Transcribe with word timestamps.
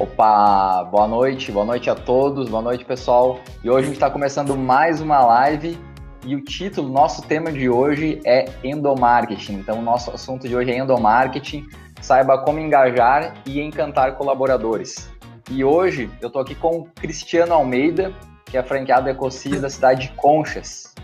Opa, 0.00 0.84
boa 0.84 1.08
noite, 1.08 1.50
boa 1.50 1.64
noite 1.64 1.90
a 1.90 1.94
todos, 1.96 2.48
boa 2.48 2.62
noite 2.62 2.84
pessoal. 2.84 3.40
E 3.64 3.68
hoje 3.68 3.82
a 3.82 3.86
gente 3.86 3.94
está 3.94 4.08
começando 4.08 4.56
mais 4.56 5.00
uma 5.00 5.18
live 5.26 5.76
e 6.24 6.36
o 6.36 6.44
título, 6.44 6.88
nosso 6.88 7.20
tema 7.22 7.50
de 7.50 7.68
hoje 7.68 8.20
é 8.24 8.44
endomarketing. 8.62 9.54
Então, 9.54 9.80
o 9.80 9.82
nosso 9.82 10.12
assunto 10.12 10.46
de 10.46 10.54
hoje 10.54 10.70
é 10.70 10.78
endomarketing. 10.78 11.66
Saiba 12.00 12.38
como 12.44 12.60
engajar 12.60 13.34
e 13.44 13.60
encantar 13.60 14.14
colaboradores. 14.14 15.10
E 15.50 15.64
hoje 15.64 16.08
eu 16.20 16.28
estou 16.28 16.42
aqui 16.42 16.54
com 16.54 16.78
o 16.78 16.84
Cristiano 16.84 17.52
Almeida, 17.52 18.14
que 18.44 18.56
é 18.56 18.62
franqueado 18.62 19.08
Ecocis 19.08 19.60
da 19.60 19.68
cidade 19.68 20.02
de 20.02 20.14
Conchas. 20.14 20.94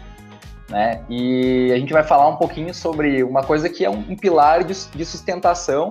Né? 0.71 1.03
E 1.11 1.73
a 1.73 1.79
gente 1.81 1.93
vai 1.93 2.05
falar 2.05 2.29
um 2.29 2.37
pouquinho 2.37 2.73
sobre 2.73 3.25
uma 3.25 3.43
coisa 3.43 3.69
que 3.69 3.85
é 3.85 3.91
um, 3.91 4.05
um 4.11 4.17
pilar 4.17 4.63
de, 4.63 4.73
de 4.73 5.05
sustentação, 5.05 5.91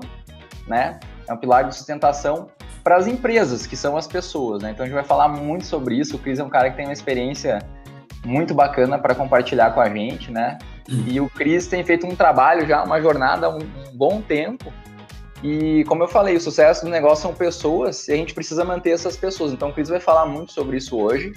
né? 0.65 1.01
É 1.27 1.33
um 1.33 1.37
pilar 1.37 1.65
de 1.67 1.75
sustentação 1.75 2.47
para 2.83 2.97
as 2.97 3.07
empresas, 3.07 3.65
que 3.65 3.77
são 3.77 3.95
as 3.95 4.05
pessoas, 4.05 4.61
né? 4.61 4.71
Então 4.71 4.83
a 4.83 4.87
gente 4.87 4.95
vai 4.95 5.03
falar 5.03 5.29
muito 5.29 5.65
sobre 5.65 5.95
isso. 5.95 6.17
O 6.17 6.19
Cris 6.19 6.39
é 6.39 6.43
um 6.43 6.49
cara 6.49 6.69
que 6.69 6.75
tem 6.75 6.85
uma 6.85 6.93
experiência 6.93 7.59
muito 8.25 8.53
bacana 8.53 8.99
para 8.99 9.15
compartilhar 9.15 9.71
com 9.71 9.79
a 9.79 9.89
gente, 9.89 10.31
né? 10.31 10.57
Uhum. 10.89 11.05
E 11.07 11.21
o 11.21 11.29
Cris 11.29 11.67
tem 11.67 11.83
feito 11.83 12.05
um 12.05 12.15
trabalho 12.15 12.67
já, 12.67 12.83
uma 12.83 13.01
jornada 13.01 13.47
há 13.47 13.49
um, 13.49 13.59
um 13.59 13.97
bom 13.97 14.21
tempo. 14.21 14.71
E 15.41 15.83
como 15.85 16.03
eu 16.03 16.07
falei, 16.07 16.35
o 16.35 16.41
sucesso 16.41 16.85
do 16.85 16.91
negócio 16.91 17.23
são 17.23 17.33
pessoas 17.33 18.07
e 18.07 18.13
a 18.13 18.15
gente 18.15 18.33
precisa 18.33 18.63
manter 18.63 18.91
essas 18.91 19.15
pessoas. 19.15 19.51
Então 19.53 19.69
o 19.69 19.73
Cris 19.73 19.89
vai 19.89 19.99
falar 19.99 20.25
muito 20.25 20.51
sobre 20.51 20.77
isso 20.77 20.97
hoje. 20.97 21.33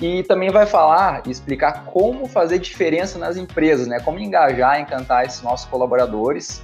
E 0.00 0.22
também 0.24 0.50
vai 0.50 0.66
falar 0.66 1.22
e 1.26 1.30
explicar 1.30 1.84
como 1.84 2.26
fazer 2.26 2.58
diferença 2.58 3.18
nas 3.18 3.36
empresas, 3.36 3.86
né? 3.86 4.00
Como 4.00 4.18
engajar, 4.18 4.80
encantar 4.80 5.24
esses 5.24 5.42
nossos 5.42 5.66
colaboradores. 5.66 6.62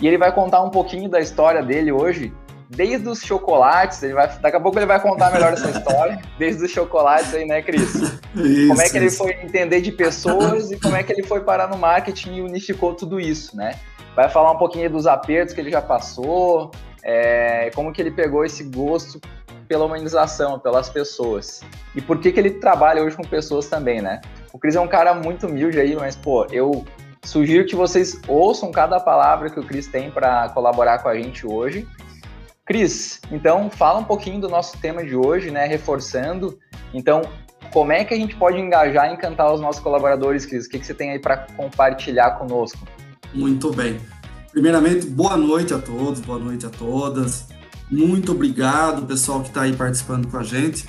E 0.00 0.06
ele 0.06 0.18
vai 0.18 0.30
contar 0.30 0.62
um 0.62 0.68
pouquinho 0.68 1.08
da 1.08 1.18
história 1.18 1.62
dele 1.62 1.90
hoje, 1.90 2.32
desde 2.68 3.08
os 3.08 3.22
chocolates, 3.22 4.02
ele 4.02 4.14
vai, 4.14 4.28
daqui 4.38 4.56
a 4.56 4.60
pouco 4.60 4.78
ele 4.78 4.86
vai 4.86 5.00
contar 5.00 5.32
melhor 5.32 5.52
essa 5.52 5.70
história, 5.70 6.20
desde 6.38 6.64
os 6.64 6.70
chocolates 6.70 7.32
aí, 7.34 7.46
né, 7.46 7.62
Cris? 7.62 7.94
Isso, 7.94 8.68
como 8.68 8.80
é 8.80 8.88
que 8.88 8.96
ele 8.96 9.10
foi 9.10 9.32
entender 9.42 9.80
de 9.80 9.92
pessoas 9.92 10.70
e 10.70 10.78
como 10.78 10.96
é 10.96 11.02
que 11.02 11.12
ele 11.12 11.22
foi 11.22 11.40
parar 11.40 11.68
no 11.68 11.78
marketing 11.78 12.36
e 12.36 12.40
unificou 12.40 12.94
tudo 12.94 13.20
isso, 13.20 13.56
né? 13.56 13.78
Vai 14.14 14.28
falar 14.28 14.52
um 14.52 14.58
pouquinho 14.58 14.90
dos 14.90 15.06
apertos 15.06 15.54
que 15.54 15.60
ele 15.60 15.70
já 15.70 15.82
passou, 15.82 16.70
é, 17.04 17.70
como 17.74 17.92
que 17.92 18.00
ele 18.00 18.10
pegou 18.10 18.44
esse 18.44 18.64
gosto 18.64 19.20
pela 19.68 19.84
humanização, 19.84 20.58
pelas 20.58 20.88
pessoas. 20.88 21.62
E 21.94 22.00
por 22.00 22.18
que 22.18 22.32
que 22.32 22.40
ele 22.40 22.52
trabalha 22.52 23.02
hoje 23.02 23.16
com 23.16 23.24
pessoas 23.24 23.68
também, 23.68 24.00
né? 24.00 24.20
O 24.52 24.58
Cris 24.58 24.74
é 24.74 24.80
um 24.80 24.88
cara 24.88 25.12
muito 25.14 25.46
humilde 25.46 25.78
aí, 25.78 25.94
mas, 25.94 26.16
pô, 26.16 26.46
eu 26.50 26.84
sugiro 27.22 27.66
que 27.66 27.74
vocês 27.74 28.20
ouçam 28.28 28.70
cada 28.70 28.98
palavra 29.00 29.50
que 29.50 29.58
o 29.58 29.64
Cris 29.64 29.86
tem 29.86 30.10
para 30.10 30.48
colaborar 30.50 31.00
com 31.00 31.08
a 31.08 31.16
gente 31.16 31.46
hoje 31.46 31.86
Cris, 32.66 33.20
então 33.30 33.70
fala 33.70 34.00
um 34.00 34.04
pouquinho 34.04 34.40
do 34.40 34.48
nosso 34.48 34.76
tema 34.78 35.04
de 35.04 35.14
hoje, 35.14 35.52
né? 35.52 35.66
Reforçando. 35.66 36.58
Então, 36.92 37.22
como 37.72 37.92
é 37.92 38.04
que 38.04 38.12
a 38.12 38.16
gente 38.16 38.34
pode 38.34 38.58
engajar 38.58 39.08
e 39.08 39.14
encantar 39.14 39.54
os 39.54 39.60
nossos 39.60 39.80
colaboradores, 39.80 40.44
Cris? 40.44 40.66
O 40.66 40.68
que, 40.68 40.80
que 40.80 40.86
você 40.86 40.92
tem 40.92 41.12
aí 41.12 41.20
para 41.20 41.36
compartilhar 41.56 42.32
conosco? 42.32 42.84
Muito 43.32 43.72
bem. 43.72 44.00
Primeiramente, 44.50 45.06
boa 45.06 45.36
noite 45.36 45.74
a 45.74 45.78
todos, 45.78 46.20
boa 46.20 46.40
noite 46.40 46.66
a 46.66 46.70
todas. 46.70 47.46
Muito 47.88 48.32
obrigado, 48.32 49.06
pessoal 49.06 49.42
que 49.42 49.48
está 49.48 49.62
aí 49.62 49.76
participando 49.76 50.26
com 50.28 50.36
a 50.36 50.42
gente. 50.42 50.88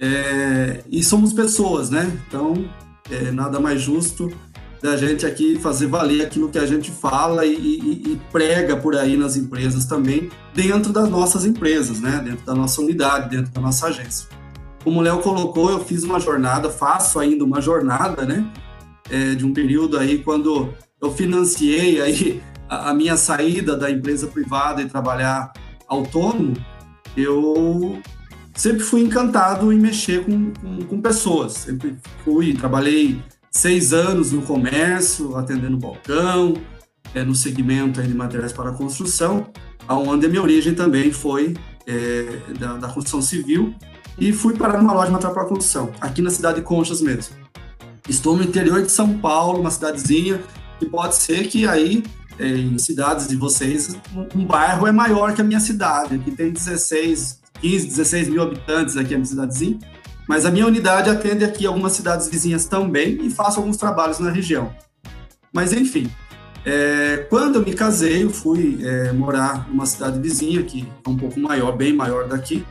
É, 0.00 0.82
e 0.90 1.02
somos 1.04 1.32
pessoas, 1.32 1.90
né? 1.90 2.10
Então, 2.26 2.68
é 3.08 3.30
nada 3.30 3.60
mais 3.60 3.80
justo 3.80 4.32
da 4.82 4.96
gente 4.96 5.26
aqui 5.26 5.58
fazer 5.58 5.86
valer 5.86 6.22
aquilo 6.22 6.48
que 6.48 6.58
a 6.58 6.66
gente 6.66 6.90
fala 6.90 7.44
e, 7.44 7.54
e, 7.54 8.12
e, 8.12 8.20
prega 8.30 8.76
por 8.76 8.96
aí 8.96 9.16
nas 9.16 9.36
empresas 9.36 9.84
também, 9.86 10.30
dentro 10.54 10.92
das 10.92 11.08
nossas 11.08 11.44
empresas, 11.44 12.00
né? 12.00 12.20
Dentro 12.24 12.46
da 12.46 12.54
nossa 12.54 12.80
unidade, 12.80 13.36
dentro 13.36 13.52
da 13.52 13.60
nossa 13.60 13.88
agência. 13.88 14.28
Como 14.84 15.00
o 15.00 15.02
Léo 15.02 15.18
colocou, 15.18 15.70
eu 15.70 15.84
fiz 15.84 16.04
uma 16.04 16.20
jornada, 16.20 16.70
faço 16.70 17.18
ainda 17.18 17.44
uma 17.44 17.60
jornada, 17.60 18.24
né? 18.24 18.46
É, 19.10 19.34
de 19.34 19.44
um 19.44 19.52
período 19.52 19.98
aí 19.98 20.18
quando 20.22 20.72
eu 21.00 21.10
financiei 21.10 22.00
aí 22.00 22.42
a, 22.68 22.90
a 22.90 22.94
minha 22.94 23.16
saída 23.16 23.76
da 23.76 23.90
empresa 23.90 24.26
privada 24.26 24.82
e 24.82 24.88
trabalhar 24.88 25.52
autônomo, 25.88 26.54
eu 27.16 27.98
sempre 28.54 28.80
fui 28.80 29.00
encantado 29.00 29.72
em 29.72 29.78
mexer 29.78 30.24
com, 30.24 30.52
com, 30.52 30.78
com 30.84 31.00
pessoas. 31.00 31.52
Sempre 31.54 31.96
fui, 32.24 32.54
trabalhei 32.54 33.20
seis 33.50 33.92
anos 33.92 34.32
no 34.32 34.42
comércio, 34.42 35.36
atendendo 35.36 35.76
balcão, 35.76 36.54
é, 37.14 37.22
no 37.24 37.34
segmento 37.34 38.02
de 38.02 38.14
materiais 38.14 38.52
para 38.52 38.72
construção, 38.72 39.50
onde 39.88 40.26
a 40.26 40.28
minha 40.28 40.42
origem 40.42 40.74
também 40.74 41.10
foi 41.10 41.54
é, 41.86 42.40
da, 42.58 42.74
da, 42.74 42.88
construção 42.88 43.22
civil, 43.22 43.74
e 44.18 44.32
fui 44.32 44.56
parar 44.56 44.78
numa 44.78 44.92
loja 44.92 45.06
de 45.06 45.12
material 45.12 45.34
para 45.34 45.44
construção, 45.46 45.90
aqui 46.00 46.20
na 46.20 46.30
cidade 46.30 46.56
de 46.56 46.62
Conchas 46.62 47.00
mesmo. 47.00 47.34
Estou 48.08 48.36
no 48.36 48.42
interior 48.42 48.82
de 48.82 48.90
São 48.90 49.18
Paulo, 49.18 49.60
uma 49.60 49.70
cidadezinha, 49.70 50.40
que 50.78 50.86
pode 50.86 51.14
ser 51.14 51.46
que 51.48 51.66
aí, 51.66 52.02
é, 52.38 52.46
em 52.46 52.78
cidades 52.78 53.28
de 53.28 53.36
vocês, 53.36 53.96
um, 54.14 54.40
um 54.40 54.44
bairro 54.44 54.86
é 54.86 54.92
maior 54.92 55.34
que 55.34 55.40
a 55.40 55.44
minha 55.44 55.60
cidade, 55.60 56.14
aqui 56.14 56.30
tem 56.30 56.50
16, 56.50 57.40
15, 57.60 57.86
16 57.86 58.28
mil 58.28 58.42
habitantes 58.42 58.96
aqui 58.96 59.14
a 59.14 59.18
minha 59.18 59.26
cidadezinha, 59.26 59.78
mas 60.28 60.44
a 60.44 60.50
minha 60.50 60.66
unidade 60.66 61.08
atende 61.08 61.42
aqui 61.42 61.66
algumas 61.66 61.92
cidades 61.92 62.28
vizinhas 62.28 62.66
também 62.66 63.18
e 63.24 63.30
faço 63.30 63.58
alguns 63.58 63.78
trabalhos 63.78 64.18
na 64.18 64.30
região. 64.30 64.70
Mas, 65.50 65.72
enfim, 65.72 66.10
é, 66.66 67.26
quando 67.30 67.56
eu 67.56 67.64
me 67.64 67.72
casei, 67.72 68.24
eu 68.24 68.30
fui 68.30 68.78
é, 68.82 69.10
morar 69.10 69.66
numa 69.70 69.86
cidade 69.86 70.20
vizinha, 70.20 70.62
que 70.62 70.86
é 71.04 71.08
um 71.08 71.16
pouco 71.16 71.40
maior, 71.40 71.74
bem 71.74 71.94
maior 71.94 72.28
daqui, 72.28 72.62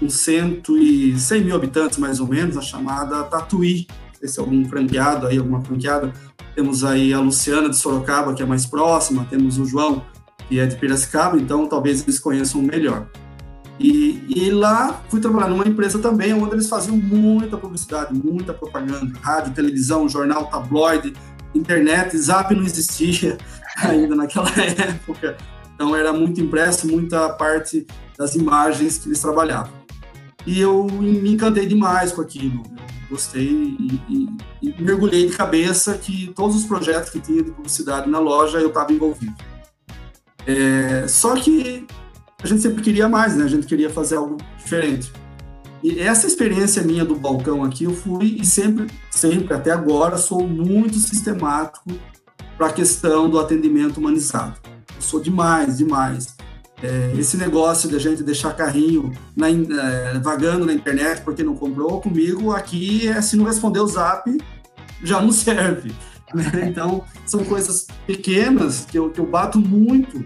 com 0.00 0.08
100, 0.08 0.62
e 0.70 1.18
100 1.18 1.44
mil 1.44 1.54
habitantes, 1.54 1.98
mais 1.98 2.18
ou 2.18 2.26
menos, 2.26 2.56
a 2.56 2.62
chamada 2.62 3.22
Tatuí. 3.24 3.86
Não 3.90 4.14
sei 4.18 4.28
se 4.28 4.40
é 4.40 4.42
algum 4.42 4.64
franqueado 4.64 5.26
aí, 5.26 5.36
alguma 5.36 5.62
franqueada. 5.62 6.10
Temos 6.54 6.82
aí 6.82 7.12
a 7.12 7.20
Luciana 7.20 7.68
de 7.68 7.76
Sorocaba, 7.76 8.32
que 8.32 8.42
é 8.42 8.46
mais 8.46 8.64
próxima, 8.64 9.26
temos 9.28 9.58
o 9.58 9.66
João, 9.66 10.02
que 10.48 10.58
é 10.58 10.64
de 10.64 10.76
Piracicaba, 10.76 11.36
então 11.36 11.66
talvez 11.66 12.02
eles 12.02 12.18
conheçam 12.18 12.62
melhor. 12.62 13.06
E, 13.78 14.24
e, 14.28 14.50
lá 14.50 15.02
fui 15.08 15.20
trabalhar 15.20 15.48
numa 15.48 15.66
empresa 15.66 15.98
também 15.98 16.32
onde 16.32 16.54
eles 16.54 16.68
faziam 16.68 16.96
muita 16.96 17.56
publicidade, 17.56 18.14
muita 18.14 18.52
propaganda, 18.52 19.12
rádio, 19.20 19.52
televisão, 19.54 20.08
jornal, 20.08 20.46
tabloide, 20.46 21.12
internet, 21.54 22.16
zap 22.16 22.54
não 22.54 22.62
existia 22.62 23.38
ainda 23.78 24.14
naquela 24.14 24.50
época. 24.60 25.36
Então 25.74 25.96
era 25.96 26.12
muito 26.12 26.40
impresso, 26.40 26.86
muita 26.86 27.30
parte 27.30 27.86
das 28.16 28.34
imagens 28.34 28.98
que 28.98 29.08
eles 29.08 29.20
trabalhavam. 29.20 29.72
E 30.46 30.60
eu 30.60 30.86
me 30.86 31.32
encantei 31.32 31.66
demais 31.66 32.12
com 32.12 32.20
aquilo. 32.20 32.62
gostei 33.08 33.48
e, 33.48 34.00
e, 34.08 34.28
e 34.62 34.82
mergulhei 34.82 35.28
de 35.28 35.36
cabeça 35.36 35.94
que 35.94 36.32
todos 36.34 36.56
os 36.56 36.64
projetos 36.64 37.10
que 37.10 37.20
tinha 37.20 37.42
de 37.42 37.50
publicidade 37.50 38.08
na 38.08 38.18
loja 38.18 38.58
eu 38.58 38.68
estava 38.68 38.92
envolvido. 38.92 39.34
É, 40.46 41.06
só 41.06 41.34
que 41.36 41.86
a 42.42 42.46
gente 42.46 42.60
sempre 42.60 42.82
queria 42.82 43.08
mais, 43.08 43.36
né? 43.36 43.44
A 43.44 43.48
gente 43.48 43.66
queria 43.66 43.88
fazer 43.88 44.16
algo 44.16 44.36
diferente. 44.58 45.12
E 45.82 45.98
essa 45.98 46.26
experiência 46.26 46.82
minha 46.82 47.04
do 47.04 47.14
balcão 47.14 47.64
aqui, 47.64 47.84
eu 47.84 47.94
fui 47.94 48.38
e 48.40 48.44
sempre, 48.44 48.86
sempre, 49.10 49.52
até 49.52 49.70
agora, 49.70 50.16
sou 50.16 50.46
muito 50.46 50.96
sistemático 50.98 51.90
para 52.56 52.68
a 52.68 52.72
questão 52.72 53.28
do 53.28 53.38
atendimento 53.38 53.98
humanizado. 53.98 54.56
Eu 54.94 55.02
sou 55.02 55.20
demais, 55.20 55.78
demais. 55.78 56.36
É, 56.82 57.12
esse 57.16 57.36
negócio 57.36 57.88
de 57.88 57.96
a 57.96 57.98
gente 57.98 58.22
deixar 58.22 58.54
carrinho 58.54 59.12
na, 59.36 59.48
é, 59.48 60.18
vagando 60.18 60.66
na 60.66 60.72
internet 60.72 61.22
porque 61.22 61.42
não 61.42 61.54
comprou 61.54 62.00
comigo, 62.00 62.52
aqui, 62.52 63.08
é, 63.08 63.20
se 63.20 63.36
não 63.36 63.44
responder 63.44 63.80
o 63.80 63.86
zap, 63.86 64.36
já 65.02 65.20
não 65.20 65.30
serve. 65.32 65.92
Né? 66.34 66.66
Então, 66.68 67.04
são 67.26 67.44
coisas 67.44 67.86
pequenas 68.06 68.86
que 68.88 68.98
eu, 68.98 69.10
que 69.10 69.20
eu 69.20 69.26
bato 69.26 69.58
muito 69.60 70.24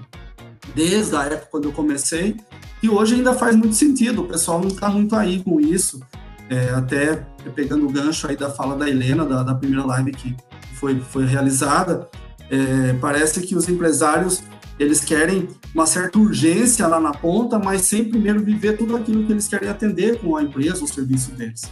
desde 0.74 1.14
a 1.16 1.24
época 1.24 1.48
quando 1.50 1.64
eu 1.64 1.72
comecei, 1.72 2.36
e 2.82 2.88
hoje 2.88 3.14
ainda 3.14 3.34
faz 3.34 3.56
muito 3.56 3.74
sentido, 3.74 4.22
o 4.22 4.26
pessoal 4.26 4.60
não 4.60 4.68
está 4.68 4.88
muito 4.88 5.14
aí 5.16 5.42
com 5.42 5.60
isso, 5.60 6.00
é, 6.48 6.70
até 6.70 7.26
pegando 7.54 7.86
o 7.86 7.90
gancho 7.90 8.28
aí 8.28 8.36
da 8.36 8.50
fala 8.50 8.76
da 8.76 8.88
Helena, 8.88 9.24
da, 9.24 9.42
da 9.42 9.54
primeira 9.54 9.84
live 9.84 10.12
que 10.12 10.36
foi, 10.74 11.00
foi 11.00 11.24
realizada, 11.26 12.08
é, 12.50 12.92
parece 13.00 13.40
que 13.40 13.56
os 13.56 13.68
empresários 13.68 14.42
eles 14.78 15.00
querem 15.00 15.48
uma 15.74 15.86
certa 15.86 16.18
urgência 16.18 16.86
lá 16.86 17.00
na 17.00 17.12
ponta, 17.12 17.58
mas 17.58 17.82
sem 17.82 18.04
primeiro 18.04 18.40
viver 18.40 18.76
tudo 18.76 18.94
aquilo 18.94 19.24
que 19.24 19.32
eles 19.32 19.48
querem 19.48 19.68
atender 19.68 20.20
com 20.20 20.36
a 20.36 20.42
empresa, 20.42 20.84
o 20.84 20.88
serviço 20.88 21.32
deles. 21.32 21.62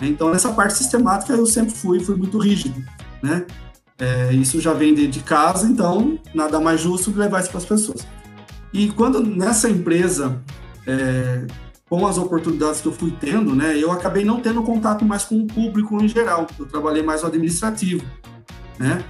Então, 0.00 0.30
nessa 0.30 0.52
parte 0.52 0.74
sistemática, 0.74 1.32
eu 1.32 1.46
sempre 1.46 1.72
fui, 1.72 2.00
fui 2.00 2.16
muito 2.16 2.38
rígido, 2.38 2.82
né? 3.22 3.44
É, 3.98 4.32
isso 4.32 4.60
já 4.60 4.72
vem 4.72 4.94
de, 4.94 5.06
de 5.06 5.20
casa, 5.20 5.66
então 5.66 6.18
nada 6.34 6.58
mais 6.58 6.80
justo 6.80 7.12
que 7.12 7.18
levar 7.18 7.40
isso 7.40 7.50
para 7.50 7.58
as 7.58 7.64
pessoas. 7.64 8.06
E 8.72 8.90
quando 8.90 9.22
nessa 9.22 9.68
empresa, 9.68 10.40
é, 10.86 11.46
com 11.88 12.06
as 12.06 12.16
oportunidades 12.16 12.80
que 12.80 12.88
eu 12.88 12.92
fui 12.92 13.14
tendo, 13.20 13.54
né, 13.54 13.76
eu 13.76 13.92
acabei 13.92 14.24
não 14.24 14.40
tendo 14.40 14.62
contato 14.62 15.04
mais 15.04 15.24
com 15.24 15.40
o 15.40 15.46
público 15.46 16.02
em 16.02 16.08
geral. 16.08 16.46
Eu 16.58 16.66
trabalhei 16.66 17.02
mais 17.02 17.20
no 17.22 17.28
administrativo, 17.28 18.04
né? 18.78 19.04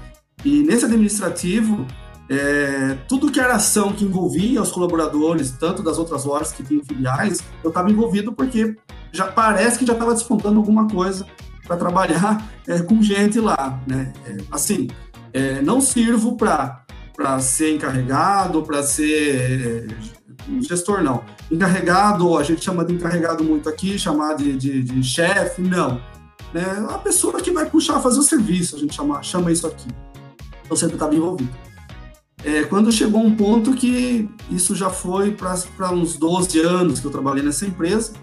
E 0.44 0.62
nesse 0.64 0.84
administrativo, 0.84 1.86
é, 2.28 2.98
tudo 3.08 3.30
que 3.30 3.38
era 3.38 3.54
ação 3.54 3.92
que 3.92 4.04
envolvia 4.04 4.60
os 4.60 4.72
colaboradores, 4.72 5.52
tanto 5.52 5.82
das 5.82 5.98
outras 5.98 6.24
lojas 6.24 6.52
que 6.52 6.64
tinham 6.64 6.84
filiais, 6.84 7.40
eu 7.62 7.68
estava 7.68 7.90
envolvido 7.90 8.32
porque 8.32 8.76
já 9.12 9.26
parece 9.26 9.78
que 9.78 9.86
já 9.86 9.92
estava 9.92 10.12
despontando 10.12 10.58
alguma 10.58 10.88
coisa 10.88 11.26
para 11.66 11.76
trabalhar 11.76 12.50
é, 12.66 12.80
com 12.80 13.00
gente 13.00 13.38
lá, 13.38 13.80
né? 13.86 14.12
É, 14.26 14.38
assim, 14.50 14.88
é, 15.32 15.62
não 15.62 15.80
sirvo 15.80 16.36
para 16.36 16.81
para 17.22 17.38
ser 17.38 17.76
encarregado, 17.76 18.64
para 18.64 18.82
ser 18.82 19.86
é, 19.88 20.60
gestor, 20.60 21.04
não. 21.04 21.22
Encarregado, 21.52 22.36
a 22.36 22.42
gente 22.42 22.64
chama 22.64 22.84
de 22.84 22.94
encarregado 22.94 23.44
muito 23.44 23.68
aqui, 23.68 23.96
chamar 23.96 24.34
de, 24.34 24.56
de, 24.56 24.82
de 24.82 25.04
chefe, 25.04 25.62
não. 25.62 26.02
É 26.52 26.92
a 26.92 26.98
pessoa 26.98 27.40
que 27.40 27.52
vai 27.52 27.64
puxar, 27.70 28.00
fazer 28.00 28.18
o 28.18 28.24
serviço, 28.24 28.74
a 28.74 28.78
gente 28.80 28.92
chama, 28.92 29.22
chama 29.22 29.52
isso 29.52 29.68
aqui. 29.68 29.86
Eu 30.68 30.74
sempre 30.74 30.94
estava 30.94 31.14
envolvido. 31.14 31.52
É, 32.44 32.64
quando 32.64 32.90
chegou 32.90 33.22
um 33.22 33.36
ponto 33.36 33.72
que 33.72 34.28
isso 34.50 34.74
já 34.74 34.90
foi 34.90 35.30
para 35.30 35.92
uns 35.92 36.16
12 36.16 36.58
anos 36.58 36.98
que 36.98 37.06
eu 37.06 37.10
trabalhei 37.12 37.44
nessa 37.44 37.64
empresa, 37.64 38.14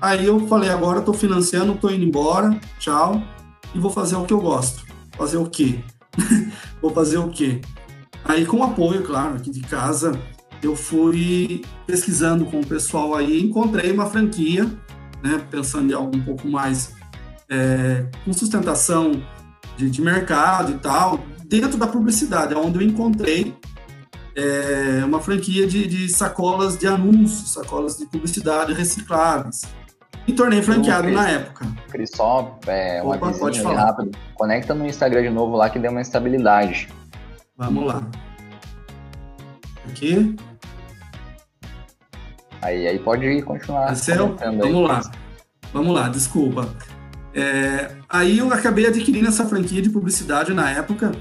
aí 0.00 0.24
eu 0.24 0.46
falei, 0.46 0.70
agora 0.70 1.00
estou 1.00 1.12
financiando, 1.12 1.72
estou 1.72 1.90
indo 1.90 2.04
embora, 2.04 2.56
tchau, 2.78 3.20
e 3.74 3.80
vou 3.80 3.90
fazer 3.90 4.14
o 4.14 4.24
que 4.24 4.32
eu 4.32 4.40
gosto. 4.40 4.86
Fazer 5.18 5.36
o 5.36 5.50
quê? 5.50 5.80
vou 6.80 6.92
fazer 6.92 7.18
o 7.18 7.28
quê? 7.28 7.60
Aí 8.28 8.44
com 8.44 8.62
apoio, 8.62 9.02
claro, 9.02 9.36
aqui 9.36 9.50
de 9.50 9.60
casa, 9.60 10.18
eu 10.62 10.74
fui 10.74 11.62
pesquisando 11.86 12.44
com 12.46 12.60
o 12.60 12.66
pessoal 12.66 13.14
aí, 13.14 13.40
encontrei 13.40 13.92
uma 13.92 14.06
franquia, 14.06 14.64
né, 15.22 15.40
pensando 15.50 15.90
em 15.90 15.94
algo 15.94 16.16
um 16.16 16.22
pouco 16.22 16.48
mais 16.48 16.94
é, 17.48 18.04
com 18.24 18.32
sustentação 18.32 19.22
de, 19.76 19.88
de 19.90 20.02
mercado 20.02 20.72
e 20.72 20.78
tal, 20.78 21.20
dentro 21.44 21.78
da 21.78 21.86
publicidade, 21.86 22.54
onde 22.54 22.78
eu 22.78 22.82
encontrei 22.82 23.54
é, 24.34 25.04
uma 25.04 25.20
franquia 25.20 25.66
de, 25.66 25.86
de, 25.86 26.08
sacolas 26.08 26.76
de 26.76 26.86
anúncios, 26.86 27.52
sacolas 27.52 27.96
de 27.96 28.06
publicidade 28.06 28.72
recicláveis. 28.72 29.62
E 30.26 30.32
tornei 30.32 30.60
franqueado 30.60 31.04
Cris, 31.04 31.14
na 31.14 31.28
época. 31.28 31.66
Cris, 31.88 32.10
só 32.12 32.58
é, 32.66 33.00
uma 33.00 33.14
Opa, 33.14 33.30
pode 33.32 33.60
falar. 33.62 33.86
rápido. 33.86 34.10
Conecta 34.34 34.74
no 34.74 34.84
Instagram 34.84 35.22
de 35.22 35.30
novo 35.30 35.56
lá 35.56 35.70
que 35.70 35.78
deu 35.78 35.92
uma 35.92 36.00
estabilidade. 36.00 36.88
Vamos 37.56 37.86
lá. 37.86 38.06
Aqui. 39.88 40.36
Aí, 42.60 42.86
aí 42.86 42.98
pode 42.98 43.42
continuar. 43.42 43.94
Vamos 44.40 44.62
aí, 44.62 44.86
lá. 44.86 45.00
Vamos 45.72 45.94
lá, 45.94 46.08
desculpa. 46.08 46.68
É, 47.34 47.94
aí 48.08 48.38
eu 48.38 48.52
acabei 48.52 48.86
adquirindo 48.86 49.28
essa 49.28 49.46
franquia 49.46 49.82
de 49.82 49.90
publicidade 49.90 50.54
na 50.54 50.70
época 50.70 51.12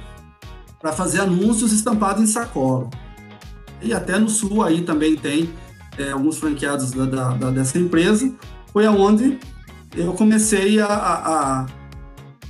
para 0.80 0.94
fazer 0.94 1.20
anúncios 1.20 1.72
estampados 1.72 2.24
em 2.24 2.28
sacola. 2.28 2.90
E 3.82 3.94
até 3.94 4.18
no 4.18 4.30
sul 4.30 4.64
aí 4.64 4.82
também 4.82 5.16
tem 5.16 5.50
é, 5.98 6.12
alguns 6.12 6.38
franqueados 6.38 6.92
da, 6.92 7.06
da, 7.06 7.34
da, 7.34 7.52
dessa 7.52 7.78
empresa. 7.78 8.34
Foi 8.72 8.86
aonde 8.86 9.40
eu 9.96 10.14
comecei 10.14 10.80
a, 10.80 10.88
a, 10.88 11.66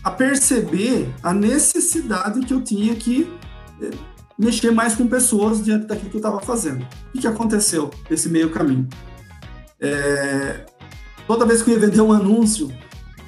a, 0.04 0.12
perceber 0.12 1.14
a 1.22 1.34
necessidade 1.34 2.40
que 2.42 2.54
eu 2.54 2.62
tinha 2.62 2.96
que 2.96 3.32
mexer 4.38 4.72
mais 4.72 4.96
com 4.96 5.08
pessoas 5.08 5.64
diante 5.64 5.88
daquilo 5.88 6.10
que 6.10 6.18
eu 6.18 6.20
estava 6.20 6.42
fazendo. 6.42 6.86
O 7.14 7.20
que 7.20 7.28
aconteceu 7.28 7.90
nesse 8.10 8.30
meio 8.30 8.50
caminho? 8.50 8.88
É, 9.80 10.66
toda 11.28 11.46
vez 11.46 11.62
que 11.62 11.72
eu 11.72 11.76
ia 11.76 11.80
vender 11.80 12.02
um 12.02 12.12
anúncio, 12.12 12.72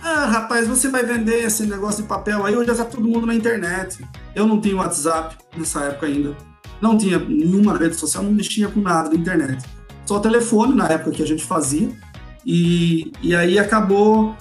ah, 0.03 0.25
rapaz, 0.25 0.67
você 0.67 0.89
vai 0.89 1.03
vender 1.03 1.43
esse 1.45 1.65
negócio 1.65 2.03
de 2.03 2.09
papel 2.09 2.45
aí, 2.45 2.55
hoje 2.55 2.67
já 2.67 2.73
está 2.73 2.85
todo 2.85 3.07
mundo 3.07 3.25
na 3.25 3.33
internet. 3.33 4.05
Eu 4.35 4.47
não 4.47 4.61
tinha 4.61 4.75
WhatsApp 4.75 5.35
nessa 5.57 5.81
época 5.81 6.05
ainda. 6.05 6.35
Não 6.81 6.97
tinha 6.97 7.17
nenhuma 7.17 7.77
rede 7.77 7.95
social, 7.95 8.23
não 8.23 8.31
mexia 8.31 8.67
com 8.67 8.79
nada 8.79 9.09
da 9.09 9.15
internet. 9.15 9.65
Só 10.05 10.19
telefone 10.19 10.75
na 10.75 10.87
época 10.87 11.11
que 11.11 11.23
a 11.23 11.25
gente 11.25 11.43
fazia. 11.43 11.89
E, 12.45 13.11
e 13.21 13.35
aí 13.35 13.59
acabou 13.59 14.35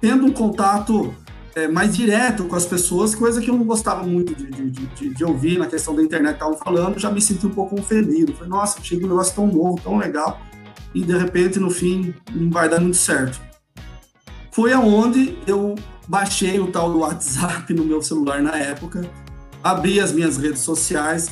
tendo 0.00 0.24
um 0.24 0.30
contato 0.30 1.14
é, 1.54 1.68
mais 1.68 1.96
direto 1.96 2.44
com 2.44 2.56
as 2.56 2.66
pessoas, 2.66 3.14
coisa 3.14 3.40
que 3.40 3.50
eu 3.50 3.56
não 3.56 3.64
gostava 3.64 4.02
muito 4.04 4.34
de, 4.34 4.46
de, 4.50 4.70
de, 4.70 5.14
de 5.14 5.24
ouvir 5.24 5.58
na 5.58 5.66
questão 5.66 5.94
da 5.94 6.02
internet 6.02 6.34
estavam 6.34 6.56
falando, 6.56 6.98
já 6.98 7.10
me 7.10 7.20
senti 7.20 7.46
um 7.46 7.50
pouco 7.50 7.78
ofendido. 7.78 8.32
Falei, 8.34 8.48
nossa, 8.48 8.82
chega 8.82 9.04
um 9.04 9.08
negócio 9.08 9.34
tão 9.34 9.46
novo, 9.46 9.80
tão 9.82 9.98
legal, 9.98 10.40
e 10.94 11.02
de 11.02 11.16
repente, 11.16 11.58
no 11.58 11.70
fim, 11.70 12.14
não 12.34 12.50
vai 12.50 12.68
dar 12.68 12.80
muito 12.80 12.96
certo 12.96 13.50
foi 14.52 14.72
aonde 14.72 15.38
eu 15.46 15.74
baixei 16.08 16.58
o 16.58 16.66
tal 16.66 16.92
do 16.92 16.98
WhatsApp 16.98 17.72
no 17.72 17.84
meu 17.84 18.02
celular 18.02 18.42
na 18.42 18.56
época, 18.56 19.08
abri 19.62 20.00
as 20.00 20.12
minhas 20.12 20.36
redes 20.36 20.60
sociais 20.60 21.30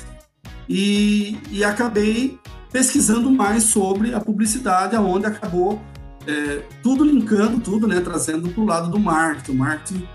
e, 0.69 1.39
e 1.51 1.65
acabei 1.65 2.39
pesquisando 2.71 3.31
mais 3.31 3.65
sobre 3.65 4.15
a 4.15 4.21
publicidade, 4.21 4.95
aonde 4.95 5.27
acabou 5.27 5.81
é, 6.29 6.63
tudo 6.83 7.05
linkando 7.05 7.59
tudo, 7.59 7.89
né, 7.89 8.01
trazendo 8.01 8.51
para 8.51 8.61
o 8.61 8.67
lado 8.67 8.91
do 8.91 9.01
marketing, 9.01 9.53
o 9.53 9.55
marketing 9.55 10.09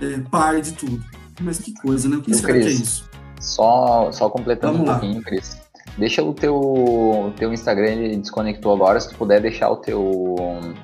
é, 0.00 0.18
pai 0.28 0.60
de 0.60 0.72
tudo. 0.72 1.00
Mas 1.40 1.58
que 1.58 1.72
coisa, 1.74 2.08
né? 2.08 2.16
O 2.16 2.22
que 2.22 2.34
será 2.34 2.52
Chris, 2.52 2.64
que 2.64 2.70
é 2.70 2.74
isso? 2.74 3.10
Só, 3.40 4.10
só 4.12 4.28
completando 4.28 4.78
Vamos 4.78 4.88
um 4.88 4.92
lá. 4.92 4.98
pouquinho, 4.98 5.22
Cris. 5.22 5.58
Deixa 5.96 6.22
o 6.22 6.34
teu, 6.34 7.32
teu 7.36 7.52
Instagram, 7.52 7.88
ele 7.88 8.16
desconectou 8.16 8.74
agora, 8.74 9.00
se 9.00 9.08
tu 9.08 9.14
puder 9.16 9.40
deixar 9.40 9.70
o 9.70 9.76
teu, 9.76 10.36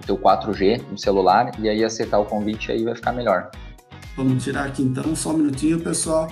teu 0.07 0.17
4G 0.17 0.83
no 0.91 0.99
celular 0.99 1.53
e 1.59 1.69
aí 1.69 1.85
aceitar 1.85 2.19
o 2.19 2.25
convite 2.25 2.73
aí 2.73 2.85
vai 2.85 2.95
ficar 2.95 3.13
melhor. 3.13 3.51
Vamos 4.17 4.43
tirar 4.43 4.67
aqui 4.67 4.83
então, 4.83 5.15
só 5.15 5.31
um 5.31 5.39
minutinho, 5.39 5.81
pessoal. 5.81 6.31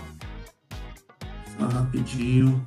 Só 1.58 1.66
rapidinho. 1.66 2.66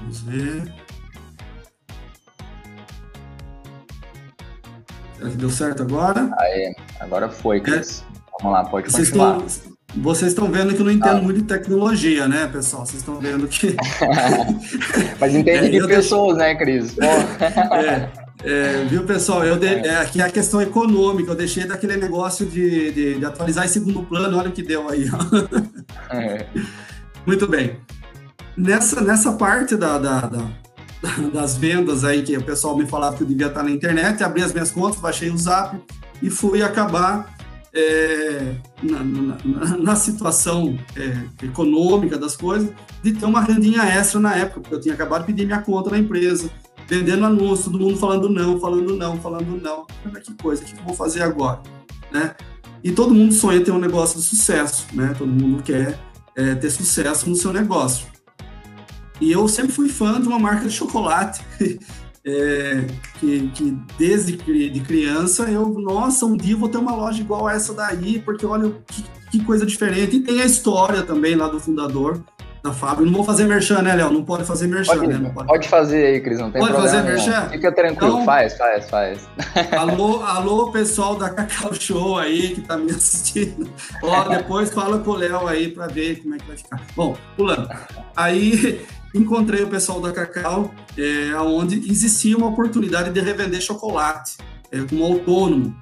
Vamos 0.00 0.20
ver. 0.22 0.81
Será 5.22 5.30
que 5.30 5.36
deu 5.36 5.50
certo 5.50 5.82
agora? 5.82 6.28
Aí, 6.38 6.74
agora 6.98 7.28
foi, 7.28 7.60
Cris. 7.60 8.04
É. 8.08 8.22
Vamos 8.42 8.58
lá, 8.58 8.64
pode 8.64 8.90
Vocês 8.90 9.08
continuar. 9.08 9.44
Estão 9.46 9.72
vocês 9.94 10.30
estão 10.30 10.50
vendo 10.50 10.74
que 10.74 10.80
eu 10.80 10.86
não 10.86 10.92
entendo 10.92 11.18
ah. 11.18 11.22
muito 11.22 11.42
de 11.42 11.46
tecnologia, 11.46 12.26
né, 12.26 12.48
pessoal? 12.50 12.86
Vocês 12.86 13.00
estão 13.00 13.20
vendo 13.20 13.46
que. 13.46 13.76
Mas 15.20 15.34
entende 15.34 15.66
é, 15.66 15.80
de 15.80 15.86
pessoas, 15.86 16.38
né, 16.38 16.54
Cris? 16.54 16.96
é, 16.98 18.08
é, 18.42 18.84
viu, 18.84 19.04
pessoal? 19.04 19.44
Eu 19.44 19.58
de... 19.58 19.66
é, 19.66 19.98
aqui 19.98 20.22
é 20.22 20.24
a 20.24 20.30
questão 20.30 20.62
econômica. 20.62 21.32
Eu 21.32 21.34
deixei 21.36 21.66
daquele 21.66 21.98
negócio 21.98 22.46
de, 22.46 22.90
de, 22.90 23.18
de 23.18 23.24
atualizar 23.24 23.66
em 23.66 23.68
segundo 23.68 24.02
plano. 24.02 24.38
Olha 24.38 24.48
o 24.48 24.52
que 24.52 24.62
deu 24.62 24.88
aí. 24.88 25.04
É. 26.10 26.46
Muito 27.26 27.46
bem. 27.46 27.78
Nessa, 28.56 29.00
nessa 29.00 29.32
parte 29.32 29.76
da, 29.76 29.98
da, 29.98 30.20
da, 30.20 30.50
das 31.32 31.56
vendas 31.56 32.04
aí, 32.04 32.22
que 32.22 32.36
o 32.36 32.42
pessoal 32.42 32.76
me 32.76 32.86
falava 32.86 33.16
que 33.16 33.22
eu 33.22 33.26
devia 33.26 33.48
estar 33.48 33.62
na 33.62 33.70
internet, 33.70 34.22
abri 34.22 34.42
as 34.42 34.52
minhas 34.52 34.70
contas, 34.70 35.00
baixei 35.00 35.30
o 35.30 35.36
Zap 35.36 35.76
e 36.22 36.30
fui 36.30 36.62
acabar 36.62 37.36
é, 37.74 38.54
na, 38.82 39.02
na, 39.02 39.76
na, 39.78 39.96
situação 39.96 40.78
é, 40.94 41.44
econômica 41.44 42.18
das 42.18 42.36
coisas, 42.36 42.70
de 43.02 43.12
ter 43.12 43.24
uma 43.24 43.40
rendinha 43.40 43.82
extra 43.82 44.20
na 44.20 44.36
época, 44.36 44.60
porque 44.60 44.74
eu 44.74 44.80
tinha 44.80 44.94
acabado 44.94 45.22
de 45.22 45.26
pedir 45.28 45.46
minha 45.46 45.62
conta 45.62 45.90
na 45.90 45.98
empresa, 45.98 46.50
vendendo 46.86 47.24
anúncio, 47.24 47.70
todo 47.72 47.82
mundo 47.82 47.96
falando 47.96 48.28
não, 48.28 48.60
falando 48.60 48.96
não, 48.96 49.16
falando 49.18 49.60
não. 49.60 49.86
Que 50.22 50.34
coisa, 50.34 50.62
o 50.62 50.66
que 50.66 50.78
eu 50.78 50.84
vou 50.84 50.94
fazer 50.94 51.22
agora? 51.22 51.62
Né? 52.12 52.34
E 52.84 52.92
todo 52.92 53.14
mundo 53.14 53.32
sonha 53.32 53.64
ter 53.64 53.70
um 53.70 53.78
negócio 53.78 54.20
de 54.20 54.24
sucesso, 54.24 54.86
né? 54.92 55.14
todo 55.16 55.30
mundo 55.30 55.62
quer 55.62 55.98
é, 56.36 56.54
ter 56.54 56.70
sucesso 56.70 57.28
no 57.28 57.34
seu 57.34 57.52
negócio. 57.52 58.11
E 59.22 59.30
eu 59.30 59.46
sempre 59.46 59.70
fui 59.70 59.88
fã 59.88 60.20
de 60.20 60.26
uma 60.26 60.38
marca 60.38 60.66
de 60.66 60.74
chocolate 60.74 61.44
é, 62.26 62.84
que, 63.20 63.48
que, 63.54 63.78
desde 63.96 64.32
de 64.32 64.80
criança 64.80 65.44
eu, 65.44 65.68
nossa, 65.78 66.26
um 66.26 66.36
dia 66.36 66.56
vou 66.56 66.68
ter 66.68 66.78
uma 66.78 66.92
loja 66.92 67.20
igual 67.20 67.46
a 67.46 67.54
essa 67.54 67.72
daí, 67.72 68.18
porque 68.18 68.44
olha 68.44 68.72
que, 68.84 69.04
que 69.30 69.44
coisa 69.44 69.64
diferente. 69.64 70.16
E 70.16 70.20
tem 70.20 70.42
a 70.42 70.44
história 70.44 71.02
também 71.02 71.36
lá 71.36 71.46
do 71.46 71.60
fundador 71.60 72.20
da 72.64 72.72
fábrica. 72.72 73.04
Não 73.04 73.12
vou 73.12 73.22
fazer 73.22 73.44
merchan, 73.44 73.80
né, 73.80 73.94
Léo? 73.94 74.10
Não 74.10 74.24
pode 74.24 74.44
fazer 74.44 74.66
merchan, 74.66 74.96
pode, 74.96 75.06
né? 75.06 75.30
Pode. 75.32 75.46
pode. 75.46 75.68
fazer 75.68 76.04
aí, 76.04 76.20
Cris, 76.20 76.40
não 76.40 76.50
tem 76.50 76.60
pode 76.60 76.72
problema. 76.72 77.00
Pode 77.00 77.14
fazer 77.14 77.30
merchan? 77.30 77.48
Fica 77.50 77.72
tranquilo, 77.72 78.12
então, 78.14 78.24
faz, 78.24 78.56
faz, 78.56 78.90
faz. 78.90 79.28
Alô, 79.78 80.20
alô, 80.24 80.72
pessoal 80.72 81.14
da 81.14 81.30
Cacau 81.30 81.72
Show 81.72 82.18
aí 82.18 82.56
que 82.56 82.60
tá 82.60 82.76
me 82.76 82.90
assistindo. 82.92 83.70
Ó, 84.02 84.28
depois 84.28 84.70
fala 84.70 84.98
com 84.98 85.12
o 85.12 85.14
Léo 85.14 85.46
aí 85.46 85.68
para 85.68 85.86
ver 85.86 86.20
como 86.20 86.34
é 86.34 86.38
que 86.38 86.46
vai 86.48 86.56
ficar. 86.56 86.80
Bom, 86.96 87.16
pulando. 87.36 87.68
Aí 88.16 88.84
encontrei 89.14 89.62
o 89.62 89.68
pessoal 89.68 90.00
da 90.00 90.12
Cacau, 90.12 90.72
é, 90.96 91.36
onde 91.36 91.90
existia 91.90 92.36
uma 92.36 92.48
oportunidade 92.48 93.10
de 93.10 93.20
revender 93.20 93.60
chocolate 93.60 94.36
é, 94.70 94.82
como 94.82 95.04
autônomo. 95.04 95.76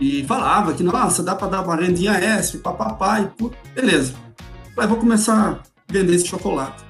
E 0.00 0.24
falava 0.24 0.72
que, 0.72 0.82
nossa, 0.82 1.22
dá 1.22 1.34
para 1.34 1.48
dar 1.48 1.62
uma 1.62 1.76
rendinha 1.76 2.12
extra, 2.12 2.58
papapá, 2.60 3.20
e 3.20 3.26
pô, 3.26 3.52
beleza. 3.74 4.14
Aí 4.76 4.86
vou 4.86 4.96
começar 4.96 5.60
a 5.88 5.92
vender 5.92 6.14
esse 6.14 6.26
chocolate. 6.26 6.82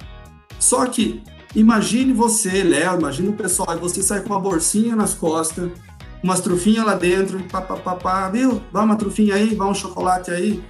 Só 0.57 0.85
que, 0.85 1.21
imagine 1.55 2.13
você, 2.13 2.63
Léo, 2.63 2.99
imagine 2.99 3.29
o 3.29 3.33
pessoal, 3.33 3.77
você 3.77 4.01
sai 4.01 4.21
com 4.21 4.29
uma 4.29 4.39
bolsinha 4.39 4.95
nas 4.95 5.13
costas, 5.13 5.69
umas 6.23 6.39
trufinhas 6.39 6.85
lá 6.85 6.95
dentro, 6.95 7.43
papapá, 7.43 8.29
viu? 8.29 8.61
Dá 8.71 8.81
uma 8.81 8.95
trufinha 8.95 9.35
aí, 9.35 9.53
dá 9.55 9.65
um 9.65 9.75
chocolate 9.75 10.31
aí. 10.31 10.63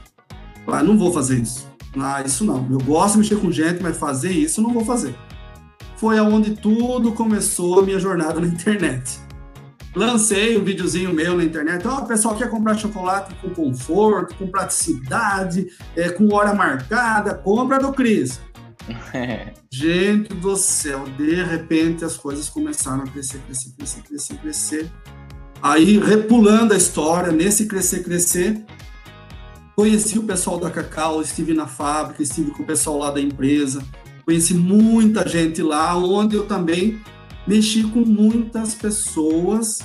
Ah, 0.65 0.81
não 0.81 0.97
vou 0.97 1.13
fazer 1.13 1.39
isso. 1.39 1.72
Ah, 1.97 2.21
isso 2.21 2.43
não. 2.43 2.67
Eu 2.69 2.79
gosto 2.79 3.13
de 3.13 3.19
mexer 3.19 3.35
com 3.35 3.51
gente, 3.51 3.81
mas 3.81 3.97
fazer 3.97 4.31
isso 4.31 4.59
eu 4.59 4.63
não 4.63 4.73
vou 4.73 4.83
fazer. 4.83 5.15
Foi 5.97 6.17
aonde 6.17 6.51
tudo 6.51 7.13
começou 7.13 7.79
a 7.79 7.83
minha 7.83 7.99
jornada 7.99 8.39
na 8.39 8.47
internet. 8.47 9.19
Lancei 9.95 10.57
um 10.57 10.63
videozinho 10.63 11.13
meu 11.13 11.37
na 11.37 11.43
internet. 11.43 11.87
Ó, 11.87 11.97
oh, 11.97 12.03
o 12.03 12.07
pessoal 12.07 12.35
quer 12.35 12.49
comprar 12.49 12.75
chocolate 12.75 13.35
com 13.35 13.49
conforto, 13.51 14.35
com 14.35 14.47
praticidade, 14.47 15.67
é, 15.95 16.09
com 16.09 16.33
hora 16.33 16.53
marcada, 16.53 17.35
compra 17.35 17.77
do 17.77 17.93
Cris. 17.93 18.41
Gente 19.71 20.33
do 20.33 20.55
céu, 20.55 21.05
de 21.17 21.35
repente 21.43 22.03
as 22.03 22.17
coisas 22.17 22.49
começaram 22.49 23.03
a 23.03 23.07
crescer, 23.07 23.39
crescer, 23.45 23.71
crescer, 23.77 24.01
crescer, 24.01 24.37
crescer. 24.37 24.91
Aí, 25.61 25.97
repulando 25.97 26.73
a 26.73 26.77
história, 26.77 27.31
nesse 27.31 27.67
crescer, 27.67 28.03
crescer, 28.03 28.65
conheci 29.75 30.19
o 30.19 30.23
pessoal 30.23 30.59
da 30.59 30.69
Cacau, 30.69 31.21
estive 31.21 31.53
na 31.53 31.67
fábrica, 31.67 32.21
estive 32.21 32.51
com 32.51 32.63
o 32.63 32.65
pessoal 32.65 32.97
lá 32.97 33.11
da 33.11 33.21
empresa, 33.21 33.83
conheci 34.25 34.53
muita 34.53 35.27
gente 35.27 35.61
lá, 35.61 35.97
onde 35.97 36.35
eu 36.35 36.45
também 36.45 37.01
mexi 37.47 37.83
com 37.83 37.99
muitas 37.99 38.73
pessoas 38.73 39.79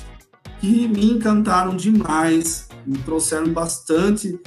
que 0.61 0.89
me 0.89 1.13
encantaram 1.13 1.77
demais, 1.77 2.69
me 2.87 2.99
trouxeram 2.99 3.53
bastante 3.53 4.39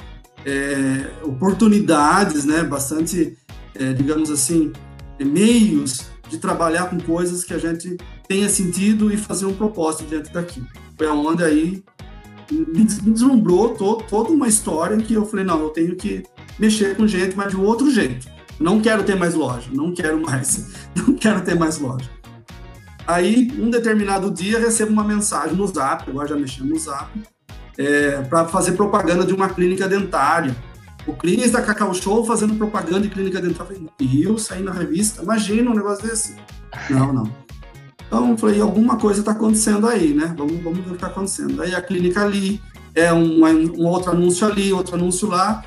é, 0.44 1.10
oportunidades, 1.22 2.44
né? 2.44 2.62
Bastante, 2.62 3.36
é, 3.74 3.92
digamos 3.92 4.30
assim, 4.30 4.72
meios 5.20 6.00
de 6.28 6.38
trabalhar 6.38 6.88
com 6.88 6.98
coisas 6.98 7.44
que 7.44 7.54
a 7.54 7.58
gente 7.58 7.96
tenha 8.26 8.48
sentido 8.48 9.12
e 9.12 9.16
fazer 9.16 9.46
um 9.46 9.54
propósito 9.54 10.04
dentro 10.04 10.32
daqui. 10.32 10.62
Foi 10.96 11.06
onde 11.06 11.44
aí 11.44 11.84
me 12.50 12.84
deslumbrou 12.84 13.70
toda 13.70 14.30
uma 14.30 14.48
história 14.48 14.96
que 14.96 15.14
eu 15.14 15.24
falei, 15.24 15.44
não, 15.44 15.60
eu 15.60 15.70
tenho 15.70 15.96
que 15.96 16.22
mexer 16.58 16.96
com 16.96 17.06
gente, 17.06 17.36
mas 17.36 17.50
de 17.50 17.56
outro 17.56 17.90
jeito. 17.90 18.28
Não 18.60 18.80
quero 18.80 19.02
ter 19.02 19.16
mais 19.16 19.34
loja, 19.34 19.68
não 19.72 19.92
quero 19.92 20.20
mais, 20.20 20.70
não 20.96 21.14
quero 21.14 21.42
ter 21.42 21.54
mais 21.54 21.78
loja. 21.78 22.08
Aí, 23.06 23.52
um 23.58 23.68
determinado 23.68 24.30
dia, 24.30 24.58
recebo 24.58 24.92
uma 24.92 25.04
mensagem 25.04 25.56
no 25.56 25.66
Zap, 25.66 26.08
agora 26.08 26.28
já 26.28 26.36
mexendo 26.36 26.68
no 26.68 26.78
Zap, 26.78 27.10
é, 27.76 28.22
para 28.22 28.46
fazer 28.46 28.72
propaganda 28.72 29.24
de 29.24 29.34
uma 29.34 29.48
clínica 29.48 29.88
dentária. 29.88 30.54
O 31.04 31.12
Cris 31.14 31.50
da 31.50 31.60
Cacau 31.60 31.92
Show 31.92 32.24
fazendo 32.24 32.54
propaganda 32.54 33.00
de 33.00 33.08
clínica 33.08 33.40
dentária. 33.40 33.76
Eu 34.00 34.38
saí 34.38 34.62
na 34.62 34.72
revista, 34.72 35.22
imagina 35.22 35.68
um 35.70 35.74
negócio 35.74 36.06
desse. 36.06 36.36
Não, 36.88 37.12
não. 37.12 37.41
Então, 38.12 38.36
falei, 38.36 38.60
alguma 38.60 38.98
coisa 38.98 39.20
está 39.20 39.32
acontecendo 39.32 39.86
aí, 39.86 40.12
né? 40.12 40.34
Vamos, 40.36 40.62
vamos 40.62 40.80
ver 40.80 40.84
o 40.84 40.88
que 40.90 40.94
está 40.96 41.06
acontecendo. 41.06 41.62
Aí 41.62 41.74
a 41.74 41.80
clínica 41.80 42.22
ali, 42.22 42.60
é 42.94 43.10
um, 43.10 43.42
um 43.42 43.86
outro 43.86 44.10
anúncio 44.10 44.46
ali, 44.46 44.70
outro 44.70 44.96
anúncio 44.96 45.28
lá. 45.28 45.64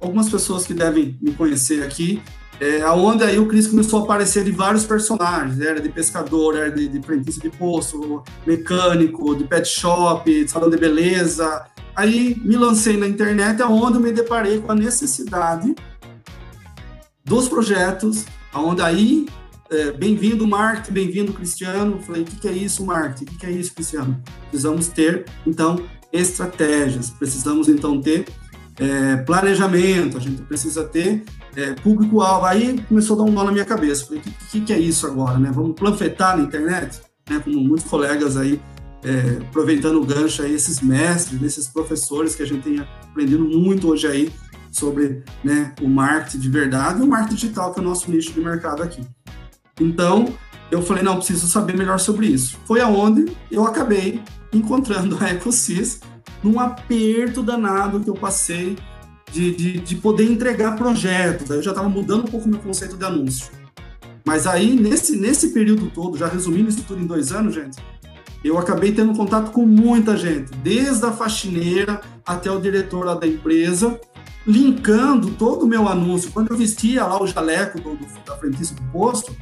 Algumas 0.00 0.28
pessoas 0.28 0.64
que 0.64 0.72
devem 0.72 1.18
me 1.20 1.32
conhecer 1.32 1.82
aqui 1.82 2.22
é, 2.60 2.86
onde 2.90 3.24
aí 3.24 3.38
o 3.38 3.46
Chris 3.46 3.66
começou 3.66 4.00
a 4.00 4.02
aparecer 4.04 4.44
de 4.44 4.52
vários 4.52 4.84
personagens, 4.84 5.58
era 5.60 5.80
de 5.80 5.88
pescador, 5.88 6.56
era 6.56 6.70
de, 6.70 6.86
de 6.86 7.00
de 7.00 7.50
poço, 7.50 8.22
mecânico, 8.46 9.34
de 9.34 9.44
pet 9.44 9.66
shop, 9.66 10.30
de 10.30 10.48
salão 10.48 10.68
de 10.68 10.76
beleza. 10.76 11.64
Aí 11.96 12.40
me 12.44 12.56
lancei 12.56 12.98
na 12.98 13.08
internet, 13.08 13.62
aonde 13.62 13.96
eu 13.96 14.00
me 14.00 14.12
deparei 14.12 14.60
com 14.60 14.70
a 14.70 14.74
necessidade 14.74 15.74
dos 17.24 17.48
projetos, 17.48 18.26
aonde 18.52 18.82
aí, 18.82 19.26
é, 19.70 19.92
bem-vindo 19.92 20.46
marketing, 20.46 20.92
bem-vindo 20.92 21.32
Cristiano, 21.32 22.00
falei, 22.00 22.22
o 22.22 22.24
que, 22.24 22.36
que 22.36 22.48
é 22.48 22.52
isso 22.52 22.84
marketing, 22.84 23.24
o 23.24 23.26
que, 23.28 23.38
que 23.38 23.46
é 23.46 23.50
isso 23.50 23.72
Cristiano? 23.72 24.20
Precisamos 24.48 24.88
ter, 24.88 25.24
então, 25.46 25.80
estratégias, 26.12 27.10
precisamos 27.10 27.68
então 27.68 28.00
ter 28.00 28.26
é, 28.78 29.16
planejamento, 29.18 30.16
a 30.16 30.20
gente 30.20 30.42
precisa 30.42 30.84
ter 30.84 31.22
é, 31.54 31.74
público-alvo. 31.74 32.46
Aí 32.46 32.82
começou 32.88 33.14
a 33.14 33.24
dar 33.24 33.30
um 33.30 33.32
nó 33.32 33.44
na 33.44 33.52
minha 33.52 33.64
cabeça. 33.64 34.06
Falei, 34.06 34.20
o 34.20 34.22
que, 34.22 34.30
que, 34.30 34.60
que, 34.62 34.72
é 34.72 34.78
isso 34.78 35.06
agora? 35.06 35.38
Né? 35.38 35.50
Vamos 35.52 35.76
planfetar 35.76 36.36
na 36.36 36.42
internet? 36.42 37.00
Né? 37.28 37.38
Como 37.38 37.60
muitos 37.60 37.86
colegas 37.86 38.36
aí, 38.36 38.60
é, 39.04 39.42
aproveitando 39.42 40.00
o 40.00 40.04
gancho 40.04 40.42
aí, 40.42 40.54
esses 40.54 40.80
mestres, 40.80 41.40
esses 41.42 41.68
professores 41.68 42.34
que 42.34 42.42
a 42.42 42.46
gente 42.46 42.62
tem 42.62 42.80
aprendido 42.80 43.44
muito 43.44 43.88
hoje 43.88 44.06
aí 44.06 44.32
sobre 44.72 45.22
né, 45.44 45.74
o 45.82 45.88
marketing 45.88 46.38
de 46.38 46.48
verdade 46.48 47.00
e 47.00 47.02
o 47.02 47.06
marketing 47.06 47.34
digital, 47.34 47.72
que 47.72 47.80
é 47.80 47.82
o 47.82 47.84
nosso 47.84 48.10
nicho 48.10 48.32
de 48.32 48.40
mercado 48.40 48.82
aqui. 48.82 49.02
Então, 49.80 50.34
eu 50.70 50.82
falei, 50.82 51.02
não, 51.02 51.16
preciso 51.16 51.48
saber 51.48 51.76
melhor 51.76 51.98
sobre 51.98 52.26
isso. 52.26 52.58
Foi 52.64 52.80
aonde 52.80 53.32
eu 53.50 53.64
acabei 53.64 54.22
encontrando 54.52 55.16
a 55.20 55.30
EcoSys 55.30 56.00
num 56.42 56.60
aperto 56.60 57.42
danado 57.42 58.00
que 58.00 58.08
eu 58.08 58.14
passei 58.14 58.76
de, 59.32 59.54
de, 59.54 59.80
de 59.80 59.96
poder 59.96 60.30
entregar 60.30 60.76
projetos. 60.76 61.50
Eu 61.50 61.62
já 61.62 61.70
estava 61.70 61.88
mudando 61.88 62.24
um 62.24 62.30
pouco 62.30 62.48
meu 62.48 62.60
conceito 62.60 62.96
de 62.96 63.04
anúncio. 63.04 63.50
Mas 64.24 64.46
aí, 64.46 64.74
nesse, 64.74 65.16
nesse 65.16 65.48
período 65.48 65.90
todo, 65.90 66.16
já 66.16 66.28
resumindo 66.28 66.68
isso 66.68 66.84
tudo 66.86 67.02
em 67.02 67.06
dois 67.06 67.32
anos, 67.32 67.54
gente, 67.54 67.78
eu 68.44 68.58
acabei 68.58 68.92
tendo 68.92 69.14
contato 69.14 69.50
com 69.50 69.66
muita 69.66 70.16
gente, 70.16 70.50
desde 70.62 71.04
a 71.04 71.12
faxineira 71.12 72.00
até 72.24 72.50
o 72.50 72.60
diretor 72.60 73.04
lá 73.04 73.14
da 73.14 73.26
empresa, 73.26 74.00
linkando 74.46 75.30
todo 75.32 75.64
o 75.64 75.68
meu 75.68 75.88
anúncio. 75.88 76.30
Quando 76.32 76.50
eu 76.50 76.56
vestia 76.56 77.04
lá 77.06 77.22
o 77.22 77.26
jaleco 77.26 77.80
do, 77.80 77.96
do, 77.96 78.06
da 78.24 78.36
frentista 78.36 78.74
do 78.74 78.82
posto, 78.90 79.34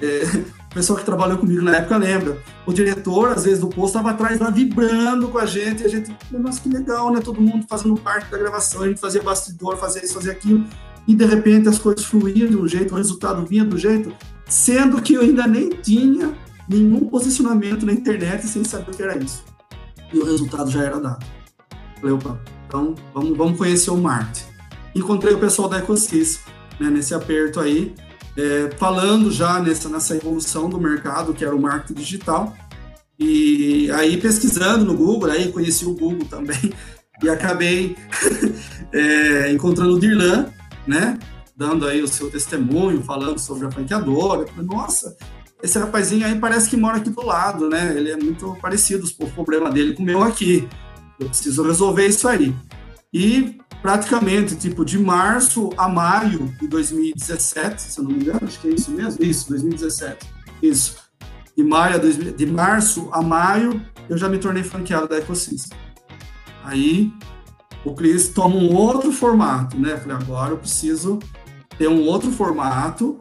é, 0.00 0.24
o 0.70 0.74
pessoal 0.74 0.98
que 0.98 1.04
trabalhou 1.04 1.38
comigo 1.38 1.62
na 1.62 1.76
época 1.76 1.96
lembra. 1.96 2.38
O 2.66 2.72
diretor, 2.72 3.30
às 3.30 3.44
vezes, 3.44 3.60
do 3.60 3.68
posto 3.68 3.96
estava 3.96 4.10
atrás 4.10 4.40
lá 4.40 4.50
vibrando 4.50 5.28
com 5.28 5.38
a 5.38 5.46
gente, 5.46 5.82
e 5.82 5.86
a 5.86 5.88
gente, 5.88 6.14
nossa, 6.30 6.60
que 6.60 6.68
legal, 6.68 7.12
né? 7.12 7.20
Todo 7.20 7.40
mundo 7.40 7.64
fazendo 7.68 7.94
parte 7.96 8.30
da 8.30 8.38
gravação, 8.38 8.82
a 8.82 8.88
gente 8.88 9.00
fazia 9.00 9.22
bastidor, 9.22 9.76
fazia 9.76 10.04
isso, 10.04 10.14
fazia 10.14 10.32
aquilo, 10.32 10.64
e 11.06 11.14
de 11.14 11.24
repente 11.24 11.68
as 11.68 11.78
coisas 11.78 12.04
fluíam 12.04 12.48
de 12.48 12.56
um 12.56 12.66
jeito, 12.66 12.94
o 12.94 12.96
resultado 12.96 13.44
vinha 13.44 13.64
do 13.64 13.76
jeito, 13.76 14.12
sendo 14.48 15.00
que 15.02 15.14
eu 15.14 15.20
ainda 15.20 15.46
nem 15.46 15.70
tinha 15.70 16.34
nenhum 16.68 17.06
posicionamento 17.08 17.84
na 17.84 17.92
internet 17.92 18.46
sem 18.46 18.64
saber 18.64 18.90
o 18.90 18.96
que 18.96 19.02
era 19.02 19.16
isso. 19.18 19.44
E 20.12 20.18
o 20.18 20.24
resultado 20.24 20.70
já 20.70 20.82
era 20.82 20.98
dado. 20.98 21.24
Falei, 22.00 22.14
opa, 22.14 22.40
então 22.66 22.94
vamos, 23.12 23.36
vamos 23.36 23.58
conhecer 23.58 23.90
o 23.90 23.96
marketing. 23.96 24.44
Encontrei 24.94 25.34
o 25.34 25.38
pessoal 25.38 25.68
da 25.68 25.78
Ecosys, 25.78 26.40
né, 26.80 26.88
nesse 26.88 27.14
aperto 27.14 27.60
aí, 27.60 27.94
é, 28.36 28.70
falando 28.76 29.30
já 29.30 29.60
nessa, 29.60 29.88
nessa 29.88 30.16
evolução 30.16 30.68
do 30.68 30.80
mercado, 30.80 31.32
que 31.32 31.44
era 31.44 31.54
o 31.54 31.60
marketing 31.60 31.94
digital. 31.94 32.54
E 33.18 33.90
aí, 33.92 34.16
pesquisando 34.16 34.84
no 34.84 34.96
Google, 34.96 35.30
aí 35.30 35.52
conheci 35.52 35.84
o 35.84 35.94
Google 35.94 36.26
também, 36.26 36.72
e 37.22 37.28
acabei 37.28 37.96
é, 38.92 39.52
encontrando 39.52 39.94
o 39.94 40.00
Dirlan, 40.00 40.46
né? 40.86 41.18
Dando 41.56 41.86
aí 41.86 42.02
o 42.02 42.08
seu 42.08 42.30
testemunho, 42.30 43.02
falando 43.02 43.38
sobre 43.38 43.66
a 43.66 43.70
franqueadora. 43.70 44.46
Falei, 44.48 44.66
nossa, 44.66 45.16
esse 45.62 45.78
rapazinho 45.78 46.26
aí 46.26 46.38
parece 46.38 46.68
que 46.68 46.76
mora 46.76 46.96
aqui 46.96 47.10
do 47.10 47.24
lado, 47.24 47.68
né? 47.68 47.94
Ele 47.96 48.10
é 48.10 48.16
muito 48.16 48.56
parecido, 48.60 49.06
o 49.18 49.26
problema 49.28 49.70
dele 49.70 49.94
com 49.94 50.02
o 50.02 50.06
meu 50.06 50.22
aqui. 50.22 50.68
Eu 51.18 51.28
preciso 51.28 51.62
resolver 51.62 52.06
isso 52.06 52.26
aí. 52.26 52.54
E 53.12 53.56
praticamente, 53.84 54.56
tipo, 54.56 54.82
de 54.82 54.98
março 54.98 55.68
a 55.76 55.86
maio 55.86 56.50
de 56.58 56.66
2017, 56.66 57.82
se 57.82 57.98
eu 57.98 58.04
não 58.04 58.12
me 58.12 58.22
engano, 58.22 58.40
acho 58.42 58.58
que 58.58 58.68
é 58.68 58.70
isso 58.70 58.90
mesmo? 58.90 59.22
Isso, 59.22 59.50
2017. 59.50 60.26
Isso. 60.62 60.96
De, 61.54 61.62
maio 61.62 62.00
dois, 62.00 62.16
de 62.16 62.46
março 62.46 63.10
a 63.12 63.20
maio, 63.20 63.84
eu 64.08 64.16
já 64.16 64.26
me 64.26 64.38
tornei 64.38 64.62
franqueado 64.62 65.06
da 65.06 65.18
Ecosystem. 65.18 65.76
Aí, 66.64 67.12
o 67.84 67.94
Cris 67.94 68.28
toma 68.28 68.56
um 68.56 68.74
outro 68.74 69.12
formato, 69.12 69.78
né? 69.78 69.98
Falei, 69.98 70.16
agora 70.16 70.52
eu 70.52 70.58
preciso 70.58 71.18
ter 71.76 71.86
um 71.86 72.06
outro 72.06 72.32
formato 72.32 73.18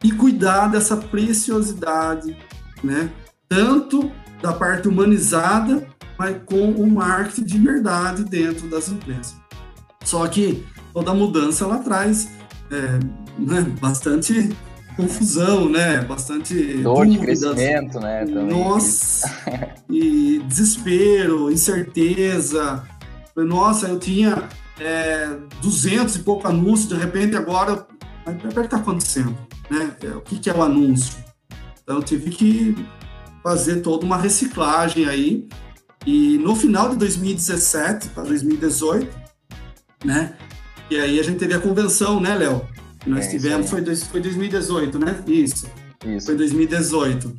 e 0.00 0.12
cuidar 0.12 0.68
dessa 0.68 0.96
preciosidade, 0.96 2.36
né? 2.84 3.10
Tanto 3.48 4.12
da 4.40 4.52
parte 4.52 4.86
humanizada, 4.86 5.88
mas 6.16 6.36
com 6.46 6.70
o 6.70 6.88
marketing 6.88 7.42
de 7.42 7.58
verdade 7.58 8.22
dentro 8.22 8.68
das 8.68 8.88
empresas. 8.88 9.43
Só 10.04 10.26
que 10.28 10.64
toda 10.92 11.14
mudança 11.14 11.64
ela 11.64 11.78
traz 11.78 12.28
é, 12.70 12.98
né, 13.38 13.62
bastante 13.80 14.54
confusão, 14.96 15.68
né? 15.68 16.02
Bastante 16.02 16.78
dor 16.82 17.06
de 17.06 17.18
crescimento, 17.18 17.98
né? 17.98 18.24
Também. 18.24 18.46
Nossa, 18.46 19.28
e 19.90 20.40
desespero, 20.46 21.50
incerteza. 21.50 22.82
Nossa, 23.36 23.88
eu 23.88 23.98
tinha 23.98 24.48
é, 24.78 25.36
200 25.60 26.16
e 26.16 26.18
pouco 26.20 26.46
anúncios, 26.46 26.88
de 26.88 26.94
repente 26.94 27.36
agora, 27.36 27.86
o 28.26 28.34
que 28.34 28.60
está 28.60 28.76
acontecendo? 28.76 29.36
Né? 29.70 29.96
É, 30.02 30.08
o 30.08 30.20
que, 30.20 30.38
que 30.38 30.48
é 30.48 30.54
o 30.54 30.62
anúncio? 30.62 31.16
Então 31.82 31.96
eu 31.96 32.02
tive 32.02 32.30
que 32.30 32.74
fazer 33.42 33.80
toda 33.80 34.06
uma 34.06 34.16
reciclagem 34.16 35.06
aí. 35.06 35.48
E 36.06 36.38
no 36.38 36.54
final 36.54 36.90
de 36.90 36.96
2017 36.96 38.08
para 38.10 38.24
2018, 38.24 39.23
né? 40.04 40.34
E 40.90 41.00
aí 41.00 41.18
a 41.18 41.22
gente 41.22 41.38
teve 41.38 41.54
a 41.54 41.60
convenção, 41.60 42.20
né, 42.20 42.34
Léo? 42.34 42.66
Que 43.00 43.10
nós 43.10 43.26
é, 43.26 43.30
tivemos, 43.30 43.70
foi, 43.70 43.80
dois, 43.80 44.02
foi 44.04 44.20
2018, 44.20 44.98
né? 44.98 45.16
Isso. 45.26 45.66
Isso. 46.04 46.26
Foi 46.26 46.36
2018. 46.36 47.34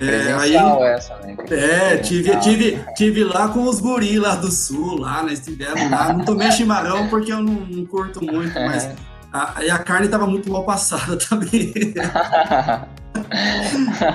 É, 0.00 0.32
aí, 0.32 0.56
essa, 0.56 1.14
né? 1.18 1.36
É, 1.50 1.98
tive, 1.98 2.34
tive, 2.38 2.82
tive 2.96 3.22
lá 3.22 3.48
com 3.48 3.64
os 3.64 3.80
guris 3.80 4.18
lá 4.18 4.34
do 4.34 4.50
sul, 4.50 4.98
lá, 4.98 5.22
nós 5.22 5.32
estivemos 5.34 5.90
lá. 5.90 6.14
Não 6.14 6.24
tomei 6.24 6.50
chimarrão 6.52 7.08
porque 7.08 7.30
eu 7.30 7.42
não, 7.42 7.52
não 7.52 7.84
curto 7.84 8.24
muito, 8.24 8.54
mas 8.54 8.88
a, 9.30 9.62
e 9.62 9.70
a 9.70 9.78
carne 9.78 10.06
estava 10.06 10.26
muito 10.26 10.50
mal 10.50 10.64
passada 10.64 11.18
também. 11.28 11.72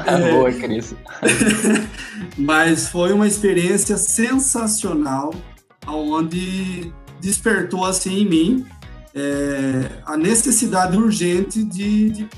é, 0.07 0.31
Boa, 0.31 0.51
Cris. 0.51 0.95
mas 2.35 2.87
foi 2.87 3.13
uma 3.13 3.27
experiência 3.27 3.95
sensacional, 3.97 5.31
onde 5.87 6.91
despertou 7.19 7.85
assim 7.85 8.19
em 8.19 8.29
mim 8.29 8.65
é, 9.15 10.01
a 10.05 10.17
necessidade 10.17 10.97
urgente 10.97 11.63
de, 11.63 12.09
de, 12.09 12.29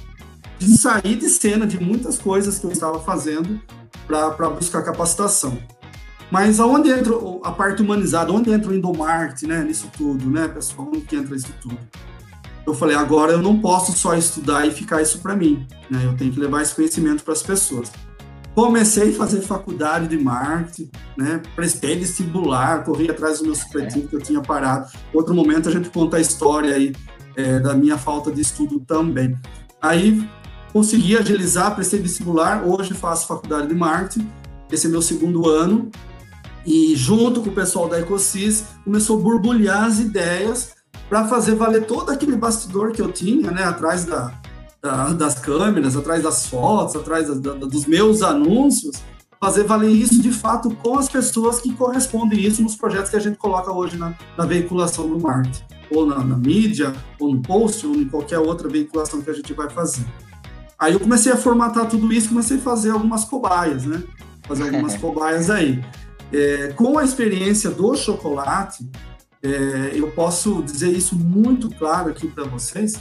de, 0.60 0.77
sair 0.77 1.15
de 1.15 1.27
cena 1.27 1.65
de 1.65 1.84
muitas 1.84 2.19
coisas 2.19 2.60
que 2.60 2.65
eu 2.65 2.72
estava 2.72 3.00
fazendo 3.00 3.60
para 4.05 4.50
buscar 4.50 4.84
capacitação. 4.84 5.57
Mas 6.29 6.60
aonde 6.60 6.89
entra 6.89 7.13
a 7.43 7.51
parte 7.51 7.81
humanizada, 7.81 8.31
onde 8.31 8.51
entra 8.51 8.69
o 8.69 8.75
endomarketing, 8.75 9.48
né, 9.48 9.63
nisso 9.63 9.89
tudo, 9.98 10.29
né, 10.29 10.48
pessoal, 10.48 10.88
onde 10.89 11.01
que 11.01 11.15
entra 11.15 11.36
isso 11.36 11.53
tudo? 11.62 11.79
Eu 12.65 12.74
falei, 12.74 12.98
agora 12.98 13.31
eu 13.31 13.41
não 13.41 13.60
posso 13.60 13.93
só 13.98 14.13
estudar 14.13 14.67
e 14.67 14.72
ficar 14.72 15.01
isso 15.01 15.19
para 15.19 15.36
mim, 15.36 15.65
né, 15.89 16.01
eu 16.05 16.15
tenho 16.15 16.31
que 16.31 16.39
levar 16.39 16.62
esse 16.62 16.75
conhecimento 16.75 17.24
para 17.24 17.34
as 17.34 17.41
pessoas. 17.41 17.89
Comecei 18.58 19.12
a 19.12 19.14
fazer 19.14 19.42
faculdade 19.42 20.08
de 20.08 20.18
marketing, 20.18 20.90
né? 21.16 21.44
Prestei 21.56 21.96
vestibular, 21.96 22.84
corri 22.84 23.08
atrás 23.08 23.38
do 23.38 23.46
meu 23.46 23.54
supletivo 23.54 24.08
que 24.08 24.16
eu 24.16 24.20
tinha 24.20 24.42
parado. 24.42 24.92
Outro 25.14 25.36
momento 25.36 25.70
a 25.70 25.72
gente 25.72 25.92
conta 25.92 26.18
a 26.18 26.20
história 26.20 26.74
aí 26.74 26.92
é, 27.36 27.60
da 27.60 27.76
minha 27.76 28.00
falta 28.00 28.32
de 28.32 28.42
estudo 28.42 28.80
também. 28.80 29.38
Aí 29.80 30.28
consegui 30.74 31.16
agilizar, 31.16 31.76
prestei 31.76 32.00
vestibular, 32.00 32.64
hoje 32.66 32.96
faço 32.96 33.28
faculdade 33.28 33.68
de 33.68 33.76
marketing, 33.76 34.28
esse 34.72 34.88
é 34.88 34.90
meu 34.90 35.04
segundo 35.04 35.48
ano, 35.48 35.92
e 36.66 36.96
junto 36.96 37.42
com 37.42 37.52
o 37.52 37.54
pessoal 37.54 37.88
da 37.88 38.00
Ecosis, 38.00 38.66
começou 38.84 39.20
a 39.20 39.22
borbulhar 39.22 39.84
as 39.84 40.00
ideias 40.00 40.74
para 41.08 41.28
fazer 41.28 41.54
valer 41.54 41.86
todo 41.86 42.10
aquele 42.10 42.36
bastidor 42.36 42.92
que 42.92 43.04
eu 43.04 43.12
tinha, 43.12 43.52
né, 43.52 43.64
atrás 43.66 44.04
da, 44.04 44.34
da, 44.88 45.13
das 45.13 45.36
câmeras, 45.36 45.96
atrás 45.96 46.24
das 46.24 46.48
fotos, 46.48 46.96
atrás 46.96 47.27
da, 47.27 47.53
da, 47.53 47.65
dos 47.65 47.86
meus 47.86 48.22
anúncios, 48.22 49.03
fazer 49.39 49.63
valer 49.63 49.91
isso 49.91 50.22
de 50.22 50.32
fato 50.32 50.70
com 50.82 50.98
as 50.98 51.10
pessoas 51.10 51.60
que 51.60 51.74
correspondem 51.74 52.39
isso 52.39 52.62
nos 52.63 52.75
projetos 52.75 53.10
que 53.10 53.17
a 53.17 53.20
gente 53.20 53.38
coloca 53.38 53.72
hoje 53.72 53.98
na, 53.98 54.15
na 54.38 54.46
veiculação 54.46 55.08
do 55.08 55.20
marketing, 55.20 55.63
ou 55.91 56.06
na, 56.06 56.24
na, 56.24 56.38
mídia, 56.38 56.94
ou 57.20 57.34
no 57.34 57.41
post, 57.41 57.86
ou 57.86 57.96
em 57.96 58.06
qualquer 58.06 58.39
outra 58.39 58.67
veiculação 58.70 59.22
que 59.22 59.29
a 59.29 59.34
gente 59.34 59.53
vai 59.53 59.70
fazer. 59.70 60.06
Aí 60.79 60.94
eu 60.94 61.00
comecei 61.00 61.32
a 61.32 61.38
formatar 61.38 61.88
tudo 61.88 62.12
isso, 62.13 62.29
comecei 62.29 62.58
a 62.58 62.62
fazer 62.62 62.91
algumas 62.91 63.25
cobaias, 63.25 63.84
né? 63.84 64.03
Fazer 64.48 64.63
algumas 64.63 64.96
cobaias 64.98 65.50
aí. 65.50 65.84
É, 66.32 66.74
com 66.75 66.98
a 66.98 67.03
experiência 67.03 67.70
do 67.70 67.96
chocolate, 67.96 68.88
é, 69.41 69.91
eu 69.94 70.12
posso 70.12 70.62
dizer 70.62 70.89
isso 70.89 71.15
muito 71.15 71.70
claro 71.70 72.10
aqui 72.10 72.27
para 72.27 72.44
vocês, 72.44 72.96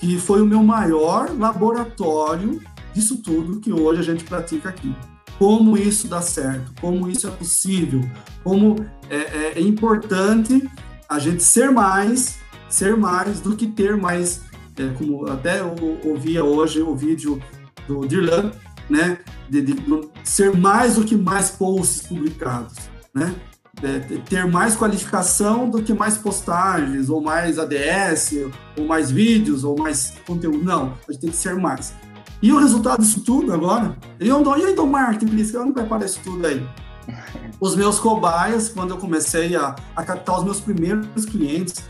que 0.00 0.18
foi 0.18 0.40
o 0.40 0.46
meu 0.46 0.62
maior 0.62 1.30
laboratório 1.38 2.60
disso 2.94 3.18
tudo 3.22 3.60
que 3.60 3.72
hoje 3.72 4.00
a 4.00 4.02
gente 4.02 4.24
pratica 4.24 4.70
aqui. 4.70 4.94
Como 5.38 5.76
isso 5.76 6.08
dá 6.08 6.20
certo, 6.20 6.72
como 6.80 7.08
isso 7.08 7.28
é 7.28 7.30
possível, 7.30 8.02
como 8.42 8.76
é, 9.08 9.16
é, 9.16 9.52
é 9.56 9.60
importante 9.60 10.68
a 11.08 11.18
gente 11.18 11.42
ser 11.42 11.70
mais, 11.70 12.38
ser 12.68 12.96
mais 12.96 13.40
do 13.40 13.54
que 13.56 13.66
ter 13.66 13.96
mais, 13.96 14.42
é, 14.76 14.88
como 14.88 15.26
até 15.30 15.60
eu 15.60 15.74
ouvia 16.04 16.44
hoje 16.44 16.80
o 16.80 16.94
vídeo 16.96 17.40
do 17.86 18.06
Dirlan, 18.06 18.52
né, 18.88 19.18
de, 19.48 19.62
de, 19.62 19.74
de 19.74 20.08
ser 20.24 20.56
mais 20.56 20.96
do 20.96 21.04
que 21.04 21.16
mais 21.16 21.50
posts 21.50 22.06
publicados, 22.06 22.76
né? 23.14 23.34
É, 23.82 23.98
ter 24.18 24.46
mais 24.46 24.76
qualificação 24.76 25.68
do 25.68 25.82
que 25.82 25.92
mais 25.94 26.18
postagens, 26.18 27.08
ou 27.08 27.20
mais 27.20 27.58
ADS, 27.58 28.34
ou 28.76 28.86
mais 28.86 29.10
vídeos, 29.10 29.64
ou 29.64 29.78
mais 29.78 30.14
conteúdo. 30.26 30.62
Não, 30.62 30.94
a 31.08 31.12
gente 31.12 31.20
tem 31.20 31.30
que 31.30 31.36
ser 31.36 31.56
mais. 31.56 31.94
E 32.42 32.52
o 32.52 32.58
resultado 32.58 33.00
disso 33.00 33.20
tudo 33.20 33.52
agora? 33.52 33.96
Eu 34.18 34.40
não, 34.40 34.56
e 34.56 34.64
aí 34.64 34.74
do 34.74 34.86
marketing, 34.86 35.32
Cris, 35.32 35.54
onde 35.54 35.72
vai 35.72 35.86
parar 35.86 36.06
isso 36.06 36.20
tudo 36.24 36.46
aí? 36.46 36.66
Os 37.60 37.76
meus 37.76 37.98
cobaias, 37.98 38.68
quando 38.68 38.90
eu 38.90 38.96
comecei 38.96 39.54
a, 39.54 39.76
a 39.94 40.02
captar 40.02 40.38
os 40.38 40.44
meus 40.44 40.60
primeiros 40.60 41.26
clientes 41.26 41.84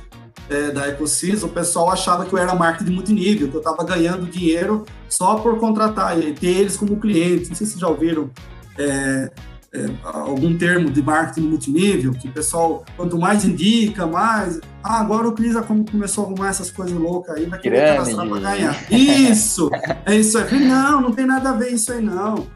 é, 0.48 0.72
da 0.72 0.88
EcoSys, 0.88 1.44
o 1.44 1.48
pessoal 1.48 1.92
achava 1.92 2.26
que 2.26 2.32
eu 2.32 2.38
era 2.38 2.52
marketing 2.56 2.90
multinível, 2.90 3.48
que 3.48 3.54
eu 3.54 3.60
estava 3.60 3.84
ganhando 3.84 4.26
dinheiro 4.26 4.84
só 5.08 5.36
por 5.36 5.60
contratar 5.60 6.16
ter 6.16 6.46
eles 6.48 6.76
como 6.76 6.98
clientes. 6.98 7.48
Não 7.48 7.54
sei 7.54 7.66
se 7.66 7.74
vocês 7.74 7.80
já 7.80 7.86
ouviram 7.86 8.28
é, 8.76 9.30
é, 9.72 9.86
algum 10.02 10.56
termo 10.58 10.90
de 10.90 11.00
marketing 11.00 11.48
multinível, 11.48 12.12
que 12.12 12.28
o 12.28 12.32
pessoal, 12.32 12.84
quanto 12.96 13.16
mais 13.18 13.44
indica, 13.44 14.06
mais. 14.06 14.60
Ah, 14.82 15.00
agora 15.00 15.28
o 15.28 15.32
Cris 15.32 15.54
começou 15.90 16.24
a 16.24 16.26
arrumar 16.26 16.48
essas 16.48 16.70
coisas 16.70 16.96
loucas 16.96 17.36
aí, 17.36 17.46
vai 17.46 17.60
querer 17.60 17.96
cadastrar 17.96 18.28
para 18.28 18.40
ganhar. 18.40 18.92
Isso! 18.92 19.70
É 20.04 20.16
isso 20.16 20.38
aí. 20.38 20.66
Não, 20.66 21.00
não 21.00 21.12
tem 21.12 21.26
nada 21.26 21.50
a 21.50 21.52
ver 21.52 21.72
isso 21.72 21.92
aí, 21.92 22.02
não. 22.02 22.46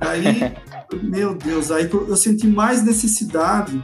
Aí, 0.00 0.52
meu 1.02 1.34
Deus, 1.34 1.70
aí 1.70 1.88
eu 1.90 2.16
senti 2.16 2.46
mais 2.46 2.82
necessidade 2.82 3.82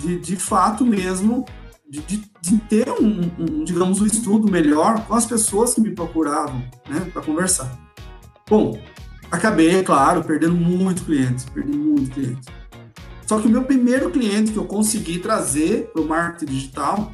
de, 0.00 0.18
de 0.20 0.36
fato 0.36 0.86
mesmo, 0.86 1.44
de, 1.88 2.00
de, 2.40 2.58
ter 2.68 2.88
um, 2.88 3.30
um, 3.38 3.64
digamos, 3.64 4.00
um 4.00 4.06
estudo 4.06 4.50
melhor 4.50 5.04
com 5.06 5.14
as 5.14 5.26
pessoas 5.26 5.74
que 5.74 5.80
me 5.80 5.90
procuravam, 5.90 6.62
né, 6.88 7.10
para 7.12 7.22
conversar. 7.22 7.76
Bom, 8.48 8.78
acabei, 9.30 9.82
claro, 9.82 10.24
perdendo 10.24 10.54
muito 10.54 11.04
clientes, 11.04 11.44
perdi 11.44 11.76
muito 11.76 12.10
clientes. 12.10 12.48
Só 13.26 13.38
que 13.38 13.46
o 13.46 13.50
meu 13.50 13.62
primeiro 13.62 14.10
cliente 14.10 14.50
que 14.50 14.58
eu 14.58 14.64
consegui 14.64 15.20
trazer 15.20 15.90
para 15.92 16.02
o 16.02 16.08
marketing 16.08 16.52
digital, 16.52 17.12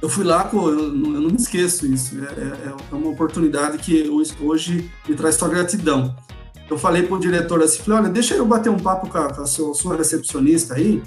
eu 0.00 0.08
fui 0.08 0.24
lá, 0.24 0.48
eu, 0.52 0.78
eu 0.78 0.92
não 0.92 1.30
me 1.30 1.36
esqueço 1.36 1.86
isso, 1.86 2.16
é, 2.18 2.68
é, 2.68 2.74
é 2.90 2.94
uma 2.94 3.10
oportunidade 3.10 3.78
que 3.78 4.08
hoje 4.40 4.90
me 5.08 5.14
traz 5.14 5.34
só 5.34 5.46
gratidão. 5.48 6.16
Eu 6.70 6.78
falei 6.78 7.02
para 7.02 7.14
o 7.14 7.20
diretor 7.20 7.62
assim, 7.62 7.82
falei, 7.82 8.00
olha, 8.00 8.08
deixa 8.08 8.34
eu 8.34 8.46
bater 8.46 8.70
um 8.70 8.78
papo 8.78 9.08
com 9.08 9.18
a, 9.18 9.32
com 9.32 9.42
a 9.42 9.46
sua, 9.46 9.74
sua 9.74 9.96
recepcionista 9.96 10.74
aí, 10.74 11.02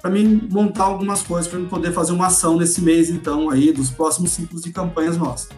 para 0.00 0.10
mim 0.10 0.48
montar 0.50 0.84
algumas 0.84 1.22
coisas, 1.22 1.50
para 1.50 1.58
eu 1.58 1.66
poder 1.66 1.92
fazer 1.92 2.12
uma 2.12 2.28
ação 2.28 2.56
nesse 2.56 2.80
mês, 2.80 3.10
então, 3.10 3.50
aí, 3.50 3.72
dos 3.72 3.90
próximos 3.90 4.30
ciclos 4.30 4.62
de 4.62 4.70
campanhas 4.70 5.16
nossas. 5.16 5.48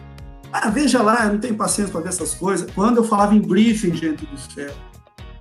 Ah, 0.51 0.69
veja 0.69 1.01
lá, 1.01 1.25
eu 1.25 1.33
não 1.33 1.39
tenho 1.39 1.55
paciência 1.55 1.91
para 1.91 2.01
ver 2.01 2.09
essas 2.09 2.33
coisas. 2.33 2.69
Quando 2.71 2.97
eu 2.97 3.03
falava 3.03 3.33
em 3.33 3.41
briefing, 3.41 3.95
gente 3.95 4.25
do 4.25 4.37
céu, 4.37 4.73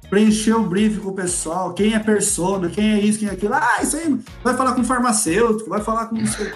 preencher 0.08 0.54
o 0.54 0.64
briefing 0.64 1.00
com 1.00 1.10
o 1.10 1.14
pessoal, 1.14 1.72
quem 1.72 1.94
é 1.94 1.98
persona, 1.98 2.68
quem 2.68 2.92
é 2.92 3.00
isso, 3.00 3.18
quem 3.18 3.28
é 3.28 3.32
aquilo. 3.32 3.54
Ah, 3.54 3.78
isso 3.82 3.96
aí 3.96 4.18
vai 4.42 4.56
falar 4.56 4.74
com 4.74 4.84
farmacêutico, 4.84 5.70
vai 5.70 5.80
falar 5.80 6.06
com 6.06 6.16
isso 6.16 6.36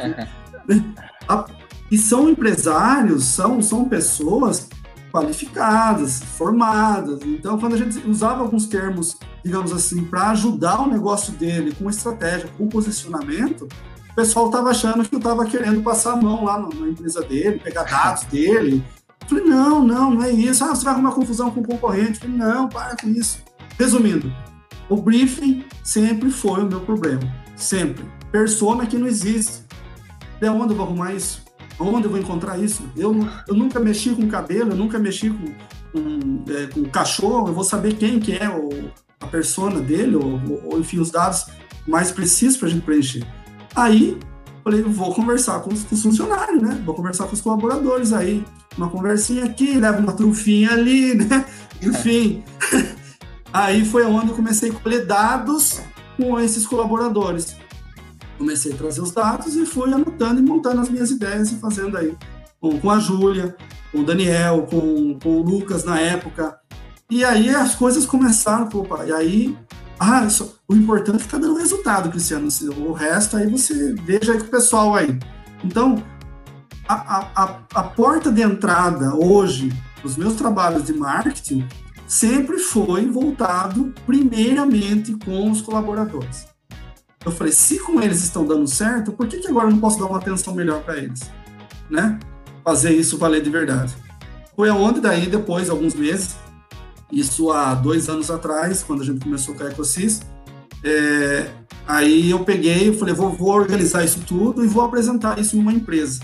E 1.90 1.98
são 1.98 2.28
empresários, 2.28 3.24
são, 3.24 3.60
são 3.60 3.84
pessoas 3.88 4.68
qualificadas, 5.12 6.20
formadas. 6.20 7.20
Então, 7.22 7.56
quando 7.56 7.74
a 7.74 7.76
gente 7.76 7.98
usava 8.08 8.40
alguns 8.40 8.66
termos, 8.66 9.16
digamos 9.44 9.72
assim, 9.72 10.04
para 10.04 10.30
ajudar 10.30 10.80
o 10.80 10.88
negócio 10.88 11.32
dele 11.34 11.72
com 11.78 11.88
estratégia, 11.88 12.50
com 12.58 12.66
posicionamento, 12.66 13.68
o 14.14 14.16
pessoal 14.16 14.46
estava 14.46 14.70
achando 14.70 15.06
que 15.06 15.12
eu 15.12 15.18
estava 15.18 15.44
querendo 15.44 15.82
passar 15.82 16.12
a 16.12 16.16
mão 16.16 16.44
lá 16.44 16.56
na 16.60 16.88
empresa 16.88 17.20
dele, 17.22 17.58
pegar 17.58 17.82
dados 17.82 18.22
dele. 18.30 18.80
Eu 19.22 19.28
falei, 19.28 19.44
não, 19.44 19.84
não, 19.84 20.10
não 20.12 20.22
é 20.22 20.30
isso. 20.30 20.62
Ah, 20.62 20.68
você 20.68 20.84
vai 20.84 20.94
arrumar 20.94 21.10
confusão 21.10 21.50
com 21.50 21.60
o 21.60 21.66
concorrente. 21.66 22.22
Eu 22.22 22.30
falei, 22.30 22.36
não, 22.36 22.68
para 22.68 22.96
com 22.96 23.08
isso. 23.08 23.42
Resumindo, 23.76 24.32
o 24.88 24.96
briefing 24.96 25.64
sempre 25.82 26.30
foi 26.30 26.62
o 26.62 26.66
meu 26.66 26.80
problema. 26.80 27.22
Sempre. 27.56 28.04
Persona 28.30 28.86
que 28.86 28.96
não 28.96 29.08
existe. 29.08 29.64
De 30.40 30.48
onde 30.48 30.72
eu 30.72 30.76
vou 30.76 30.86
arrumar 30.86 31.12
isso? 31.12 31.42
Onde 31.80 32.06
eu 32.06 32.10
vou 32.10 32.20
encontrar 32.20 32.56
isso? 32.56 32.84
Eu, 32.96 33.16
eu 33.48 33.54
nunca 33.54 33.80
mexi 33.80 34.10
com 34.10 34.28
cabelo, 34.28 34.70
eu 34.70 34.76
nunca 34.76 34.96
mexi 34.96 35.28
com, 35.28 35.52
com, 35.92 36.44
é, 36.52 36.66
com 36.68 36.84
cachorro, 36.84 37.48
eu 37.48 37.54
vou 37.54 37.64
saber 37.64 37.94
quem 37.94 38.20
que 38.20 38.32
é 38.32 38.48
o, 38.48 38.92
a 39.20 39.26
persona 39.26 39.80
dele, 39.80 40.14
ou, 40.14 40.40
ou 40.66 40.78
enfim, 40.78 41.00
os 41.00 41.10
dados 41.10 41.46
mais 41.84 42.12
precisos 42.12 42.56
para 42.56 42.68
a 42.68 42.70
gente 42.70 42.84
preencher. 42.84 43.26
Aí, 43.74 44.18
falei, 44.62 44.82
vou 44.82 45.14
conversar 45.14 45.60
com 45.60 45.72
os, 45.72 45.84
com 45.84 45.94
os, 45.94 46.02
funcionários, 46.02 46.62
né? 46.62 46.80
Vou 46.84 46.94
conversar 46.94 47.26
com 47.26 47.34
os 47.34 47.40
colaboradores 47.40 48.12
aí. 48.12 48.44
Uma 48.76 48.88
conversinha 48.88 49.44
aqui, 49.44 49.78
leva 49.78 49.98
uma 49.98 50.12
trufinha 50.12 50.72
ali, 50.72 51.14
né? 51.18 51.44
Enfim. 51.82 52.42
aí 53.52 53.84
foi 53.84 54.04
onde 54.04 54.28
eu 54.28 54.36
comecei 54.36 54.70
a 54.70 54.74
colher 54.74 55.06
dados 55.06 55.80
com 56.16 56.38
esses 56.38 56.66
colaboradores. 56.66 57.56
Comecei 58.38 58.72
a 58.72 58.76
trazer 58.76 59.00
os 59.00 59.12
dados 59.12 59.56
e 59.56 59.66
fui 59.66 59.92
anotando 59.92 60.40
e 60.40 60.42
montando 60.42 60.80
as 60.80 60.88
minhas 60.88 61.10
ideias 61.10 61.52
e 61.52 61.56
fazendo 61.56 61.96
aí 61.96 62.16
com, 62.60 62.78
com 62.80 62.90
a 62.90 62.98
Júlia, 62.98 63.56
com 63.92 64.00
o 64.00 64.04
Daniel, 64.04 64.66
com, 64.70 65.18
com 65.18 65.36
o 65.36 65.42
Lucas 65.42 65.84
na 65.84 66.00
época. 66.00 66.58
E 67.10 67.24
aí 67.24 67.50
as 67.50 67.74
coisas 67.74 68.06
começaram, 68.06 68.68
opa, 68.72 69.04
e 69.04 69.12
aí 69.12 69.58
ah, 69.98 70.24
isso, 70.24 70.58
o 70.68 70.74
importante 70.74 71.16
é 71.16 71.18
ficar 71.20 71.38
dando 71.38 71.56
resultado, 71.56 72.10
Cristiano. 72.10 72.48
O 72.78 72.92
resto 72.92 73.36
aí 73.36 73.48
você 73.48 73.94
veja 73.94 74.32
aí 74.32 74.38
com 74.38 74.46
o 74.46 74.50
pessoal 74.50 74.94
aí. 74.94 75.18
Então, 75.62 76.02
a, 76.88 77.26
a, 77.34 77.58
a 77.74 77.82
porta 77.82 78.30
de 78.30 78.42
entrada 78.42 79.14
hoje 79.14 79.72
dos 80.02 80.16
meus 80.16 80.34
trabalhos 80.34 80.84
de 80.84 80.92
marketing 80.92 81.66
sempre 82.06 82.58
foi 82.58 83.06
voltado 83.06 83.94
primeiramente 84.04 85.14
com 85.24 85.50
os 85.50 85.60
colaboradores. 85.60 86.46
Eu 87.24 87.32
falei, 87.32 87.52
se 87.52 87.78
com 87.78 88.02
eles 88.02 88.22
estão 88.22 88.46
dando 88.46 88.66
certo, 88.68 89.12
por 89.12 89.26
que, 89.26 89.38
que 89.38 89.48
agora 89.48 89.66
eu 89.66 89.70
não 89.70 89.80
posso 89.80 89.98
dar 89.98 90.06
uma 90.06 90.18
atenção 90.18 90.54
melhor 90.54 90.82
para 90.82 90.98
eles? 90.98 91.20
Né? 91.88 92.18
Fazer 92.62 92.92
isso 92.94 93.16
valer 93.16 93.42
de 93.42 93.48
verdade. 93.48 93.94
Foi 94.54 94.68
aonde 94.68 95.00
daí, 95.00 95.26
depois, 95.26 95.70
alguns 95.70 95.94
meses, 95.94 96.36
isso 97.14 97.50
há 97.50 97.74
dois 97.74 98.08
anos 98.08 98.30
atrás, 98.30 98.82
quando 98.82 99.02
a 99.02 99.04
gente 99.04 99.22
começou 99.22 99.54
com 99.54 99.64
a 99.64 99.70
EcoSys, 99.70 100.22
é, 100.82 101.48
aí 101.86 102.30
eu 102.30 102.44
peguei 102.44 102.90
e 102.90 102.98
falei, 102.98 103.14
vou, 103.14 103.30
vou, 103.30 103.54
organizar 103.54 104.04
isso 104.04 104.20
tudo 104.26 104.64
e 104.64 104.68
vou 104.68 104.84
apresentar 104.84 105.38
isso 105.38 105.56
numa 105.56 105.72
empresa. 105.72 106.20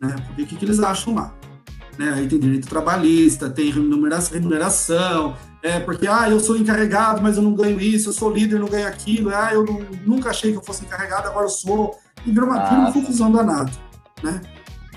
Né? 0.00 0.14
Porque 0.26 0.42
o 0.42 0.46
que, 0.46 0.56
que 0.56 0.64
eles 0.64 0.80
acham 0.80 1.14
lá? 1.14 1.34
Né? 1.98 2.12
Aí 2.14 2.28
tem 2.28 2.38
direito 2.38 2.68
trabalhista, 2.68 3.48
tem 3.48 3.70
remuneração, 3.70 5.36
é 5.62 5.78
porque, 5.78 6.06
ah, 6.06 6.28
eu 6.28 6.40
sou 6.40 6.56
encarregado, 6.56 7.22
mas 7.22 7.36
eu 7.36 7.42
não 7.42 7.54
ganho 7.54 7.80
isso, 7.80 8.08
eu 8.08 8.12
sou 8.12 8.30
líder, 8.30 8.58
não 8.58 8.68
ganho 8.68 8.86
aquilo, 8.86 9.30
ah, 9.34 9.50
eu 9.52 9.64
não, 9.64 9.80
nunca 10.06 10.30
achei 10.30 10.52
que 10.52 10.58
eu 10.58 10.62
fosse 10.62 10.84
encarregado, 10.84 11.28
agora 11.28 11.46
eu 11.46 11.50
sou. 11.50 11.98
E 12.24 12.30
virou 12.30 12.48
uma, 12.48 12.68
uma 12.70 12.92
confusão 12.92 13.30
danada, 13.30 13.70
né? 14.22 14.40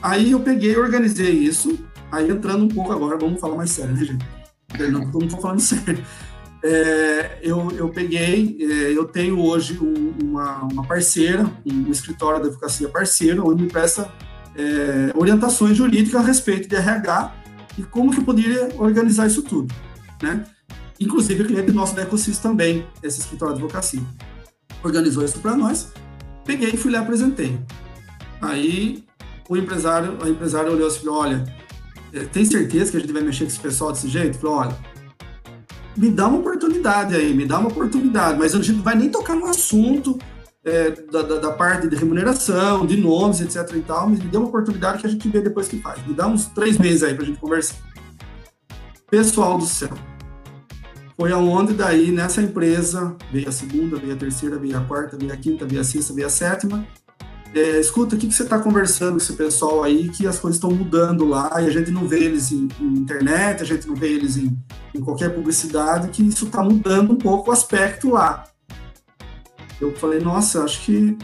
Aí 0.01 0.31
eu 0.31 0.39
peguei 0.39 0.73
e 0.73 0.77
organizei 0.77 1.31
isso, 1.31 1.79
aí 2.11 2.29
entrando 2.29 2.65
um 2.65 2.69
pouco 2.69 2.91
agora, 2.91 3.17
vamos 3.17 3.39
falar 3.39 3.55
mais 3.55 3.71
sério, 3.71 3.93
né, 3.93 4.03
gente? 4.03 4.42
Não, 4.91 5.03
estou 5.03 5.41
falando 5.41 5.59
sério. 5.61 6.03
É, 6.63 7.39
eu, 7.41 7.71
eu 7.71 7.89
peguei, 7.89 8.57
é, 8.61 8.97
eu 8.97 9.03
tenho 9.05 9.37
hoje 9.37 9.77
um, 9.81 10.13
uma, 10.23 10.63
uma, 10.63 10.87
parceira, 10.87 11.45
um 11.65 11.91
escritório 11.91 12.41
de 12.41 12.47
advocacia 12.47 12.87
parceiro, 12.87 13.45
onde 13.45 13.63
me 13.63 13.69
presta 13.69 14.09
é, 14.55 15.11
orientações 15.13 15.75
jurídicas 15.75 16.21
a 16.21 16.23
respeito 16.25 16.69
de 16.69 16.75
RH 16.75 17.35
e 17.77 17.83
como 17.83 18.11
que 18.11 18.19
eu 18.19 18.23
poderia 18.23 18.69
organizar 18.77 19.27
isso 19.27 19.43
tudo, 19.43 19.73
né? 20.21 20.45
Inclusive, 20.99 21.43
o 21.43 21.47
cliente 21.47 21.71
nosso 21.73 21.95
da 21.95 22.05
também, 22.41 22.87
esse 23.01 23.19
escritório 23.19 23.55
de 23.55 23.61
advocacia. 23.61 24.01
Organizou 24.81 25.25
isso 25.25 25.39
para 25.39 25.57
nós, 25.57 25.91
peguei 26.45 26.69
e 26.69 26.77
fui 26.77 26.91
lá 26.91 26.99
apresentei. 26.99 27.59
Aí, 28.41 29.03
o 29.49 29.57
empresário, 29.57 30.17
a 30.21 30.29
empresária 30.29 30.71
olhou 30.71 30.87
e 30.87 30.91
falou, 30.91 31.19
olha, 31.19 31.43
tem 32.31 32.45
certeza 32.45 32.91
que 32.91 32.97
a 32.97 32.99
gente 32.99 33.13
vai 33.13 33.23
mexer 33.23 33.45
com 33.45 33.49
esse 33.49 33.59
pessoal 33.59 33.91
desse 33.91 34.07
jeito? 34.07 34.37
Falou, 34.37 34.57
olha, 34.57 34.77
me 35.97 36.09
dá 36.09 36.27
uma 36.27 36.39
oportunidade 36.39 37.15
aí, 37.15 37.33
me 37.33 37.45
dá 37.45 37.59
uma 37.59 37.69
oportunidade, 37.69 38.37
mas 38.37 38.53
a 38.53 38.57
gente 38.57 38.73
não 38.73 38.83
vai 38.83 38.95
nem 38.95 39.09
tocar 39.09 39.35
no 39.35 39.45
assunto 39.45 40.17
é, 40.63 40.91
da, 40.91 41.21
da, 41.21 41.39
da, 41.39 41.51
parte 41.51 41.87
de 41.87 41.95
remuneração, 41.95 42.85
de 42.85 42.97
nomes, 42.97 43.41
etc 43.41 43.75
e 43.75 43.81
tal, 43.81 44.09
mas 44.09 44.19
me 44.19 44.29
dê 44.29 44.37
uma 44.37 44.47
oportunidade 44.47 44.99
que 44.99 45.07
a 45.07 45.09
gente 45.09 45.27
vê 45.27 45.41
depois 45.41 45.67
que 45.67 45.81
faz. 45.81 46.05
Me 46.05 46.13
dá 46.13 46.27
uns 46.27 46.45
três 46.47 46.77
meses 46.77 47.03
aí 47.03 47.13
pra 47.13 47.25
gente 47.25 47.39
conversar. 47.39 47.75
Pessoal 49.09 49.57
do 49.57 49.65
céu, 49.65 49.93
foi 51.17 51.31
aonde 51.31 51.73
daí 51.73 52.11
nessa 52.11 52.41
empresa 52.41 53.15
veio 53.31 53.49
a 53.49 53.51
segunda, 53.51 53.97
veio 53.97 54.13
a 54.13 54.17
terceira, 54.17 54.57
veio 54.57 54.77
a 54.77 54.81
quarta, 54.81 55.17
veio 55.17 55.33
a 55.33 55.37
quinta, 55.37 55.65
veio 55.65 55.81
a 55.81 55.83
sexta, 55.83 56.13
veio 56.13 56.27
a 56.27 56.29
sétima. 56.29 56.87
É, 57.55 57.79
escuta, 57.79 58.15
o 58.15 58.17
que, 58.17 58.27
que 58.27 58.33
você 58.33 58.43
está 58.43 58.57
conversando 58.57 59.11
com 59.11 59.17
esse 59.17 59.33
pessoal 59.33 59.83
aí 59.83 60.09
que 60.09 60.25
as 60.25 60.39
coisas 60.39 60.57
estão 60.57 60.71
mudando 60.71 61.23
lá 61.25 61.61
e 61.61 61.67
a 61.67 61.69
gente 61.69 61.91
não 61.91 62.07
vê 62.07 62.23
eles 62.23 62.51
em, 62.51 62.67
em 62.79 62.93
internet, 62.93 63.61
a 63.61 63.65
gente 63.65 63.87
não 63.87 63.95
vê 63.95 64.07
eles 64.07 64.37
em, 64.37 64.57
em 64.95 65.01
qualquer 65.01 65.29
publicidade, 65.29 66.07
que 66.07 66.23
isso 66.23 66.45
está 66.45 66.63
mudando 66.63 67.13
um 67.13 67.15
pouco 67.15 67.51
o 67.51 67.53
aspecto 67.53 68.09
lá. 68.09 68.45
Eu 69.79 69.93
falei, 69.95 70.19
nossa, 70.19 70.63
acho 70.63 70.81
que 70.81 71.15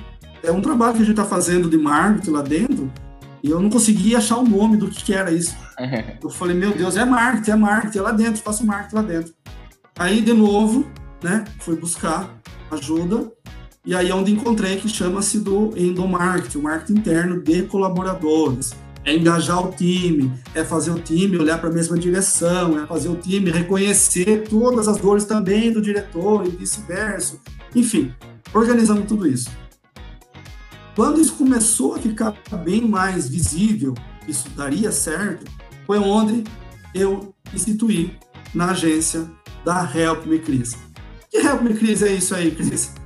é 0.43 0.51
um 0.51 0.61
trabalho 0.61 0.93
que 0.93 1.01
a 1.01 1.05
gente 1.05 1.19
está 1.19 1.25
fazendo 1.25 1.69
de 1.69 1.77
marketing 1.77 2.31
lá 2.31 2.41
dentro 2.41 2.91
e 3.41 3.49
eu 3.49 3.59
não 3.59 3.69
conseguia 3.69 4.17
achar 4.17 4.37
o 4.37 4.43
nome 4.43 4.77
do 4.77 4.89
que, 4.89 5.03
que 5.03 5.13
era 5.13 5.31
isso. 5.31 5.55
Eu 6.21 6.29
falei, 6.29 6.55
meu 6.55 6.71
Deus, 6.71 6.97
é 6.97 7.05
marketing, 7.05 7.51
é 7.51 7.55
marketing, 7.55 7.97
é 7.97 8.01
lá 8.01 8.11
dentro, 8.11 8.41
faço 8.41 8.65
marketing 8.65 8.95
lá 8.95 9.01
dentro. 9.01 9.33
Aí, 9.97 10.21
de 10.21 10.33
novo, 10.33 10.85
né, 11.23 11.45
fui 11.59 11.75
buscar 11.75 12.37
ajuda, 12.69 13.31
e 13.85 13.95
aí 13.95 14.09
é 14.09 14.13
onde 14.13 14.31
encontrei 14.31 14.77
que 14.77 14.89
chama-se 14.89 15.39
do 15.39 15.73
endomarketing, 15.75 16.57
o 16.57 16.63
marketing 16.63 16.99
interno 16.99 17.41
de 17.41 17.63
colaboradores. 17.63 18.73
É 19.05 19.15
engajar 19.15 19.65
o 19.65 19.71
time, 19.71 20.31
é 20.53 20.63
fazer 20.63 20.91
o 20.91 20.99
time 20.99 21.37
olhar 21.37 21.57
para 21.59 21.69
a 21.69 21.73
mesma 21.73 21.97
direção, 21.97 22.77
é 22.77 22.85
fazer 22.85 23.07
o 23.07 23.15
time 23.15 23.49
reconhecer 23.49 24.43
todas 24.49 24.87
as 24.87 24.97
dores 24.97 25.23
também 25.23 25.71
do 25.71 25.81
diretor 25.81 26.45
e 26.45 26.49
vice-versa. 26.49 27.39
Enfim, 27.73 28.13
organizamos 28.53 29.07
tudo 29.07 29.25
isso. 29.25 29.49
Quando 30.95 31.21
isso 31.21 31.33
começou 31.35 31.95
a 31.95 31.99
ficar 31.99 32.35
bem 32.63 32.85
mais 32.85 33.29
visível, 33.29 33.93
isso 34.27 34.49
daria 34.49 34.91
certo, 34.91 35.49
foi 35.87 35.97
onde 35.97 36.43
eu 36.93 37.33
instituí 37.53 38.13
na 38.53 38.71
agência 38.71 39.25
da 39.63 39.89
Help 39.95 40.25
Me 40.25 40.39
Cris. 40.39 40.75
Que 41.31 41.37
Help 41.37 41.61
Me 41.61 41.73
Cris 41.73 42.01
é 42.03 42.11
isso 42.11 42.35
aí, 42.35 42.51
Cris? 42.51 42.98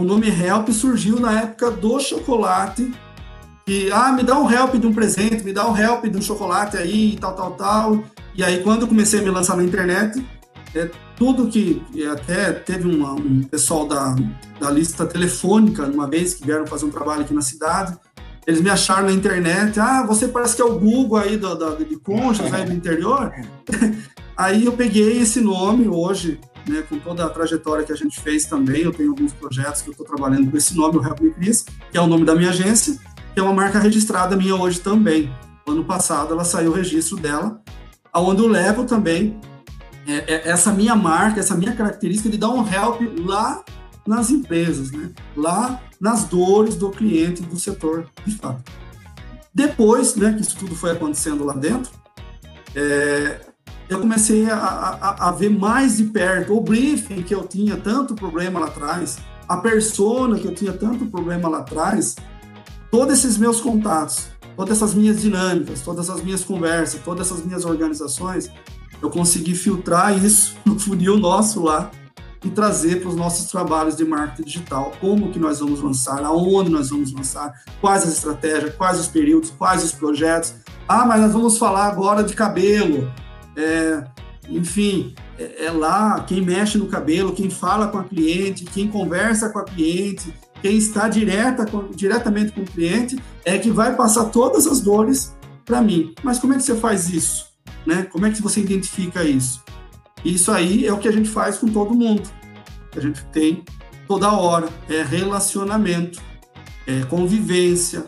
O 0.00 0.02
nome 0.02 0.30
Help 0.30 0.70
surgiu 0.70 1.20
na 1.20 1.42
época 1.42 1.70
do 1.70 2.00
chocolate. 2.00 2.90
Que, 3.66 3.92
ah, 3.92 4.10
me 4.12 4.22
dá 4.22 4.40
um 4.40 4.50
help 4.50 4.76
de 4.76 4.86
um 4.86 4.94
presente, 4.94 5.44
me 5.44 5.52
dá 5.52 5.70
um 5.70 5.76
help 5.76 6.06
de 6.06 6.16
um 6.16 6.22
chocolate 6.22 6.78
aí, 6.78 7.18
tal, 7.20 7.34
tal, 7.34 7.50
tal. 7.50 8.02
E 8.34 8.42
aí, 8.42 8.62
quando 8.62 8.82
eu 8.82 8.88
comecei 8.88 9.20
a 9.20 9.22
me 9.22 9.28
lançar 9.28 9.58
na 9.58 9.62
internet, 9.62 10.26
é, 10.74 10.88
tudo 11.16 11.48
que 11.48 11.82
até 12.10 12.50
teve 12.50 12.88
uma, 12.88 13.12
um 13.12 13.42
pessoal 13.42 13.86
da, 13.86 14.16
da 14.58 14.70
lista 14.70 15.04
telefônica, 15.04 15.84
uma 15.84 16.08
vez 16.08 16.32
que 16.32 16.46
vieram 16.46 16.66
fazer 16.66 16.86
um 16.86 16.90
trabalho 16.90 17.20
aqui 17.20 17.34
na 17.34 17.42
cidade, 17.42 17.94
eles 18.46 18.62
me 18.62 18.70
acharam 18.70 19.08
na 19.08 19.12
internet, 19.12 19.78
ah, 19.78 20.02
você 20.02 20.26
parece 20.26 20.56
que 20.56 20.62
é 20.62 20.64
o 20.64 20.78
Google 20.78 21.18
aí 21.18 21.36
do 21.36 21.76
de 21.84 21.96
Conchas, 21.96 22.50
aí 22.54 22.64
do 22.64 22.72
interior. 22.72 23.30
Aí 24.34 24.64
eu 24.64 24.72
peguei 24.72 25.20
esse 25.20 25.38
nome 25.38 25.86
hoje, 25.86 26.40
né, 26.68 26.82
com 26.88 26.98
toda 26.98 27.24
a 27.24 27.30
trajetória 27.30 27.84
que 27.84 27.92
a 27.92 27.96
gente 27.96 28.20
fez 28.20 28.44
também, 28.44 28.82
eu 28.82 28.92
tenho 28.92 29.10
alguns 29.10 29.32
projetos 29.32 29.82
que 29.82 29.88
eu 29.88 29.92
estou 29.92 30.06
trabalhando 30.06 30.50
com 30.50 30.56
esse 30.56 30.76
nome, 30.76 30.98
o 30.98 31.04
Help 31.04 31.20
Me 31.20 31.30
Cris, 31.30 31.64
que 31.90 31.98
é 31.98 32.00
o 32.00 32.06
nome 32.06 32.24
da 32.24 32.34
minha 32.34 32.50
agência, 32.50 32.98
que 33.34 33.40
é 33.40 33.42
uma 33.42 33.52
marca 33.52 33.78
registrada 33.78 34.36
minha 34.36 34.54
hoje 34.54 34.80
também. 34.80 35.32
Ano 35.66 35.84
passado 35.84 36.32
ela 36.32 36.44
saiu 36.44 36.70
o 36.70 36.74
registro 36.74 37.16
dela, 37.16 37.60
aonde 38.12 38.42
eu 38.42 38.48
levo 38.48 38.84
também 38.84 39.38
é, 40.06 40.34
é, 40.34 40.48
essa 40.48 40.72
minha 40.72 40.96
marca, 40.96 41.40
essa 41.40 41.54
minha 41.54 41.74
característica 41.74 42.28
de 42.28 42.36
dar 42.36 42.50
um 42.50 42.66
help 42.66 43.00
lá 43.18 43.62
nas 44.06 44.30
empresas, 44.30 44.90
né? 44.90 45.10
lá 45.36 45.80
nas 46.00 46.24
dores 46.24 46.74
do 46.74 46.90
cliente 46.90 47.42
do 47.42 47.58
setor 47.58 48.06
de 48.26 48.34
fato. 48.36 48.70
Depois 49.54 50.16
né, 50.16 50.32
que 50.32 50.42
isso 50.42 50.56
tudo 50.56 50.74
foi 50.74 50.92
acontecendo 50.92 51.44
lá 51.44 51.54
dentro, 51.54 51.92
é, 52.74 53.40
eu 53.90 53.98
comecei 53.98 54.48
a, 54.48 54.56
a, 54.56 55.28
a, 55.28 55.32
ver 55.32 55.50
mais 55.50 55.96
de 55.96 56.04
perto 56.04 56.56
o 56.56 56.60
briefing 56.60 57.22
que 57.22 57.34
eu 57.34 57.42
tinha 57.42 57.76
tanto 57.76 58.14
problema 58.14 58.60
lá 58.60 58.66
atrás, 58.66 59.18
a 59.48 59.56
persona 59.56 60.38
que 60.38 60.46
eu 60.46 60.54
tinha 60.54 60.72
tanto 60.72 61.06
problema 61.06 61.48
lá 61.48 61.58
atrás, 61.58 62.14
todos 62.88 63.18
esses 63.18 63.36
meus 63.36 63.60
contatos, 63.60 64.28
todas 64.56 64.76
essas 64.76 64.94
minhas 64.94 65.20
dinâmicas, 65.20 65.80
todas 65.80 66.08
as 66.08 66.22
minhas 66.22 66.44
conversas, 66.44 67.00
todas 67.04 67.26
essas 67.26 67.44
minhas 67.44 67.64
organizações, 67.64 68.48
eu 69.02 69.10
consegui 69.10 69.56
filtrar 69.56 70.16
isso 70.24 70.54
no 70.64 70.78
funil 70.78 71.18
nosso 71.18 71.60
lá 71.60 71.90
e 72.44 72.48
trazer 72.48 73.00
para 73.00 73.08
os 73.08 73.16
nossos 73.16 73.50
trabalhos 73.50 73.96
de 73.96 74.04
marketing 74.04 74.44
digital, 74.44 74.92
como 75.00 75.32
que 75.32 75.38
nós 75.40 75.58
vamos 75.58 75.82
lançar, 75.82 76.22
aonde 76.22 76.70
nós 76.70 76.90
vamos 76.90 77.12
lançar, 77.12 77.52
quais 77.80 78.04
as 78.04 78.10
estratégias, 78.10 78.72
quais 78.76 79.00
os 79.00 79.08
períodos, 79.08 79.50
quais 79.50 79.82
os 79.82 79.90
projetos. 79.90 80.54
Ah, 80.86 81.04
mas 81.04 81.20
nós 81.20 81.32
vamos 81.32 81.58
falar 81.58 81.88
agora 81.88 82.22
de 82.22 82.34
cabelo 82.34 83.12
é, 83.56 84.04
enfim, 84.48 85.14
é, 85.38 85.66
é, 85.66 85.70
lá 85.70 86.20
quem 86.20 86.40
mexe 86.40 86.78
no 86.78 86.86
cabelo, 86.86 87.32
quem 87.32 87.50
fala 87.50 87.88
com 87.88 87.98
a 87.98 88.04
cliente, 88.04 88.64
quem 88.64 88.88
conversa 88.88 89.48
com 89.50 89.58
a 89.58 89.64
cliente, 89.64 90.34
quem 90.60 90.76
está 90.76 91.08
direta 91.08 91.64
com, 91.66 91.88
diretamente 91.90 92.52
com 92.52 92.62
o 92.62 92.66
cliente, 92.66 93.18
é 93.44 93.58
que 93.58 93.70
vai 93.70 93.94
passar 93.94 94.26
todas 94.26 94.66
as 94.66 94.80
dores 94.80 95.34
para 95.64 95.80
mim. 95.80 96.14
Mas 96.22 96.38
como 96.38 96.52
é 96.52 96.56
que 96.56 96.62
você 96.62 96.76
faz 96.76 97.08
isso? 97.08 97.48
Né? 97.86 98.02
Como 98.02 98.26
é 98.26 98.30
que 98.30 98.42
você 98.42 98.60
identifica 98.60 99.24
isso? 99.24 99.62
Isso 100.24 100.52
aí 100.52 100.86
é 100.86 100.92
o 100.92 100.98
que 100.98 101.08
a 101.08 101.12
gente 101.12 101.28
faz 101.28 101.58
com 101.58 101.66
todo 101.68 101.94
mundo. 101.94 102.28
A 102.94 103.00
gente 103.00 103.24
tem 103.26 103.64
toda 104.06 104.32
hora. 104.32 104.68
É 104.88 105.02
relacionamento, 105.02 106.20
é 106.86 107.02
convivência, 107.04 108.04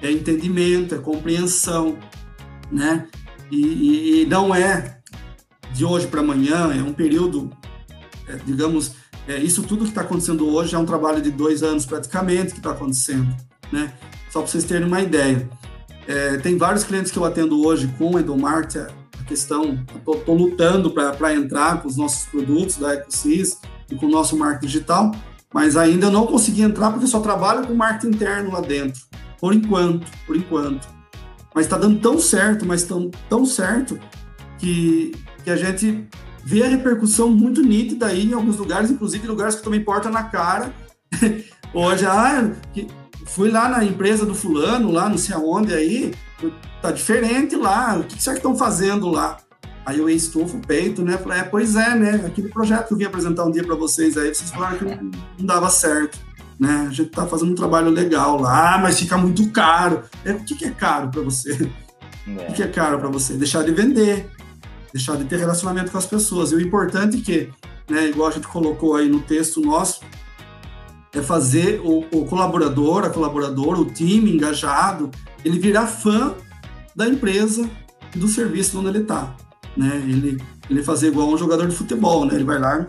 é 0.00 0.10
entendimento, 0.10 0.94
é 0.94 0.98
compreensão, 0.98 1.96
né? 2.70 3.06
E, 3.50 4.22
e 4.22 4.26
não 4.26 4.54
é 4.54 4.98
de 5.72 5.84
hoje 5.84 6.06
para 6.06 6.20
amanhã, 6.20 6.72
é 6.72 6.82
um 6.82 6.92
período, 6.92 7.50
é, 8.26 8.36
digamos, 8.44 8.92
é, 9.28 9.36
isso 9.38 9.62
tudo 9.62 9.84
que 9.84 9.90
está 9.90 10.02
acontecendo 10.02 10.48
hoje 10.48 10.74
é 10.74 10.78
um 10.78 10.86
trabalho 10.86 11.20
de 11.20 11.30
dois 11.30 11.62
anos 11.62 11.84
praticamente 11.84 12.52
que 12.52 12.58
está 12.58 12.70
acontecendo, 12.70 13.34
né? 13.72 13.92
Só 14.30 14.40
para 14.40 14.50
vocês 14.50 14.64
terem 14.64 14.86
uma 14.86 15.00
ideia. 15.00 15.48
É, 16.06 16.36
tem 16.38 16.56
vários 16.56 16.84
clientes 16.84 17.10
que 17.10 17.18
eu 17.18 17.24
atendo 17.24 17.66
hoje 17.66 17.92
com 17.98 18.14
o 18.14 18.18
Endomart, 18.18 18.76
a 18.76 19.24
questão, 19.24 19.84
estou 19.94 20.34
lutando 20.34 20.90
para 20.92 21.34
entrar 21.34 21.82
com 21.82 21.88
os 21.88 21.96
nossos 21.96 22.26
produtos 22.26 22.76
da 22.76 22.94
EcoSys 22.94 23.58
e 23.90 23.96
com 23.96 24.06
o 24.06 24.10
nosso 24.10 24.36
marketing 24.36 24.66
digital, 24.66 25.12
mas 25.52 25.76
ainda 25.76 26.10
não 26.10 26.26
consegui 26.26 26.62
entrar 26.62 26.92
porque 26.92 27.06
só 27.06 27.20
trabalho 27.20 27.66
com 27.66 27.74
marketing 27.74 28.14
interno 28.14 28.52
lá 28.52 28.60
dentro, 28.60 29.02
por 29.40 29.52
enquanto, 29.52 30.06
por 30.26 30.36
enquanto 30.36 30.95
mas 31.56 31.64
está 31.64 31.78
dando 31.78 31.98
tão 32.00 32.20
certo, 32.20 32.66
mas 32.66 32.82
tão, 32.82 33.10
tão 33.30 33.46
certo, 33.46 33.98
que, 34.58 35.12
que 35.42 35.48
a 35.48 35.56
gente 35.56 36.06
vê 36.44 36.62
a 36.62 36.68
repercussão 36.68 37.30
muito 37.30 37.62
nítida 37.62 38.08
aí 38.08 38.26
em 38.26 38.34
alguns 38.34 38.58
lugares, 38.58 38.90
inclusive 38.90 39.26
lugares 39.26 39.54
que 39.54 39.62
tomei 39.62 39.80
porta 39.80 40.10
na 40.10 40.24
cara. 40.24 40.70
Hoje, 41.72 42.04
ah, 42.04 42.52
fui 43.24 43.50
lá 43.50 43.70
na 43.70 43.82
empresa 43.82 44.26
do 44.26 44.34
fulano, 44.34 44.92
lá 44.92 45.08
não 45.08 45.16
sei 45.16 45.34
aonde 45.34 45.72
aí, 45.72 46.12
tá 46.82 46.92
diferente 46.92 47.56
lá, 47.56 47.96
o 47.96 48.04
que 48.04 48.22
será 48.22 48.34
que 48.34 48.40
estão 48.40 48.54
fazendo 48.54 49.08
lá? 49.08 49.38
Aí 49.86 49.98
eu 49.98 50.10
estufo 50.10 50.58
o 50.58 50.60
peito, 50.60 51.00
né? 51.00 51.16
Falei, 51.16 51.38
é, 51.38 51.44
pois 51.44 51.74
é, 51.74 51.94
né? 51.94 52.24
Aquele 52.26 52.48
projeto 52.48 52.88
que 52.88 52.92
eu 52.92 52.98
vim 52.98 53.04
apresentar 53.04 53.44
um 53.44 53.50
dia 53.50 53.64
para 53.64 53.76
vocês 53.76 54.18
aí, 54.18 54.34
vocês 54.34 54.50
falaram 54.50 54.76
que 54.76 54.84
não, 54.84 55.10
não 55.38 55.46
dava 55.46 55.70
certo, 55.70 56.18
né? 56.58 56.86
A 56.88 56.92
gente 56.92 57.10
tá 57.10 57.26
fazendo 57.26 57.52
um 57.52 57.54
trabalho 57.54 57.90
legal 57.90 58.40
lá, 58.40 58.78
mas 58.78 58.98
fica 58.98 59.16
muito 59.16 59.50
caro. 59.50 60.02
É, 60.24 60.32
o 60.32 60.44
que, 60.44 60.54
que 60.54 60.64
é 60.64 60.70
caro 60.70 61.08
para 61.10 61.22
você? 61.22 61.52
É. 61.52 61.86
O 62.26 62.52
que 62.52 62.60
é 62.60 62.66
caro 62.66 62.98
para 62.98 63.08
você? 63.08 63.34
Deixar 63.34 63.62
de 63.62 63.70
vender, 63.70 64.28
deixar 64.92 65.16
de 65.16 65.24
ter 65.26 65.36
relacionamento 65.36 65.92
com 65.92 65.98
as 65.98 66.06
pessoas. 66.06 66.50
E 66.50 66.56
o 66.56 66.60
importante 66.60 67.18
é 67.18 67.20
que, 67.20 67.52
né, 67.88 68.08
igual 68.08 68.28
a 68.28 68.32
gente 68.32 68.48
colocou 68.48 68.96
aí 68.96 69.08
no 69.08 69.20
texto 69.20 69.60
nosso, 69.60 70.00
é 71.14 71.22
fazer 71.22 71.80
o, 71.84 72.00
o 72.10 72.24
colaborador, 72.26 73.04
a 73.04 73.10
colaboradora, 73.10 73.78
o 73.78 73.84
time 73.84 74.32
engajado, 74.32 75.08
ele 75.44 75.60
virar 75.60 75.86
fã 75.86 76.34
da 76.96 77.06
empresa 77.06 77.70
e 78.12 78.18
do 78.18 78.26
serviço 78.26 78.76
onde 78.80 78.88
ele 78.88 79.02
está 79.02 79.36
né? 79.76 79.96
Ele, 80.04 80.42
ele 80.70 80.82
fazer 80.82 81.08
igual 81.08 81.28
um 81.28 81.36
jogador 81.36 81.68
de 81.68 81.76
futebol, 81.76 82.24
né? 82.24 82.34
Ele 82.34 82.44
vai 82.44 82.58
lá 82.58 82.84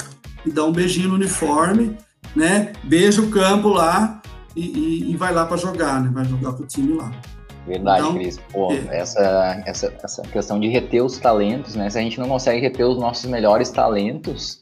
e 0.46 0.52
dá 0.52 0.64
um 0.64 0.72
beijinho 0.72 1.10
no 1.10 1.16
uniforme, 1.16 1.98
né? 2.38 2.72
Beija 2.84 3.22
o 3.22 3.30
campo 3.30 3.70
lá 3.70 4.22
e, 4.56 4.62
e, 4.62 5.12
e 5.12 5.18
vai 5.18 5.34
lá 5.34 5.46
para 5.46 5.58
jogar, 5.58 6.02
né? 6.02 6.10
Vai 6.14 6.26
jogar 6.26 6.54
com 6.54 6.64
o 6.64 6.68
time 6.68 6.94
lá. 6.94 7.12
Verdade, 7.66 8.00
então, 8.00 8.14
Cris. 8.14 8.40
Pô, 8.52 8.72
é. 8.72 9.00
essa, 9.00 9.64
essa, 9.66 9.94
essa 10.02 10.22
questão 10.22 10.60
de 10.60 10.68
reter 10.68 11.04
os 11.04 11.18
talentos, 11.18 11.76
né? 11.76 11.90
Se 11.90 11.98
a 11.98 12.02
gente 12.02 12.20
não 12.20 12.30
consegue 12.30 12.62
reter 12.62 12.86
os 12.86 12.98
nossos 12.98 13.26
melhores 13.26 13.70
talentos, 13.70 14.62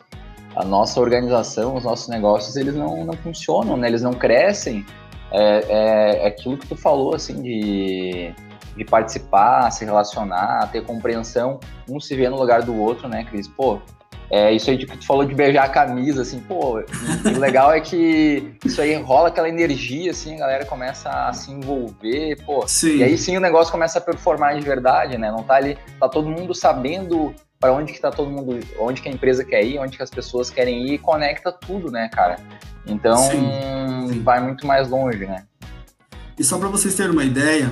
a 0.56 0.64
nossa 0.64 1.00
organização, 1.00 1.76
os 1.76 1.84
nossos 1.84 2.08
negócios, 2.08 2.56
eles 2.56 2.74
não, 2.74 3.06
não 3.06 3.14
funcionam, 3.14 3.78
né? 3.78 3.88
Eles 3.88 4.02
não 4.02 4.14
crescem. 4.14 4.86
É, 5.32 5.66
é, 5.68 6.24
é 6.24 6.28
aquilo 6.28 6.58
que 6.58 6.68
tu 6.68 6.76
falou, 6.76 7.14
assim, 7.14 7.42
de 7.42 8.34
de 8.76 8.84
participar, 8.84 9.72
se 9.72 9.86
relacionar, 9.86 10.70
ter 10.72 10.84
compreensão, 10.84 11.60
um 11.90 11.98
se 11.98 12.14
vê 12.14 12.28
no 12.30 12.38
lugar 12.38 12.62
do 12.62 12.76
outro, 12.76 13.08
né, 13.08 13.24
Cris? 13.24 13.48
Pô, 13.48 13.80
é, 14.30 14.52
isso 14.52 14.70
aí 14.70 14.78
que 14.78 14.86
tu 14.86 15.06
falou 15.06 15.24
de 15.24 15.36
beijar 15.36 15.66
a 15.66 15.70
camisa, 15.70 16.24
assim, 16.24 16.40
pô, 16.40 16.80
o 16.80 17.40
legal 17.40 17.72
é 17.72 17.80
que 17.80 18.56
isso 18.66 18.82
aí 18.82 18.96
rola 18.96 19.28
aquela 19.28 19.48
energia, 19.48 20.12
assim, 20.12 20.36
a 20.36 20.40
galera 20.40 20.66
começa 20.66 21.10
a 21.10 21.34
se 21.34 21.52
envolver, 21.52 22.38
pô, 22.44 22.68
sim. 22.68 22.98
e 22.98 23.04
aí 23.04 23.18
sim 23.18 23.38
o 23.38 23.40
negócio 23.40 23.72
começa 23.72 24.00
a 24.00 24.02
performar 24.02 24.58
de 24.58 24.66
verdade, 24.66 25.18
né? 25.18 25.32
Não 25.32 25.44
tá 25.44 25.56
ali, 25.56 25.78
tá 26.00 26.10
todo 26.10 26.30
mundo 26.30 26.56
sabendo 26.56 27.34
para 27.60 27.72
onde 27.72 27.94
que 27.94 28.02
tá 28.02 28.12
todo 28.12 28.30
mundo, 28.30 28.60
onde 28.80 29.02
que 29.02 29.10
a 29.10 29.12
empresa 29.12 29.44
quer 29.44 29.64
ir, 29.64 29.80
onde 29.80 29.96
que 29.96 30.04
as 30.04 30.10
pessoas 30.10 30.50
querem 30.50 30.88
ir, 30.88 30.94
e 30.94 30.98
conecta 30.98 31.52
tudo, 31.52 31.92
né, 31.92 32.10
cara? 32.12 32.38
Então, 32.86 33.18
sim, 33.18 34.10
sim. 34.10 34.22
vai 34.22 34.42
muito 34.42 34.66
mais 34.66 34.90
longe, 34.90 35.26
né? 35.26 35.46
E 36.38 36.44
só 36.44 36.58
para 36.58 36.68
vocês 36.68 36.96
terem 36.96 37.12
uma 37.12 37.24
ideia, 37.24 37.72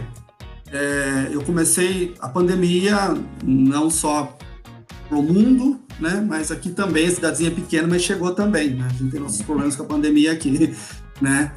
é, 0.72 1.30
eu 1.32 1.44
comecei 1.44 2.16
a 2.20 2.30
pandemia 2.30 2.96
não 3.44 3.90
só 3.90 4.36
para 5.14 5.20
o 5.20 5.24
mundo, 5.24 5.80
né, 6.00 6.26
mas 6.28 6.52
aqui 6.52 6.72
também, 6.72 7.08
a 7.08 7.12
cidadezinha 7.12 7.52
é 7.52 7.54
pequena, 7.54 7.88
mas 7.88 8.02
chegou 8.02 8.34
também. 8.34 8.72
Né? 8.72 8.88
A 8.90 8.94
gente 8.94 9.12
tem 9.12 9.20
nossos 9.20 9.44
problemas 9.44 9.76
com 9.76 9.84
a 9.84 9.86
pandemia 9.86 10.32
aqui, 10.32 10.76
né? 11.22 11.52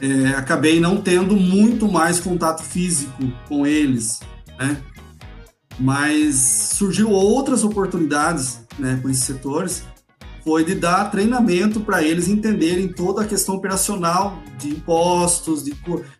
É, 0.00 0.28
acabei 0.36 0.80
não 0.80 1.00
tendo 1.00 1.36
muito 1.36 1.90
mais 1.90 2.20
contato 2.20 2.62
físico 2.62 3.22
com 3.48 3.66
eles, 3.66 4.20
né? 4.58 4.76
Mas 5.78 6.34
surgiu 6.74 7.10
outras 7.10 7.64
oportunidades, 7.64 8.60
né, 8.78 8.98
com 9.02 9.08
esses 9.08 9.24
setores 9.24 9.84
foi 10.44 10.62
de 10.62 10.74
dar 10.74 11.10
treinamento 11.10 11.80
para 11.80 12.02
eles 12.02 12.28
entenderem 12.28 12.86
toda 12.86 13.22
a 13.22 13.26
questão 13.26 13.54
operacional 13.54 14.38
de 14.58 14.68
impostos, 14.68 15.64
de, 15.64 15.74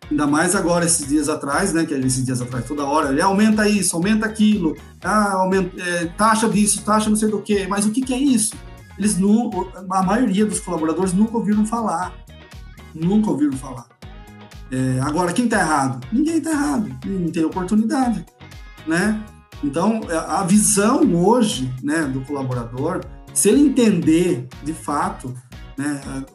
ainda 0.09 0.25
mais 0.25 0.55
agora 0.55 0.83
esses 0.83 1.07
dias 1.07 1.29
atrás, 1.29 1.71
né, 1.71 1.85
que 1.85 1.93
esses 1.93 2.25
dias 2.25 2.41
atrás 2.41 2.65
toda 2.65 2.83
hora, 2.83 3.11
ele 3.11 3.21
aumenta 3.21 3.69
isso, 3.69 3.95
aumenta 3.95 4.25
aquilo, 4.25 4.75
ah, 5.03 5.33
aumenta, 5.33 5.79
é, 5.79 6.05
taxa 6.17 6.49
disso, 6.49 6.83
taxa 6.83 7.07
não 7.07 7.15
sei 7.15 7.29
do 7.29 7.39
que, 7.39 7.67
mas 7.67 7.85
o 7.85 7.91
que, 7.91 8.01
que 8.01 8.13
é 8.13 8.17
isso? 8.17 8.55
Eles 8.97 9.19
não, 9.19 9.51
a 9.91 10.01
maioria 10.01 10.45
dos 10.45 10.59
colaboradores 10.59 11.13
nunca 11.13 11.37
ouviram 11.37 11.65
falar, 11.65 12.11
nunca 12.95 13.29
ouviram 13.29 13.55
falar. 13.55 13.85
É, 14.71 14.99
agora, 15.01 15.31
quem 15.33 15.45
está 15.45 15.59
errado? 15.59 16.07
Ninguém 16.11 16.37
está 16.37 16.49
errado, 16.49 16.89
não 17.05 17.31
tem 17.31 17.45
oportunidade, 17.45 18.25
né? 18.87 19.23
Então, 19.63 20.01
a 20.27 20.43
visão 20.43 21.01
hoje, 21.13 21.71
né, 21.83 22.03
do 22.03 22.21
colaborador 22.21 23.01
se 23.35 23.49
ele 23.49 23.61
entender 23.61 24.47
de 24.63 24.73
fato, 24.73 25.35
né, 25.77 26.25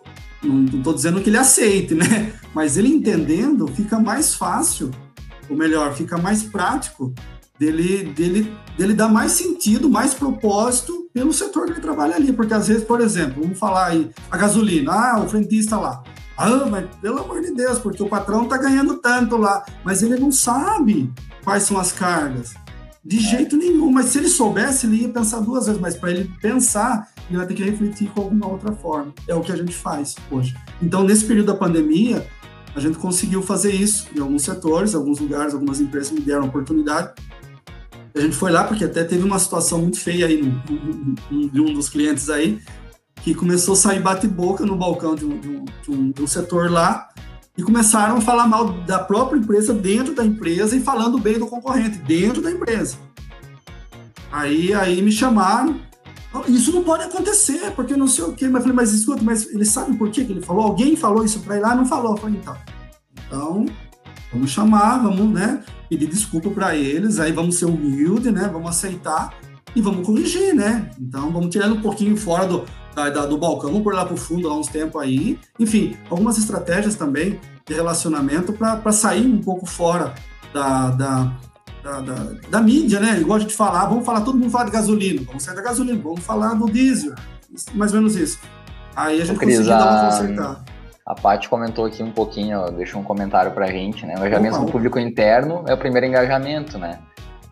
não 0.43 0.65
estou 0.67 0.95
dizendo 0.95 1.21
que 1.21 1.31
ele 1.31 1.39
aceite, 1.39 1.95
né, 1.95 2.33
mas 2.55 2.77
ele 2.77 2.89
entendendo 2.89 3.67
fica 3.69 3.99
mais 3.99 4.35
fácil, 4.35 4.91
ou 5.49 5.57
melhor, 5.57 5.95
fica 5.95 6.17
mais 6.17 6.43
prático 6.45 7.13
dele, 7.59 8.05
dele, 8.13 8.57
dele 8.77 8.95
dar 8.95 9.09
mais 9.09 9.33
sentido, 9.33 9.91
mais 9.91 10.15
propósito 10.15 11.09
pelo 11.13 11.33
setor 11.33 11.67
que 11.67 11.73
ele 11.73 11.81
trabalha 11.81 12.15
ali, 12.15 12.33
porque 12.33 12.55
às 12.55 12.69
vezes, 12.69 12.85
por 12.85 13.01
exemplo, 13.01 13.43
vamos 13.43 13.59
falar 13.59 13.87
aí 13.87 14.11
a 14.31 14.37
gasolina, 14.37 14.93
ah, 14.93 15.21
o 15.25 15.29
frentista 15.29 15.77
lá, 15.77 16.03
ah, 16.37 16.67
mas 16.71 16.87
pelo 17.03 17.19
amor 17.19 17.41
de 17.41 17.53
Deus, 17.53 17.79
porque 17.79 18.03
o 18.03 18.09
patrão 18.09 18.45
está 18.45 18.57
ganhando 18.57 18.99
tanto 18.99 19.37
lá, 19.37 19.65
mas 19.85 20.03
ele 20.03 20.19
não 20.19 20.31
sabe 20.31 21.13
quais 21.45 21.65
são 21.65 21.79
as 21.79 21.93
cargas. 21.93 22.55
De 23.05 23.17
é. 23.17 23.21
jeito 23.21 23.57
nenhum, 23.57 23.91
mas 23.91 24.07
se 24.07 24.19
ele 24.19 24.29
soubesse, 24.29 24.87
ele 24.87 25.03
ia 25.03 25.09
pensar 25.09 25.41
duas 25.41 25.67
vezes, 25.67 25.81
mas 25.81 25.97
para 25.97 26.11
ele 26.11 26.31
pensar, 26.41 27.09
ele 27.29 27.39
vai 27.39 27.47
ter 27.47 27.55
que 27.55 27.65
refletir 27.65 28.11
com 28.11 28.21
alguma 28.21 28.47
outra 28.47 28.73
forma. 28.73 29.15
É 29.27 29.35
o 29.35 29.41
que 29.41 29.53
a 29.53 29.57
gente 29.57 29.75
faz 29.75 30.15
hoje. 30.31 30.55
Então, 30.83 31.03
nesse 31.05 31.25
período 31.25 31.47
da 31.47 31.55
pandemia, 31.55 32.27
a 32.75 32.81
gente 32.81 32.99
conseguiu 32.99 33.43
fazer 33.43 33.73
isso 33.73 34.09
em 34.15 34.21
alguns 34.21 34.43
setores, 34.43 34.95
alguns 34.95 35.19
lugares, 35.19 35.55
algumas 35.55 35.81
empresas 35.81 36.13
me 36.13 36.21
deram 36.21 36.47
oportunidade. 36.47 37.13
A 38.15 38.21
gente 38.21 38.37
foi 38.37 38.51
lá 38.51 38.65
porque 38.65 38.85
até 38.85 39.03
teve 39.05 39.23
uma 39.25 39.39
situação 39.39 39.81
muito 39.81 39.99
feia 39.99 40.27
aí 40.27 40.43
de 41.31 41.61
um 41.61 41.73
dos 41.73 41.89
clientes 41.89 42.29
aí, 42.29 42.61
que 43.23 43.35
começou 43.35 43.75
a 43.75 43.77
sair 43.77 44.01
bate-boca 44.01 44.67
no 44.67 44.77
balcão 44.77 45.15
de 45.15 45.25
um, 45.25 45.39
de, 45.39 45.49
um, 45.49 45.65
de, 45.65 45.91
um, 45.91 46.11
de 46.11 46.23
um 46.23 46.27
setor 46.27 46.71
lá, 46.71 47.09
e 47.57 47.63
começaram 47.63 48.17
a 48.17 48.21
falar 48.21 48.47
mal 48.47 48.73
da 48.83 48.99
própria 48.99 49.39
empresa 49.39 49.73
dentro 49.73 50.15
da 50.15 50.25
empresa 50.25 50.77
e 50.77 50.81
falando 50.81 51.19
bem 51.19 51.39
do 51.39 51.47
concorrente 51.47 51.99
dentro 51.99 52.41
da 52.41 52.51
empresa. 52.51 52.97
Aí, 54.31 54.73
aí 54.73 55.03
me 55.03 55.11
chamaram. 55.11 55.81
Isso 56.47 56.73
não 56.73 56.85
pode 56.85 57.03
acontecer, 57.03 57.73
porque 57.73 57.97
não 57.97 58.07
sei 58.07 58.25
o 58.25 58.33
quê. 58.33 58.47
Mas 58.47 58.57
eu 58.57 58.61
falei, 58.63 58.77
mas 58.77 58.93
escuta, 58.93 59.23
mas 59.23 59.53
ele 59.53 59.65
sabe 59.65 59.97
por 59.97 60.11
que 60.11 60.21
ele 60.21 60.41
falou? 60.41 60.65
Alguém 60.65 60.95
falou 60.95 61.25
isso 61.25 61.41
para 61.41 61.57
ele 61.57 61.65
lá? 61.65 61.75
Não 61.75 61.85
falou. 61.85 62.17
Falei, 62.17 62.37
então. 62.37 62.57
Então, 63.27 63.67
vamos 64.33 64.51
chamar, 64.51 64.99
vamos, 64.99 65.29
né? 65.33 65.63
Pedir 65.89 66.07
desculpa 66.07 66.49
para 66.51 66.77
eles, 66.77 67.19
aí 67.19 67.33
vamos 67.33 67.57
ser 67.57 67.65
humilde, 67.65 68.31
né? 68.31 68.49
Vamos 68.53 68.71
aceitar 68.71 69.35
e 69.75 69.81
vamos 69.81 70.07
corrigir, 70.07 70.55
né? 70.55 70.91
Então, 71.01 71.31
vamos 71.31 71.51
tirando 71.51 71.75
um 71.75 71.81
pouquinho 71.81 72.17
fora 72.17 72.47
do, 72.47 72.65
da, 72.95 73.11
da, 73.11 73.27
do 73.27 73.39
balcão, 73.39 73.71
vamos 73.71 73.85
por 73.85 73.95
lá 73.95 74.05
para 74.05 74.15
o 74.15 74.17
fundo 74.17 74.49
há 74.49 74.55
uns 74.55 74.69
tempos 74.69 75.01
aí. 75.01 75.39
Enfim, 75.59 75.97
algumas 76.09 76.39
estratégias 76.39 76.95
também 76.95 77.41
de 77.67 77.75
relacionamento 77.75 78.53
para 78.53 78.93
sair 78.93 79.27
um 79.27 79.41
pouco 79.41 79.67
fora 79.67 80.15
da, 80.53 80.91
da, 80.91 81.33
da, 81.83 82.01
da, 82.01 82.15
da 82.49 82.61
mídia, 82.61 83.01
né? 83.01 83.21
Igual 83.21 83.39
a 83.39 83.41
gente 83.41 83.55
falar, 83.55 83.87
vamos 83.87 84.05
falar, 84.05 84.23
todo 84.23 84.39
mundo 84.39 84.51
fala 84.51 84.67
de 84.67 84.73
gasolina, 84.73 85.23
vamos 85.27 85.43
sair 85.43 85.55
da 85.55 85.63
gasolina, 85.63 86.01
vamos 86.03 86.21
falar 86.21 86.55
do 86.55 86.67
diesel, 86.67 87.15
mais 87.75 87.93
ou 87.93 87.99
menos 87.99 88.17
isso. 88.17 88.39
Aí 88.95 89.21
a 89.21 89.25
gente 89.25 89.39
conseguiu 89.39 89.67
dar 89.67 89.87
uma 89.87 90.11
consertada. 90.11 90.65
A 91.07 91.15
Paty 91.15 91.49
comentou 91.49 91.87
aqui 91.87 92.03
um 92.03 92.13
pouquinho, 92.13 92.71
deixou 92.71 93.01
um 93.01 93.05
comentário 93.05 93.51
pra 93.53 93.67
gente, 93.67 94.07
né? 94.07 94.15
O 94.15 94.19
engajamento 94.19 94.59
do 94.61 94.71
público 94.71 94.99
interno 94.99 95.65
é 95.67 95.75
o 95.75 95.79
primeiro 95.79 96.07
engajamento, 96.07 96.79
né? 96.79 97.01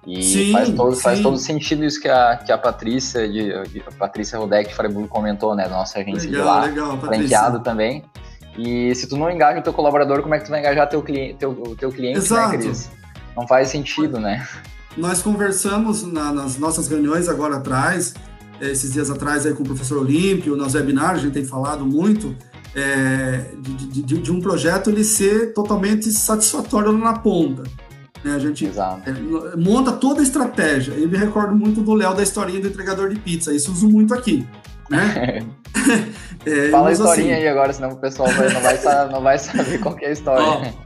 E 0.08 0.22
sim, 0.22 0.52
faz, 0.52 0.70
todo, 0.70 0.94
sim. 0.94 1.02
faz 1.02 1.20
todo 1.20 1.36
sentido 1.36 1.84
isso 1.84 2.00
que 2.00 2.08
a, 2.08 2.38
que 2.38 2.50
a 2.50 2.56
Patrícia, 2.56 3.28
de, 3.28 3.52
a 3.52 3.92
Patrícia 3.98 4.38
Rodek 4.38 4.70
de 4.70 4.74
Freiburg 4.74 5.06
comentou, 5.06 5.54
né? 5.54 5.68
Nossa 5.68 5.98
agência 5.98 6.30
legal, 6.30 6.40
de 6.40 6.46
lá, 6.46 6.64
legal, 6.64 6.98
franqueado 6.98 7.60
também. 7.60 8.02
E 8.56 8.94
se 8.94 9.06
tu 9.06 9.18
não 9.18 9.30
engaja 9.30 9.60
o 9.60 9.62
teu 9.62 9.72
colaborador, 9.72 10.22
como 10.22 10.34
é 10.34 10.38
que 10.38 10.46
tu 10.46 10.50
vai 10.50 10.60
engajar 10.60 10.88
teu 10.88 11.02
cliente, 11.02 11.34
teu, 11.34 11.76
teu 11.78 11.92
cliente, 11.92 12.18
né, 12.18 12.24
Exato. 12.24 12.52
né, 12.52 12.58
Cris? 12.58 12.90
Não 13.36 13.46
faz 13.46 13.68
sentido, 13.68 14.18
né? 14.18 14.48
Nós 14.96 15.20
conversamos 15.20 16.02
na, 16.02 16.32
nas 16.32 16.56
nossas 16.56 16.88
reuniões 16.88 17.28
agora 17.28 17.56
atrás, 17.56 18.14
esses 18.62 18.94
dias 18.94 19.10
atrás 19.10 19.44
aí 19.44 19.52
com 19.52 19.62
o 19.62 19.66
professor 19.66 19.98
Olímpio, 19.98 20.56
nas 20.56 20.74
webinars, 20.74 21.18
a 21.18 21.22
gente 21.22 21.34
tem 21.34 21.44
falado 21.44 21.84
muito, 21.84 22.34
é, 22.74 23.44
de, 23.58 24.02
de, 24.02 24.18
de, 24.18 24.32
um 24.32 24.40
projeto 24.40 24.88
ele 24.88 25.04
ser 25.04 25.52
totalmente 25.52 26.10
satisfatório 26.10 26.92
na 26.92 27.12
ponta. 27.12 27.62
Né? 28.28 28.34
A 28.34 28.38
gente 28.38 28.66
é, 28.66 29.56
monta 29.56 29.92
toda 29.92 30.20
a 30.20 30.22
estratégia. 30.22 30.92
Eu 30.92 31.08
me 31.08 31.16
recordo 31.16 31.54
muito 31.54 31.80
do 31.80 31.94
Léo 31.94 32.14
da 32.14 32.22
historinha 32.22 32.60
do 32.60 32.68
entregador 32.68 33.08
de 33.08 33.18
pizza, 33.18 33.54
isso 33.54 33.72
uso 33.72 33.88
muito 33.88 34.14
aqui. 34.14 34.46
Né? 34.90 35.44
É, 36.46 36.70
Fala 36.70 36.88
a 36.88 36.92
historinha 36.92 37.34
assim, 37.34 37.42
aí 37.42 37.48
agora, 37.48 37.72
senão 37.72 37.90
o 37.90 37.96
pessoal 37.96 38.28
vai, 38.30 38.52
não, 38.52 38.60
vai, 38.60 39.08
não 39.10 39.20
vai 39.20 39.38
saber 39.38 39.78
qual 39.80 39.98
é 40.00 40.06
a 40.06 40.12
história. 40.12 40.42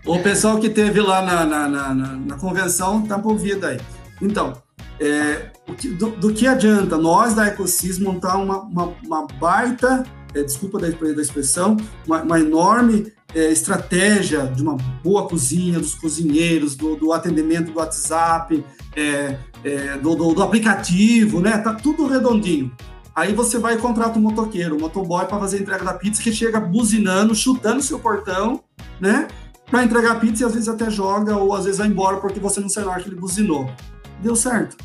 Ó, 0.07 0.13
o 0.15 0.19
pessoal 0.21 0.59
que 0.59 0.69
teve 0.69 1.01
lá 1.01 1.23
na, 1.23 1.45
na, 1.45 1.69
na, 1.69 1.95
na 1.95 2.37
convenção 2.37 3.03
tá 3.03 3.19
por 3.19 3.37
vida 3.37 3.69
aí. 3.69 3.81
Então, 4.21 4.55
é, 4.99 5.51
do, 5.99 6.11
do, 6.11 6.33
que 6.33 6.47
adianta 6.47 6.97
nós 6.97 7.35
da 7.35 7.47
Ecosys 7.49 7.99
montar 7.99 8.39
uma, 8.39 8.63
uma, 8.63 8.95
uma 9.05 9.27
baita, 9.39 10.05
é, 10.35 10.43
desculpa 10.43 10.81
da, 10.81 10.89
da 10.89 11.23
expressão, 11.23 11.77
uma, 12.07 12.23
uma 12.23 12.41
enorme 12.41 13.13
é, 13.35 13.51
estratégia 13.51 14.47
de 14.47 14.63
uma 14.63 14.77
boa 15.03 15.27
cozinha, 15.29 15.79
dos 15.79 15.95
cozinheiros, 15.95 16.77
do, 16.77 16.97
do 16.97 17.13
atendimento 17.13 17.73
do 17.73 17.79
WhatsApp, 17.79 18.65
é, 18.95 19.39
é, 19.65 19.99
do, 19.99 20.15
do, 20.15 20.35
do, 20.35 20.43
aplicativo, 20.43 21.41
né? 21.41 21.59
Tá 21.59 21.75
tudo 21.75 22.07
redondinho. 22.07 22.71
Aí 23.15 23.35
você 23.35 23.59
vai 23.59 23.75
e 23.75 23.79
contrata 23.79 24.19
um 24.19 24.23
motoqueiro, 24.23 24.77
um 24.77 24.81
motoboy 24.81 25.27
para 25.27 25.39
fazer 25.39 25.59
a 25.59 25.61
entrega 25.61 25.85
da 25.85 25.95
pizza, 25.95 26.23
que 26.23 26.33
chega 26.33 26.59
buzinando, 26.59 27.35
chutando 27.35 27.83
seu 27.83 27.99
portão, 27.99 28.63
né? 29.01 29.29
Para 29.71 29.85
entregar 29.85 30.13
a 30.13 30.17
pizza 30.17 30.43
e 30.43 30.47
às 30.47 30.53
vezes 30.53 30.69
até 30.69 30.91
joga, 30.91 31.37
ou 31.37 31.55
às 31.55 31.65
vezes 31.65 31.79
vai 31.79 31.89
embora 31.89 32.19
porque 32.19 32.41
você 32.41 32.61
não 32.61 32.69
sei 32.69 32.85
lá 32.85 32.99
que 33.01 33.09
ele 33.09 33.17
buzinou. 33.17 33.71
Deu 34.23 34.37
certo. 34.37 34.77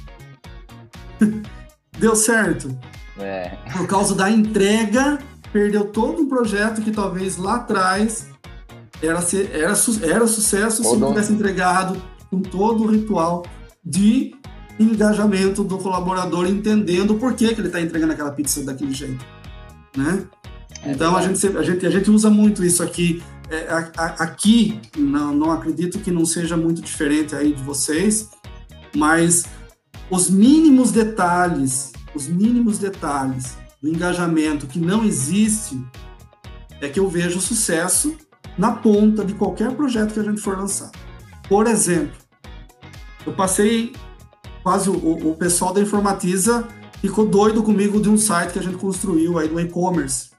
Deu 2.00 2.16
certo. 2.16 2.78
É. 3.18 3.58
Por 3.76 3.88
causa 3.88 4.14
da 4.14 4.30
entrega, 4.30 5.18
perdeu 5.52 5.86
todo 5.86 6.22
um 6.22 6.30
projeto 6.30 6.82
que 6.82 6.92
talvez 6.92 7.38
lá 7.38 7.56
atrás 7.56 8.28
era, 9.02 9.20
era, 9.54 9.74
era 10.04 10.28
sucesso 10.28 10.84
se 10.84 10.98
tivesse 10.98 11.34
entregado 11.34 12.02
com 12.30 12.42
todo 12.42 12.84
o 12.84 12.88
ritual 12.88 13.46
de 13.84 14.36
engajamento 14.80 15.64
do 15.64 15.78
colaborador, 15.78 16.46
entendendo 16.46 17.16
por 17.16 17.34
que, 17.34 17.54
que 17.54 17.62
ele 17.62 17.68
está 17.68 17.82
entregando 17.82 18.14
aquela 18.14 18.32
pizza 18.32 18.64
daquele 18.64 18.94
jeito. 18.94 19.24
Né? 19.96 20.28
É 20.84 20.92
então 20.92 21.16
a 21.16 21.22
gente, 21.22 21.58
a, 21.58 21.64
gente, 21.64 21.86
a 21.86 21.90
gente 21.90 22.12
usa 22.12 22.30
muito 22.30 22.64
isso 22.64 22.84
aqui. 22.84 23.22
É, 23.50 23.70
a, 23.70 23.92
a, 23.98 24.06
aqui, 24.24 24.80
não, 24.96 25.34
não 25.34 25.52
acredito 25.52 26.00
que 26.00 26.12
não 26.12 26.26
seja 26.26 26.58
muito 26.58 26.82
diferente 26.82 27.34
aí 27.34 27.54
de 27.54 27.64
vocês, 27.64 28.30
mas 28.96 29.46
os 30.10 30.30
mínimos 30.30 30.92
detalhes, 30.92 31.94
os 32.14 32.28
mínimos 32.28 32.78
detalhes 32.78 33.58
do 33.82 33.90
engajamento 33.90 34.68
que 34.68 34.80
não 34.80 35.04
existe, 35.04 35.82
é 36.82 36.90
que 36.90 37.00
eu 37.00 37.10
vejo 37.10 37.40
sucesso 37.40 38.16
na 38.58 38.72
ponta 38.72 39.24
de 39.24 39.34
qualquer 39.34 39.72
projeto 39.74 40.14
que 40.14 40.20
a 40.20 40.24
gente 40.24 40.42
for 40.42 40.58
lançar. 40.58 40.92
Por 41.48 41.68
exemplo, 41.68 42.16
eu 43.26 43.34
passei 43.34 43.94
quase 44.64 44.90
o, 44.90 45.32
o 45.32 45.36
pessoal 45.36 45.74
da 45.74 45.82
Informatiza 45.82 46.68
ficou 47.02 47.26
doido 47.26 47.64
comigo 47.64 48.02
de 48.02 48.10
um 48.10 48.18
site 48.18 48.54
que 48.54 48.60
a 48.60 48.64
gente 48.64 48.78
construiu 48.78 49.38
aí 49.38 49.48
do 49.48 49.60
e-commerce. 49.60 50.32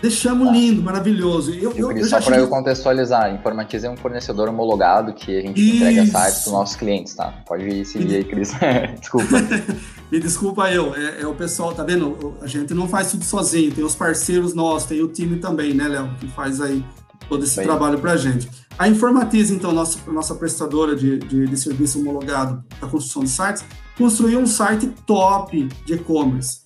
Deixamos 0.00 0.52
lindo, 0.52 0.82
maravilhoso. 0.82 1.50
Eu, 1.50 1.72
eu, 1.72 1.90
eu 1.90 2.04
só 2.04 2.20
para 2.20 2.36
eu 2.36 2.46
contextualizar, 2.46 3.34
Informatiza 3.34 3.86
é 3.86 3.90
um 3.90 3.96
fornecedor 3.96 4.50
homologado 4.50 5.14
que 5.14 5.38
a 5.38 5.40
gente 5.40 5.58
Isso. 5.58 5.76
entrega 5.76 6.04
sites 6.04 6.40
para 6.40 6.46
os 6.48 6.52
nossos 6.52 6.76
clientes, 6.76 7.14
tá? 7.14 7.32
Pode 7.46 7.84
seguir 7.86 8.16
aí, 8.16 8.24
Cris. 8.24 8.52
desculpa. 9.00 9.36
Me 10.12 10.20
desculpa 10.20 10.70
eu, 10.70 10.94
é, 10.94 11.22
é, 11.22 11.26
o 11.26 11.34
pessoal, 11.34 11.72
tá 11.72 11.82
vendo? 11.82 12.36
A 12.42 12.46
gente 12.46 12.74
não 12.74 12.86
faz 12.86 13.12
tudo 13.12 13.24
sozinho, 13.24 13.72
tem 13.72 13.82
os 13.82 13.94
parceiros 13.94 14.54
nossos, 14.54 14.86
tem 14.86 15.02
o 15.02 15.08
time 15.08 15.38
também, 15.38 15.72
né, 15.72 15.88
Léo, 15.88 16.10
que 16.20 16.28
faz 16.28 16.60
aí 16.60 16.84
todo 17.28 17.44
esse 17.44 17.56
Bem. 17.56 17.66
trabalho 17.66 17.98
para 17.98 18.12
a 18.12 18.16
gente. 18.16 18.48
A 18.78 18.88
Informatiza, 18.88 19.54
então, 19.54 19.72
nossa, 19.72 19.98
nossa 20.10 20.34
prestadora 20.34 20.96
de, 20.96 21.18
de, 21.18 21.46
de 21.46 21.56
serviço 21.56 22.00
homologado 22.00 22.64
da 22.80 22.88
construção 22.88 23.22
de 23.22 23.30
sites, 23.30 23.64
construiu 23.96 24.40
um 24.40 24.46
site 24.46 24.88
top 25.06 25.68
de 25.84 25.94
e-commerce. 25.94 26.62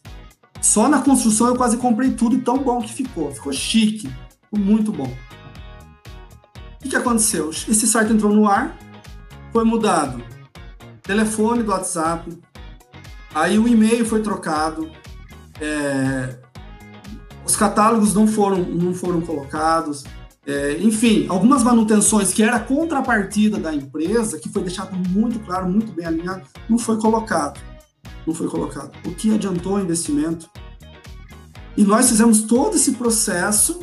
Só 0.60 0.88
na 0.88 1.02
construção 1.02 1.48
eu 1.48 1.56
quase 1.56 1.76
comprei 1.76 2.10
tudo 2.12 2.36
e 2.36 2.40
tão 2.40 2.58
bom 2.58 2.80
que 2.80 2.92
ficou. 2.92 3.30
Ficou 3.32 3.52
chique, 3.52 4.10
ficou 4.44 4.58
muito 4.58 4.90
bom. 4.90 5.12
O 6.76 6.82
que, 6.82 6.88
que 6.88 6.96
aconteceu? 6.96 7.50
Esse 7.50 7.86
site 7.86 8.12
entrou 8.12 8.32
no 8.32 8.48
ar, 8.48 8.76
foi 9.52 9.64
mudado 9.64 10.22
telefone 11.08 11.62
do 11.62 11.72
WhatsApp, 11.72 12.38
aí 13.34 13.58
o 13.58 13.66
e-mail 13.66 14.04
foi 14.04 14.20
trocado, 14.20 14.90
é, 15.58 16.36
os 17.46 17.56
catálogos 17.56 18.12
não 18.12 18.26
foram, 18.26 18.58
não 18.58 18.92
foram 18.92 19.22
colocados, 19.22 20.04
é, 20.48 20.78
enfim, 20.80 21.26
algumas 21.28 21.62
manutenções 21.62 22.32
que 22.32 22.42
era 22.42 22.58
contrapartida 22.58 23.58
da 23.58 23.74
empresa, 23.74 24.38
que 24.38 24.48
foi 24.48 24.62
deixado 24.62 24.96
muito 25.10 25.38
claro, 25.40 25.68
muito 25.68 25.92
bem 25.92 26.06
alinhado, 26.06 26.40
não 26.66 26.78
foi 26.78 26.96
colocado. 26.96 27.60
Não 28.26 28.32
foi 28.32 28.48
colocado. 28.48 28.90
O 29.04 29.14
que 29.14 29.34
adiantou 29.34 29.74
o 29.74 29.80
investimento? 29.80 30.48
E 31.76 31.84
nós 31.84 32.08
fizemos 32.08 32.42
todo 32.42 32.76
esse 32.76 32.92
processo, 32.92 33.80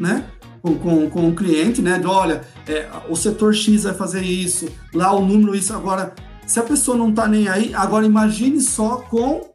né? 0.00 0.26
Com, 0.60 0.74
com, 0.76 1.08
com 1.08 1.28
o 1.28 1.34
cliente, 1.34 1.80
né? 1.80 1.96
De, 2.00 2.06
olha, 2.06 2.42
é, 2.66 2.90
o 3.08 3.14
setor 3.14 3.54
X 3.54 3.84
vai 3.84 3.94
fazer 3.94 4.22
isso, 4.22 4.68
lá 4.92 5.12
o 5.12 5.24
número 5.24 5.54
isso. 5.54 5.72
Agora, 5.72 6.12
se 6.44 6.58
a 6.58 6.64
pessoa 6.64 6.96
não 6.96 7.10
está 7.10 7.28
nem 7.28 7.48
aí, 7.48 7.72
agora 7.72 8.04
imagine 8.04 8.60
só 8.60 8.96
com 8.96 9.54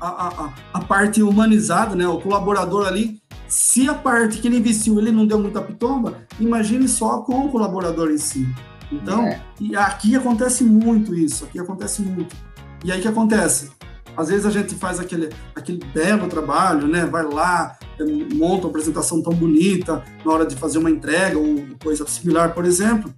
a, 0.00 0.06
a, 0.06 0.54
a, 0.72 0.80
parte 0.82 1.20
humanizada, 1.20 1.96
né? 1.96 2.06
O 2.06 2.20
colaborador 2.20 2.86
ali 2.86 3.20
se 3.48 3.88
a 3.88 3.94
parte 3.94 4.38
que 4.38 4.48
ele 4.48 4.58
investiu 4.58 4.98
ele 4.98 5.12
não 5.12 5.26
deu 5.26 5.38
muita 5.38 5.60
pitomba, 5.60 6.18
imagine 6.40 6.88
só 6.88 7.20
com 7.22 7.46
o 7.46 7.50
colaborador 7.50 8.10
em 8.10 8.18
si. 8.18 8.46
Então, 8.90 9.24
é. 9.24 9.40
e 9.60 9.74
aqui 9.76 10.14
acontece 10.14 10.64
muito 10.64 11.14
isso, 11.14 11.44
aqui 11.44 11.58
acontece 11.58 12.02
muito. 12.02 12.34
E 12.84 12.92
aí 12.92 12.98
o 12.98 13.02
que 13.02 13.08
acontece? 13.08 13.70
Às 14.16 14.28
vezes 14.28 14.46
a 14.46 14.50
gente 14.50 14.74
faz 14.74 15.00
aquele, 15.00 15.30
aquele 15.54 15.84
belo 15.92 16.28
trabalho, 16.28 16.86
né? 16.86 17.04
Vai 17.04 17.24
lá, 17.24 17.76
monta 18.34 18.66
uma 18.66 18.70
apresentação 18.70 19.22
tão 19.22 19.32
bonita 19.32 20.04
na 20.24 20.32
hora 20.32 20.46
de 20.46 20.54
fazer 20.54 20.78
uma 20.78 20.90
entrega 20.90 21.38
ou 21.38 21.64
coisa 21.82 22.06
similar, 22.06 22.54
por 22.54 22.64
exemplo. 22.64 23.12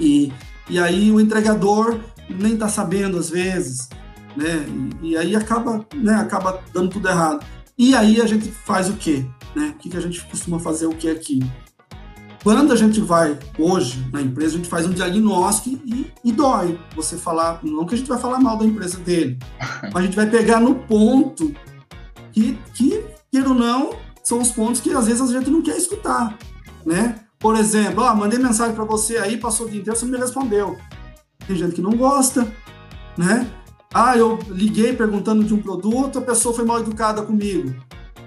E, 0.00 0.32
e 0.68 0.78
aí 0.78 1.10
o 1.10 1.20
entregador 1.20 2.00
nem 2.28 2.54
está 2.54 2.68
sabendo 2.68 3.18
às 3.18 3.28
vezes, 3.28 3.88
né? 4.36 4.66
E, 5.02 5.10
e, 5.10 5.16
aí 5.16 5.36
acaba, 5.36 5.84
né? 5.94 6.14
Acaba 6.14 6.62
dando 6.72 6.88
tudo 6.88 7.08
errado. 7.08 7.44
E 7.76 7.94
aí 7.94 8.20
a 8.20 8.26
gente 8.26 8.48
faz 8.50 8.88
o 8.88 8.94
quê? 8.94 9.24
Né? 9.54 9.74
O 9.74 9.78
que, 9.78 9.90
que 9.90 9.96
a 9.96 10.00
gente 10.00 10.24
costuma 10.26 10.58
fazer 10.58 10.86
o 10.86 10.94
que 10.94 11.08
aqui? 11.08 11.40
Quando 12.42 12.72
a 12.72 12.76
gente 12.76 13.00
vai 13.00 13.38
hoje 13.58 14.06
na 14.12 14.20
empresa, 14.20 14.54
a 14.54 14.56
gente 14.58 14.68
faz 14.68 14.86
um 14.86 14.92
diagnóstico 14.92 15.80
e, 15.84 16.12
e, 16.22 16.30
dói. 16.30 16.78
Você 16.94 17.16
falar, 17.16 17.58
não 17.62 17.86
que 17.86 17.94
a 17.94 17.98
gente 17.98 18.06
vai 18.06 18.18
falar 18.18 18.38
mal 18.38 18.58
da 18.58 18.66
empresa 18.66 18.98
dele, 18.98 19.38
mas 19.92 19.96
a 19.96 20.02
gente 20.02 20.14
vai 20.14 20.28
pegar 20.28 20.60
no 20.60 20.74
ponto 20.74 21.54
que, 22.32 22.58
que 22.74 23.02
queira 23.32 23.48
ou 23.48 23.54
não, 23.54 23.96
são 24.22 24.40
os 24.40 24.50
pontos 24.50 24.80
que 24.80 24.92
às 24.92 25.06
vezes 25.06 25.22
a 25.22 25.38
gente 25.38 25.50
não 25.50 25.62
quer 25.62 25.76
escutar, 25.76 26.36
né? 26.84 27.20
Por 27.38 27.56
exemplo, 27.56 28.04
ah, 28.04 28.14
mandei 28.14 28.38
mensagem 28.38 28.74
para 28.74 28.84
você 28.84 29.16
aí, 29.16 29.38
passou 29.38 29.66
o 29.66 29.70
dia 29.70 29.80
inteiro, 29.80 29.98
você 29.98 30.04
não 30.04 30.12
me 30.12 30.18
respondeu. 30.18 30.76
Tem 31.46 31.56
gente 31.56 31.74
que 31.74 31.82
não 31.82 31.96
gosta, 31.96 32.46
né? 33.16 33.50
Ah, 33.94 34.18
eu 34.18 34.38
liguei 34.48 34.92
perguntando 34.92 35.44
de 35.44 35.54
um 35.54 35.62
produto, 35.62 36.18
a 36.18 36.22
pessoa 36.22 36.54
foi 36.54 36.64
mal 36.64 36.80
educada 36.80 37.22
comigo 37.22 37.72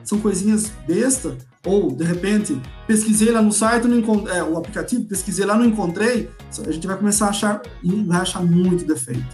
são 0.07 0.19
coisinhas 0.19 0.71
besta, 0.87 1.37
ou 1.65 1.91
de 1.91 2.03
repente 2.05 2.59
pesquisei 2.87 3.29
lá 3.29 3.41
no 3.41 3.51
site, 3.51 3.87
não 3.87 3.97
encontrei, 3.97 4.37
é, 4.37 4.43
o 4.43 4.57
aplicativo, 4.57 5.03
pesquisei 5.03 5.45
lá, 5.45 5.57
não 5.57 5.65
encontrei, 5.65 6.29
a 6.65 6.71
gente 6.71 6.87
vai 6.87 6.95
começar 6.95 7.25
a 7.25 7.29
achar 7.29 7.61
vai 8.05 8.21
achar 8.21 8.41
muito 8.41 8.85
defeito. 8.85 9.25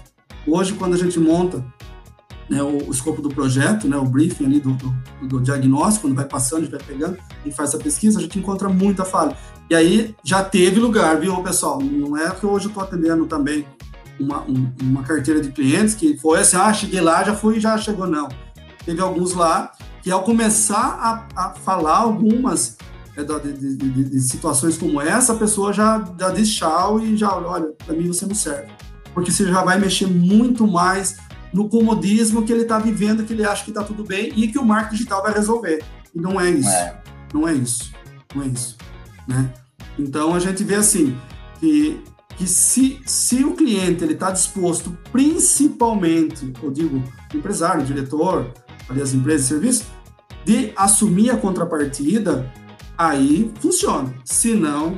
Hoje, 0.48 0.74
quando 0.74 0.96
a 0.96 0.98
gente 0.98 1.20
monta 1.20 1.64
né, 2.50 2.62
o, 2.62 2.88
o, 2.88 2.92
escopo 2.92 3.22
do 3.22 3.30
projeto, 3.30 3.88
né, 3.88 3.96
o 3.96 4.04
briefing 4.04 4.46
ali 4.46 4.60
do, 4.60 4.72
do, 4.74 5.28
do, 5.28 5.40
diagnóstico, 5.42 6.08
quando 6.08 6.16
vai 6.16 6.26
passando, 6.26 6.60
a 6.60 6.62
gente 6.64 6.72
vai 6.72 6.84
pegando 6.84 7.18
e 7.46 7.52
faz 7.52 7.74
a 7.76 7.78
pesquisa, 7.78 8.18
a 8.18 8.22
gente 8.22 8.40
encontra 8.40 8.68
muita 8.68 9.06
falha. 9.06 9.38
E 9.70 9.76
aí 9.76 10.16
já 10.24 10.44
teve 10.44 10.80
lugar, 10.80 11.20
viu, 11.20 11.42
pessoal? 11.44 11.80
Não 11.80 12.18
é 12.18 12.30
que 12.32 12.46
hoje 12.46 12.66
eu 12.66 12.70
estou 12.70 12.84
atendendo 12.84 13.26
também 13.28 13.66
uma, 14.20 14.42
um, 14.44 14.72
uma 14.82 15.04
carteira 15.04 15.42
de 15.42 15.52
clientes 15.52 15.96
que 15.96 16.18
foi 16.18 16.40
assim, 16.40 16.58
ah, 16.58 16.74
cheguei 16.74 17.02
lá, 17.02 17.24
já 17.24 17.36
fui, 17.36 17.60
já 17.60 17.78
chegou, 17.78 18.08
não. 18.08 18.30
Teve 18.86 19.02
alguns 19.02 19.34
lá 19.34 19.72
que 20.02 20.12
ao 20.12 20.24
começar 20.24 21.28
a, 21.36 21.48
a 21.48 21.50
falar 21.52 21.98
algumas 21.98 22.78
é, 23.16 23.24
de, 23.24 23.78
de, 23.78 24.04
de, 24.10 24.22
situações 24.22 24.78
como 24.78 25.00
essa, 25.00 25.34
a 25.34 25.38
pessoa 25.38 25.72
já, 25.72 26.04
já 26.20 26.30
diz 26.30 26.54
tchau 26.54 27.00
e 27.00 27.16
já, 27.16 27.36
olha, 27.36 27.72
para 27.86 27.96
mim 27.96 28.08
você 28.08 28.26
não 28.26 28.36
serve. 28.36 28.72
Porque 29.14 29.32
você 29.32 29.46
já 29.46 29.64
vai 29.64 29.80
mexer 29.80 30.08
muito 30.08 30.68
mais 30.68 31.18
no 31.54 31.70
comodismo 31.70 32.44
que 32.44 32.52
ele 32.52 32.64
está 32.64 32.80
vivendo, 32.80 33.24
que 33.24 33.34
ele 33.34 33.46
acha 33.46 33.64
que 33.64 33.70
está 33.70 33.84
tudo 33.84 34.04
bem 34.04 34.34
e 34.36 34.48
que 34.48 34.58
o 34.58 34.66
marketing 34.66 34.96
digital 34.96 35.22
vai 35.22 35.34
resolver. 35.34 35.84
E 36.14 36.20
não 36.20 36.42
é 36.42 36.50
isso. 36.50 36.70
É. 36.70 37.02
Não 37.34 37.48
é 37.48 37.54
isso. 37.54 37.94
Não 38.36 38.44
é 38.44 38.48
isso. 38.48 38.78
Né? 39.28 39.54
Então 39.98 40.34
a 40.34 40.40
gente 40.40 40.64
vê 40.64 40.76
assim 40.76 41.16
que, 41.60 42.02
que 42.38 42.48
se, 42.48 43.02
se 43.06 43.44
o 43.44 43.56
cliente 43.56 44.04
ele 44.04 44.14
está 44.14 44.32
disposto, 44.32 44.98
principalmente, 45.12 46.52
eu 46.62 46.72
digo, 46.72 47.04
empresário, 47.34 47.84
diretor, 47.84 48.52
ali 48.90 49.02
as 49.02 49.14
empresas 49.14 49.42
de 49.42 49.48
serviço, 49.54 49.86
de 50.46 50.74
assumir 50.76 51.30
a 51.30 51.38
contrapartida, 51.38 52.52
aí 52.98 53.52
funciona. 53.60 54.14
Se 54.26 54.54
não, 54.54 54.98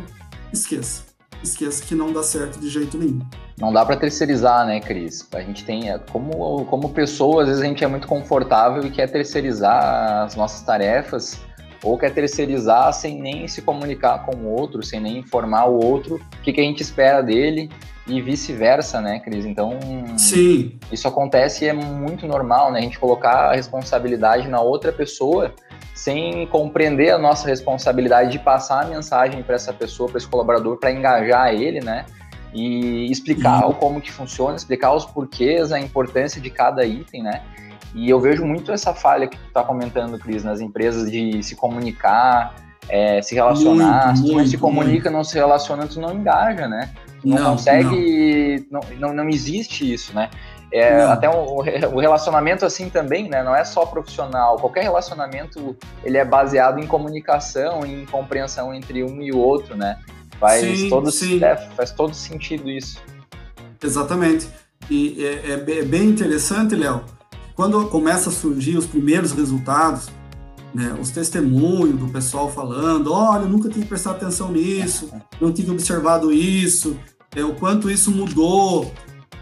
esqueça. 0.52 1.04
Esqueça 1.44 1.84
que 1.84 1.94
não 1.94 2.12
dá 2.12 2.24
certo 2.24 2.60
de 2.60 2.70
jeito 2.70 2.98
nenhum. 2.98 3.20
Não 3.60 3.72
dá 3.72 3.86
para 3.86 3.96
terceirizar, 3.96 4.66
né, 4.66 4.80
Cris? 4.82 5.28
A 5.34 5.42
gente 5.42 5.64
tem, 5.64 5.90
é, 5.90 5.98
como, 5.98 6.66
como 6.66 6.90
pessoa, 6.90 7.44
às 7.44 7.48
vezes 7.48 7.64
a 7.64 7.66
gente 7.66 7.84
é 7.84 7.88
muito 7.88 8.08
confortável 8.08 8.84
e 8.84 8.92
quer 8.92 9.10
terceirizar 9.10 10.24
as 10.24 10.36
nossas 10.36 10.62
tarefas, 10.62 11.40
ou 11.86 12.00
quer 12.00 12.12
terceirizar 12.12 12.92
sem 12.92 13.22
nem 13.22 13.48
se 13.48 13.62
comunicar 13.62 14.26
com 14.26 14.36
o 14.36 14.60
outro, 14.60 14.82
sem 14.82 15.00
nem 15.00 15.20
informar 15.20 15.66
o 15.66 15.82
outro 15.82 16.16
o 16.16 16.42
que, 16.42 16.52
que 16.52 16.60
a 16.60 16.64
gente 16.64 16.82
espera 16.82 17.22
dele. 17.22 17.70
e 18.08 18.22
vice-versa, 18.22 19.00
né, 19.02 19.20
Cris? 19.20 19.46
Então, 19.46 19.80
Sim. 20.18 20.78
isso 20.92 21.08
acontece 21.08 21.66
e 21.66 21.68
é 21.68 21.74
muito 21.74 22.28
normal, 22.28 22.72
né? 22.72 22.80
A 22.80 22.82
gente 22.82 23.00
colocar 23.00 23.52
a 23.52 23.56
responsabilidade 23.56 24.48
na 24.48 24.62
outra 24.62 24.92
pessoa 24.92 25.54
sem 25.94 26.46
compreender 26.48 27.12
a 27.12 27.18
nossa 27.18 27.48
responsabilidade 27.48 28.32
de 28.32 28.40
passar 28.40 28.84
a 28.84 28.88
mensagem 28.88 29.42
para 29.42 29.56
essa 29.56 29.74
pessoa, 29.74 30.10
para 30.10 30.18
esse 30.18 30.28
colaborador, 30.28 30.78
para 30.78 30.92
engajar 30.92 31.54
ele, 31.54 31.80
né? 31.80 32.06
E 32.54 33.12
explicar 33.12 33.66
o 33.68 33.74
como 33.74 34.02
que 34.02 34.12
funciona, 34.12 34.56
explicar 34.56 34.94
os 34.94 35.06
porquês, 35.06 35.72
a 35.72 35.80
importância 35.80 36.40
de 36.42 36.50
cada 36.50 36.86
item, 36.86 37.24
né? 37.24 37.42
E 37.96 38.10
eu 38.10 38.20
vejo 38.20 38.46
muito 38.46 38.74
essa 38.74 38.94
falha 38.94 39.26
que 39.26 39.38
tu 39.38 39.48
está 39.48 39.64
comentando, 39.64 40.20
Cris, 40.20 40.44
nas 40.44 40.60
empresas 40.60 41.10
de 41.10 41.42
se 41.42 41.56
comunicar, 41.56 42.54
é, 42.90 43.22
se 43.22 43.34
relacionar. 43.34 44.08
Muito, 44.08 44.18
se 44.18 44.24
tu 44.24 44.28
muito, 44.28 44.38
não 44.38 44.48
se 44.48 44.58
comunica, 44.58 44.92
muito. 44.92 45.12
não 45.12 45.24
se 45.24 45.36
relaciona, 45.36 45.88
tu 45.88 46.02
não 46.02 46.14
engaja, 46.14 46.68
né? 46.68 46.94
Tu 47.22 47.28
não, 47.30 47.38
não 47.38 47.52
consegue. 47.52 48.68
Não. 48.70 48.82
Não, 49.00 49.14
não, 49.14 49.30
existe 49.30 49.92
isso, 49.92 50.14
né? 50.14 50.30
É, 50.74 51.04
até 51.04 51.30
o, 51.30 51.60
o, 51.60 52.00
relacionamento 52.02 52.66
assim 52.66 52.90
também, 52.90 53.30
né? 53.30 53.42
Não 53.42 53.56
é 53.56 53.64
só 53.64 53.86
profissional. 53.86 54.58
Qualquer 54.58 54.84
relacionamento 54.84 55.78
ele 56.04 56.18
é 56.18 56.26
baseado 56.26 56.80
em 56.80 56.86
comunicação, 56.86 57.86
em 57.86 58.06
compreensão 58.06 58.74
entre 58.74 59.06
um 59.06 59.22
e 59.22 59.32
o 59.32 59.38
outro, 59.38 59.78
né? 59.78 59.98
Faz 60.38 60.62
sim, 60.62 60.90
todo 60.90 61.10
sim. 61.12 61.42
É, 61.42 61.56
faz 61.56 61.92
todo 61.92 62.14
sentido 62.14 62.70
isso. 62.70 63.02
Exatamente. 63.82 64.50
E 64.90 65.26
é, 65.26 65.52
é, 65.52 65.80
é 65.80 65.84
bem 65.84 66.10
interessante, 66.10 66.76
Léo. 66.76 67.02
Quando 67.56 67.88
começa 67.88 68.30
a 68.30 68.34
surgir 68.34 68.78
os 68.78 68.86
primeiros 68.86 69.32
resultados, 69.32 70.10
né, 70.74 70.98
os 71.02 71.10
testemunhos 71.10 71.98
do 71.98 72.10
pessoal 72.10 72.52
falando, 72.52 73.14
olha, 73.14 73.46
nunca 73.46 73.70
tinha 73.70 73.86
prestado 73.86 74.18
atenção 74.18 74.52
nisso, 74.52 75.10
não 75.40 75.54
tinha 75.54 75.72
observado 75.72 76.34
isso, 76.34 76.98
é, 77.34 77.46
o 77.46 77.56
quanto 77.56 77.90
isso 77.90 78.12
mudou, 78.12 78.92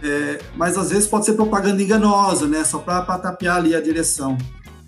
é, 0.04 0.40
mas 0.56 0.78
às 0.78 0.92
vezes 0.92 1.08
pode 1.08 1.26
ser 1.26 1.34
propaganda 1.34 1.82
enganosa, 1.82 2.48
né, 2.48 2.64
só 2.64 2.78
para 2.78 3.02
tapear 3.18 3.58
ali 3.58 3.76
a 3.76 3.82
direção. 3.82 4.38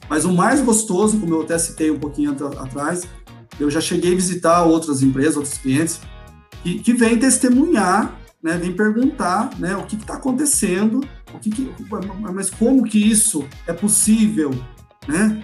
Mas 0.08 0.24
o 0.24 0.32
mais 0.32 0.62
gostoso, 0.62 1.18
como 1.20 1.34
eu 1.34 1.42
até 1.42 1.58
citei 1.58 1.90
um 1.90 1.98
pouquinho 1.98 2.32
atrás, 2.60 3.08
eu 3.60 3.72
já 3.72 3.82
cheguei 3.82 4.14
a 4.14 4.16
visitar 4.16 4.64
outras 4.64 5.02
empresas, 5.02 5.38
outros 5.38 5.58
clientes, 5.58 6.00
que, 6.62 6.78
que 6.78 6.94
vêm 6.94 7.18
testemunhar, 7.18 8.16
né, 8.46 8.60
vêm 8.60 8.72
perguntar 8.72 9.50
né, 9.58 9.76
o 9.76 9.88
que 9.88 9.96
está 9.96 10.14
acontecendo, 10.14 11.04
o 11.34 11.39
que, 11.39 11.50
que, 11.50 11.68
mas 12.32 12.48
como 12.52 12.84
que 12.84 13.00
isso 13.00 13.43
é 13.66 13.74
possível, 13.74 14.52
né? 15.08 15.43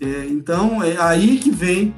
É, 0.00 0.26
então, 0.30 0.80
é 0.80 0.96
aí 0.96 1.38
que 1.38 1.50
vem 1.50 1.92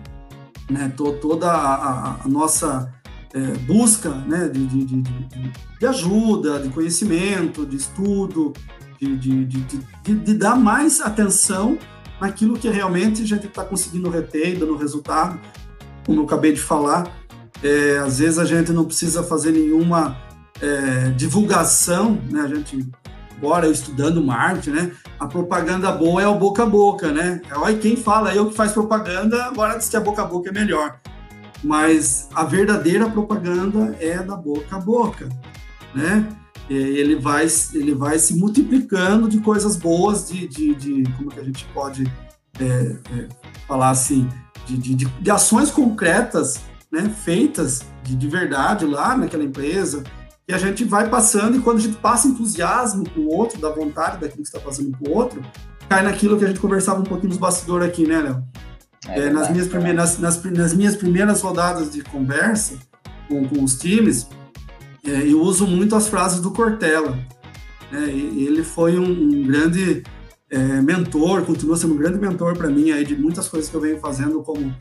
né, 0.70 0.90
to, 0.96 1.12
toda 1.20 1.52
a, 1.52 2.24
a 2.24 2.28
nossa 2.28 2.90
é, 3.34 3.40
busca 3.66 4.08
né, 4.08 4.48
de, 4.48 4.64
de, 4.64 4.84
de, 4.86 5.02
de, 5.80 5.86
ajuda, 5.86 6.60
de 6.60 6.70
conhecimento, 6.70 7.66
de 7.66 7.76
estudo, 7.76 8.54
de, 8.98 9.44
de, 9.44 10.34
dar 10.34 10.56
mais 10.56 11.02
atenção 11.02 11.76
naquilo 12.18 12.58
que 12.58 12.70
realmente 12.70 13.20
a 13.20 13.26
gente 13.26 13.48
está 13.48 13.64
conseguindo 13.64 14.08
reter, 14.08 14.58
dando 14.58 14.76
resultado. 14.76 15.38
Como 16.06 16.22
eu 16.22 16.24
acabei 16.24 16.54
de 16.54 16.60
falar, 16.60 17.06
é, 17.62 17.98
às 17.98 18.18
vezes 18.18 18.38
a 18.38 18.46
gente 18.46 18.72
não 18.72 18.86
precisa 18.86 19.22
fazer 19.22 19.52
nenhuma 19.52 20.26
é, 20.60 21.10
divulgação, 21.10 22.20
né? 22.30 22.40
a 22.40 22.48
gente 22.48 22.88
agora 23.36 23.68
estudando 23.68 24.22
marketing, 24.22 24.70
né? 24.70 24.92
A 25.18 25.26
propaganda 25.26 25.90
boa 25.92 26.20
é 26.20 26.26
o 26.26 26.34
boca 26.34 26.64
a 26.64 26.66
boca, 26.66 27.12
né? 27.12 27.40
Olha 27.52 27.78
quem 27.78 27.96
fala, 27.96 28.34
eu 28.34 28.48
que 28.48 28.56
faz 28.56 28.72
propaganda, 28.72 29.44
agora 29.44 29.78
diz 29.78 29.88
que 29.88 29.96
a 29.96 30.00
boca 30.00 30.22
a 30.22 30.24
boca 30.24 30.50
é 30.50 30.52
melhor. 30.52 30.98
Mas 31.62 32.28
a 32.34 32.44
verdadeira 32.44 33.08
propaganda 33.08 33.96
é 34.00 34.18
da 34.22 34.36
boca 34.36 34.76
a 34.76 34.80
boca, 34.80 35.28
né? 35.94 36.28
Ele 36.68 37.16
vai, 37.16 37.46
ele 37.72 37.94
vai 37.94 38.18
se 38.18 38.34
multiplicando 38.34 39.28
de 39.28 39.38
coisas 39.38 39.76
boas, 39.76 40.28
de, 40.28 40.46
de, 40.46 40.74
de 40.74 41.12
como 41.12 41.30
que 41.30 41.40
a 41.40 41.44
gente 41.44 41.64
pode 41.72 42.04
é, 42.60 42.64
é, 42.64 43.28
falar 43.66 43.90
assim, 43.90 44.28
de, 44.66 44.76
de, 44.76 45.06
de, 45.06 45.30
ações 45.30 45.70
concretas, 45.70 46.60
né, 46.92 47.08
feitas 47.08 47.82
de, 48.02 48.14
de 48.14 48.28
verdade 48.28 48.84
lá 48.84 49.16
naquela 49.16 49.44
empresa, 49.44 50.04
e 50.48 50.54
a 50.54 50.58
gente 50.58 50.82
vai 50.82 51.10
passando, 51.10 51.58
e 51.58 51.60
quando 51.60 51.76
a 51.76 51.80
gente 51.80 51.96
passa 51.98 52.26
entusiasmo 52.26 53.04
para 53.04 53.20
o 53.20 53.28
outro, 53.28 53.60
da 53.60 53.68
vontade 53.68 54.18
daquilo 54.18 54.42
que 54.42 54.48
está 54.48 54.58
passando 54.58 54.96
para 54.96 55.10
o 55.10 55.14
outro, 55.14 55.42
cai 55.88 56.02
naquilo 56.02 56.38
que 56.38 56.44
a 56.44 56.48
gente 56.48 56.58
conversava 56.58 57.00
um 57.00 57.04
pouquinho 57.04 57.28
nos 57.28 57.38
bastidores 57.38 57.86
aqui, 57.86 58.06
né, 58.06 58.22
Léo? 58.22 58.42
É, 59.08 59.20
é, 59.26 59.30
nas, 59.30 59.50
minhas 59.50 59.68
primeiras, 59.68 60.18
nas, 60.18 60.42
nas, 60.42 60.74
minhas 60.74 60.96
primeiras 60.96 61.42
rodadas 61.42 61.92
de 61.92 62.02
conversa 62.02 62.78
com, 63.28 63.46
com 63.46 63.62
os 63.62 63.78
times, 63.78 64.26
é, 65.04 65.30
eu 65.30 65.40
uso 65.42 65.66
muito 65.66 65.94
as 65.94 66.08
frases 66.08 66.40
do 66.40 66.50
Cortella. 66.50 67.18
Né? 67.92 68.08
ele 68.08 68.62
foi 68.62 68.98
um, 68.98 69.10
um 69.10 69.42
grande 69.44 70.02
é, 70.50 70.58
mentor, 70.80 71.42
continua 71.42 71.76
sendo 71.76 71.94
um 71.94 71.98
grande 71.98 72.18
mentor 72.18 72.56
para 72.56 72.68
mim 72.68 72.90
aí 72.90 73.04
de 73.04 73.16
muitas 73.16 73.48
coisas 73.48 73.70
que 73.70 73.76
eu 73.76 73.80
venho 73.80 73.98
fazendo 73.98 74.42
como 74.42 74.74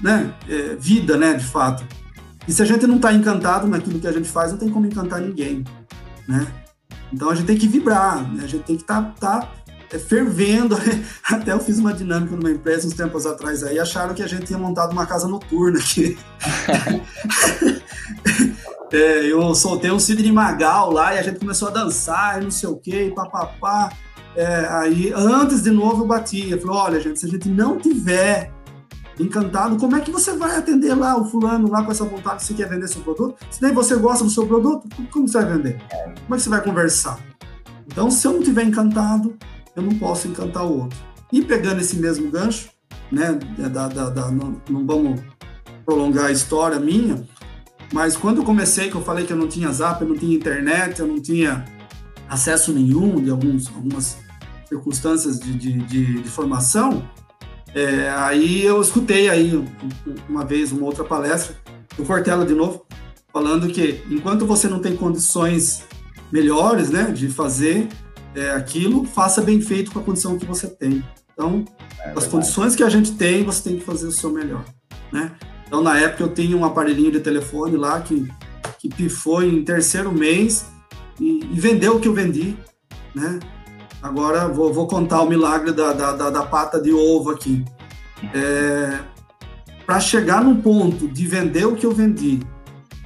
né, 0.00 0.34
é, 0.48 0.76
vida, 0.76 1.16
né, 1.16 1.34
de 1.34 1.44
fato. 1.44 1.84
E 2.46 2.52
se 2.52 2.62
a 2.62 2.64
gente 2.64 2.86
não 2.86 2.96
está 2.96 3.12
encantado 3.12 3.66
naquilo 3.66 3.98
que 3.98 4.06
a 4.06 4.12
gente 4.12 4.28
faz, 4.28 4.52
não 4.52 4.58
tem 4.58 4.68
como 4.68 4.86
encantar 4.86 5.20
ninguém, 5.20 5.64
né? 6.28 6.46
Então 7.12 7.30
a 7.30 7.34
gente 7.34 7.46
tem 7.46 7.56
que 7.56 7.68
vibrar, 7.68 8.22
né? 8.32 8.44
a 8.44 8.46
gente 8.46 8.64
tem 8.64 8.76
que 8.76 8.82
estar 8.82 9.14
tá, 9.20 9.40
tá 9.40 9.52
é, 9.92 9.98
fervendo. 9.98 10.76
Até 11.30 11.52
eu 11.52 11.60
fiz 11.60 11.78
uma 11.78 11.92
dinâmica 11.92 12.34
numa 12.34 12.50
empresa 12.50 12.86
uns 12.86 12.94
tempos 12.94 13.24
atrás 13.24 13.62
aí, 13.62 13.78
acharam 13.78 14.14
que 14.14 14.22
a 14.22 14.26
gente 14.26 14.46
tinha 14.46 14.58
montado 14.58 14.92
uma 14.92 15.06
casa 15.06 15.28
noturna 15.28 15.78
aqui. 15.78 16.18
é, 18.92 19.26
eu 19.26 19.54
soltei 19.54 19.90
um 19.90 19.98
Sidney 19.98 20.32
Magal 20.32 20.90
lá 20.90 21.14
e 21.14 21.18
a 21.18 21.22
gente 21.22 21.38
começou 21.38 21.68
a 21.68 21.70
dançar 21.70 22.40
e 22.40 22.44
não 22.44 22.50
sei 22.50 22.68
o 22.68 22.76
que, 22.76 23.10
papapá. 23.10 23.92
É, 24.36 24.66
aí, 24.68 25.12
antes 25.14 25.62
de 25.62 25.70
novo, 25.70 26.02
eu 26.02 26.06
bati. 26.08 26.50
Eu 26.50 26.60
falei: 26.60 26.76
olha, 26.76 27.00
gente, 27.00 27.20
se 27.20 27.26
a 27.26 27.28
gente 27.28 27.48
não 27.48 27.78
tiver 27.78 28.52
encantado, 29.18 29.76
como 29.76 29.96
é 29.96 30.00
que 30.00 30.10
você 30.10 30.36
vai 30.36 30.56
atender 30.56 30.94
lá 30.94 31.16
o 31.16 31.24
fulano 31.24 31.70
lá 31.70 31.84
com 31.84 31.92
essa 31.92 32.04
vontade 32.04 32.38
que 32.38 32.44
você 32.44 32.54
quer 32.54 32.68
vender 32.68 32.88
seu 32.88 33.02
produto? 33.02 33.36
Se 33.50 33.62
nem 33.62 33.72
você 33.72 33.96
gosta 33.96 34.24
do 34.24 34.30
seu 34.30 34.46
produto, 34.46 34.88
como 35.10 35.28
você 35.28 35.42
vai 35.42 35.56
vender? 35.56 35.80
Como 36.24 36.34
é 36.34 36.36
que 36.36 36.42
você 36.42 36.48
vai 36.48 36.62
conversar? 36.62 37.18
Então, 37.86 38.10
se 38.10 38.26
eu 38.26 38.32
não 38.32 38.42
tiver 38.42 38.64
encantado, 38.64 39.36
eu 39.76 39.82
não 39.82 39.96
posso 39.98 40.26
encantar 40.26 40.64
o 40.64 40.82
outro. 40.82 40.98
E 41.32 41.42
pegando 41.42 41.80
esse 41.80 41.96
mesmo 41.96 42.30
gancho, 42.30 42.70
né, 43.10 43.38
da, 43.68 43.88
da, 43.88 44.10
da 44.10 44.30
não, 44.30 44.60
não, 44.68 44.86
vamos 44.86 45.20
prolongar 45.84 46.26
a 46.26 46.32
história 46.32 46.78
minha, 46.80 47.24
mas 47.92 48.16
quando 48.16 48.38
eu 48.38 48.44
comecei, 48.44 48.90
que 48.90 48.96
eu 48.96 49.02
falei 49.02 49.26
que 49.26 49.32
eu 49.32 49.36
não 49.36 49.46
tinha 49.46 49.70
zap, 49.70 50.00
eu 50.02 50.08
não 50.08 50.16
tinha 50.16 50.34
internet, 50.34 51.00
eu 51.00 51.06
não 51.06 51.20
tinha 51.20 51.64
acesso 52.28 52.72
nenhum 52.72 53.22
de 53.22 53.30
alguns, 53.30 53.68
algumas 53.68 54.16
circunstâncias 54.68 55.38
de, 55.38 55.54
de, 55.54 55.72
de, 55.72 56.22
de 56.22 56.28
formação, 56.28 57.08
é, 57.74 58.08
aí 58.10 58.64
eu 58.64 58.80
escutei 58.80 59.28
aí 59.28 59.52
uma 60.28 60.44
vez 60.44 60.72
uma 60.72 60.86
outra 60.86 61.04
palestra 61.04 61.56
do 61.96 62.04
Cortella 62.04 62.44
de 62.44 62.54
novo, 62.54 62.86
falando 63.32 63.68
que 63.68 64.02
enquanto 64.10 64.46
você 64.46 64.68
não 64.68 64.78
tem 64.78 64.96
condições 64.96 65.82
melhores, 66.30 66.90
né, 66.90 67.10
de 67.10 67.28
fazer 67.28 67.88
é, 68.34 68.50
aquilo, 68.52 69.04
faça 69.04 69.42
bem 69.42 69.60
feito 69.60 69.90
com 69.90 69.98
a 69.98 70.02
condição 70.02 70.38
que 70.38 70.46
você 70.46 70.68
tem. 70.68 71.04
Então, 71.32 71.64
é 72.00 72.12
as 72.16 72.26
condições 72.26 72.76
que 72.76 72.82
a 72.82 72.88
gente 72.88 73.12
tem, 73.12 73.44
você 73.44 73.62
tem 73.62 73.78
que 73.78 73.84
fazer 73.84 74.06
o 74.06 74.12
seu 74.12 74.30
melhor, 74.30 74.64
né? 75.12 75.32
Então, 75.66 75.82
na 75.82 75.98
época 75.98 76.22
eu 76.22 76.32
tinha 76.32 76.56
um 76.56 76.64
aparelhinho 76.64 77.10
de 77.10 77.20
telefone 77.20 77.76
lá 77.76 78.00
que 78.00 78.28
que 78.84 78.88
pifou 78.90 79.42
em 79.42 79.64
terceiro 79.64 80.12
mês 80.12 80.66
e, 81.18 81.40
e 81.42 81.58
vendeu 81.58 81.96
o 81.96 82.00
que 82.00 82.06
eu 82.06 82.12
vendi, 82.12 82.54
né? 83.14 83.40
Agora 84.04 84.48
vou, 84.48 84.70
vou 84.70 84.86
contar 84.86 85.22
o 85.22 85.26
milagre 85.26 85.72
da, 85.72 85.94
da, 85.94 86.12
da, 86.12 86.28
da 86.28 86.42
pata 86.42 86.78
de 86.78 86.92
ovo 86.92 87.30
aqui. 87.30 87.64
É, 88.34 89.00
para 89.86 89.98
chegar 89.98 90.44
no 90.44 90.56
ponto 90.56 91.08
de 91.08 91.26
vender 91.26 91.64
o 91.64 91.74
que 91.74 91.86
eu 91.86 91.90
vendi, 91.90 92.38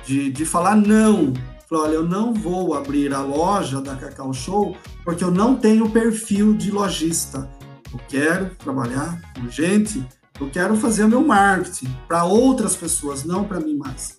de, 0.05 0.28
de 0.32 0.44
falar 0.44 0.74
não, 0.74 1.32
falar, 1.68 1.82
olha, 1.82 1.94
eu 1.94 2.03
não 2.03 2.34
vou 2.34 2.74
abrir 2.74 3.14
a 3.14 3.20
loja 3.20 3.80
da 3.80 3.94
Cacau 3.94 4.34
Show 4.34 4.76
porque 5.05 5.22
eu 5.22 5.30
não 5.30 5.55
tenho 5.55 5.88
perfil 5.88 6.53
de 6.53 6.72
lojista. 6.72 7.49
Eu 7.92 8.01
quero 8.09 8.51
trabalhar 8.57 9.20
com 9.36 9.49
gente, 9.49 10.05
eu 10.40 10.51
quero 10.51 10.74
fazer 10.76 11.07
meu 11.07 11.24
marketing 11.24 11.94
para 12.09 12.24
outras 12.24 12.74
pessoas, 12.74 13.24
não 13.24 13.44
para 13.44 13.61
mim 13.61 13.76
mais. 13.76 14.18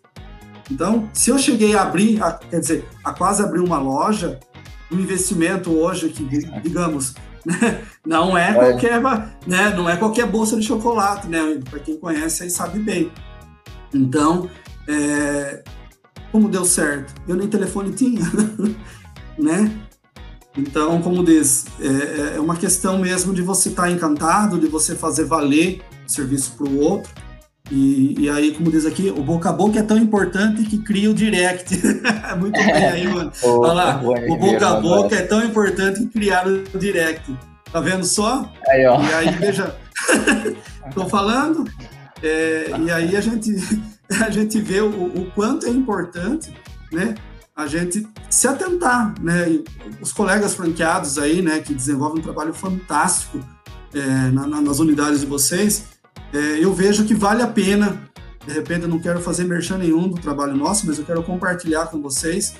Então, 0.71 1.09
se 1.11 1.29
eu 1.29 1.37
cheguei 1.37 1.75
a 1.75 1.81
abrir, 1.81 2.23
a, 2.23 2.31
quer 2.31 2.61
dizer, 2.61 2.87
a 3.03 3.11
quase 3.11 3.43
abrir 3.43 3.59
uma 3.59 3.79
loja, 3.79 4.39
investimento 4.91 5.71
hoje 5.71 6.09
que, 6.09 6.23
digamos, 6.61 7.15
né, 7.45 7.83
não 8.05 8.37
é, 8.37 8.49
é 8.49 8.53
qualquer, 8.53 9.01
né, 9.47 9.69
não 9.75 9.89
é 9.89 9.95
qualquer 9.97 10.25
bolsa 10.27 10.57
de 10.57 10.65
chocolate, 10.65 11.27
né? 11.27 11.59
Para 11.69 11.79
quem 11.79 11.97
conhece 11.97 12.43
aí 12.43 12.49
sabe 12.49 12.79
bem. 12.79 13.11
Então, 13.93 14.49
é, 14.87 15.63
como 16.31 16.49
deu 16.49 16.65
certo? 16.65 17.13
Eu 17.27 17.35
nem 17.35 17.47
telefone 17.47 17.91
tinha, 17.91 18.21
né? 19.37 19.71
Então, 20.57 21.01
como 21.01 21.23
diz, 21.23 21.65
é, 21.79 22.35
é 22.35 22.39
uma 22.39 22.55
questão 22.55 22.97
mesmo 22.97 23.33
de 23.33 23.41
você 23.41 23.69
estar 23.69 23.83
tá 23.83 23.91
encantado, 23.91 24.59
de 24.59 24.67
você 24.67 24.95
fazer 24.95 25.25
valer 25.25 25.81
o 26.05 26.11
serviço 26.11 26.53
para 26.57 26.67
o 26.67 26.79
outro, 26.79 27.11
E, 27.71 28.15
e, 28.17 28.29
aí, 28.29 28.51
como 28.51 28.71
diz 28.71 28.85
aqui, 28.85 29.09
o 29.09 29.21
boca 29.21 29.49
a 29.49 29.53
boca 29.53 29.79
é 29.79 29.83
tão 29.83 29.97
importante 29.97 30.63
que 30.63 30.79
cria 30.79 31.09
o 31.09 31.13
direct. 31.13 31.79
Muito 32.39 32.57
bem 32.57 32.85
aí, 32.85 33.07
mano. 33.07 33.31
Olha 33.43 33.73
lá, 33.73 34.01
o 34.01 34.37
boca 34.37 34.67
a 34.67 34.79
boca 34.79 35.15
é 35.15 35.21
tão 35.21 35.43
importante 35.43 35.99
que 35.99 36.07
criaram 36.07 36.63
o 36.73 36.77
direct. 36.77 37.31
Tá 37.71 37.79
vendo 37.79 38.03
só? 38.03 38.51
Aí, 38.67 38.85
ó. 38.87 38.99
E 39.01 39.13
aí, 39.13 39.29
veja, 39.35 39.75
tô 40.95 41.07
falando, 41.07 41.69
é, 42.23 42.71
e 42.79 42.91
aí 42.91 43.15
a 43.15 43.21
gente, 43.21 43.55
a 44.25 44.29
gente 44.31 44.59
vê 44.59 44.81
o, 44.81 44.89
o 44.89 45.31
quanto 45.35 45.67
é 45.67 45.69
importante, 45.69 46.53
né? 46.91 47.13
A 47.55 47.67
gente 47.67 48.07
se 48.29 48.47
atentar, 48.47 49.13
né? 49.21 49.49
E 49.49 49.63
os 50.01 50.11
colegas 50.11 50.55
franqueados 50.55 51.19
aí, 51.19 51.41
né, 51.41 51.59
que 51.59 51.73
desenvolvem 51.73 52.19
um 52.19 52.23
trabalho 52.23 52.53
fantástico 52.53 53.39
é, 53.93 54.31
na, 54.31 54.47
nas 54.61 54.79
unidades 54.79 55.19
de 55.19 55.25
vocês, 55.25 55.85
é, 56.33 56.63
eu 56.63 56.73
vejo 56.73 57.05
que 57.05 57.13
vale 57.13 57.41
a 57.41 57.47
pena. 57.47 58.09
De 58.45 58.53
repente, 58.53 58.83
eu 58.83 58.87
não 58.87 58.99
quero 58.99 59.19
fazer 59.19 59.43
merchan 59.43 59.77
nenhum 59.77 60.07
do 60.07 60.19
trabalho 60.19 60.55
nosso, 60.55 60.87
mas 60.87 60.97
eu 60.97 61.05
quero 61.05 61.21
compartilhar 61.23 61.87
com 61.87 62.01
vocês 62.01 62.55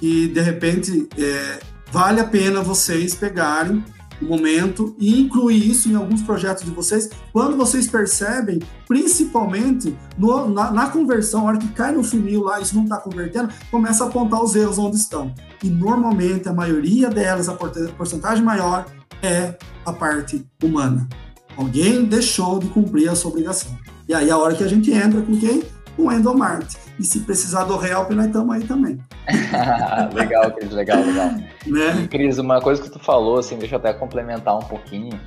que, 0.00 0.28
de 0.28 0.40
repente, 0.40 1.08
é, 1.18 1.58
vale 1.90 2.20
a 2.20 2.24
pena 2.24 2.62
vocês 2.62 3.14
pegarem 3.14 3.84
o 4.20 4.24
momento 4.26 4.94
e 4.98 5.20
incluir 5.20 5.70
isso 5.70 5.88
em 5.88 5.94
alguns 5.94 6.22
projetos 6.22 6.64
de 6.64 6.70
vocês, 6.70 7.10
quando 7.32 7.56
vocês 7.56 7.86
percebem, 7.86 8.60
principalmente 8.86 9.96
no, 10.16 10.48
na, 10.48 10.70
na, 10.70 10.88
conversão, 10.88 11.42
a 11.42 11.44
hora 11.50 11.58
que 11.58 11.68
cai 11.68 11.92
no 11.92 12.02
funil 12.02 12.42
lá, 12.42 12.60
isso 12.60 12.74
não 12.74 12.84
está 12.84 12.98
convertendo, 12.98 13.52
começa 13.70 14.04
a 14.04 14.08
apontar 14.08 14.42
os 14.42 14.54
erros 14.54 14.78
onde 14.78 14.96
estão. 14.96 15.34
E 15.62 15.68
normalmente 15.68 16.48
a 16.48 16.52
maioria 16.52 17.10
delas, 17.10 17.48
a 17.48 17.54
porcentagem 17.54 18.44
maior, 18.44 18.86
é 19.22 19.56
a 19.84 19.92
parte 19.92 20.46
humana. 20.62 21.08
Alguém 21.56 22.04
deixou 22.04 22.58
de 22.58 22.66
cumprir 22.68 23.08
a 23.08 23.14
sua 23.14 23.30
obrigação. 23.30 23.76
E 24.08 24.14
aí 24.14 24.30
a 24.30 24.36
hora 24.36 24.54
que 24.54 24.64
a 24.64 24.68
gente 24.68 24.92
entra 24.92 25.20
com 25.22 25.38
quem? 25.38 25.62
Com 25.96 26.06
o 26.06 26.12
Endomart. 26.12 26.74
E 26.98 27.04
se 27.04 27.20
precisar 27.20 27.64
do 27.64 27.74
help, 27.84 28.10
nós 28.10 28.26
estamos 28.26 28.54
aí 28.54 28.64
também. 28.64 28.98
legal, 30.14 30.50
Cris, 30.52 30.70
legal, 30.70 31.00
legal. 31.00 31.30
Né? 31.66 32.08
Cris, 32.10 32.38
uma 32.38 32.60
coisa 32.60 32.82
que 32.82 32.90
tu 32.90 32.98
falou, 32.98 33.38
assim, 33.38 33.56
deixa 33.56 33.74
eu 33.74 33.78
até 33.78 33.92
complementar 33.92 34.56
um 34.56 34.62
pouquinho, 34.62 35.18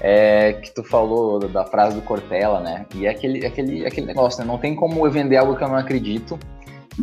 é 0.00 0.54
que 0.54 0.74
tu 0.74 0.82
falou 0.82 1.38
da 1.48 1.64
frase 1.64 1.96
do 1.96 2.02
Cortella, 2.02 2.60
né? 2.60 2.86
E 2.94 3.06
é 3.06 3.10
aquele, 3.10 3.46
aquele, 3.46 3.86
aquele 3.86 4.06
negócio, 4.06 4.40
né? 4.40 4.46
Não 4.46 4.58
tem 4.58 4.74
como 4.74 5.06
eu 5.06 5.10
vender 5.10 5.36
algo 5.36 5.56
que 5.56 5.64
eu 5.64 5.68
não 5.68 5.76
acredito. 5.76 6.38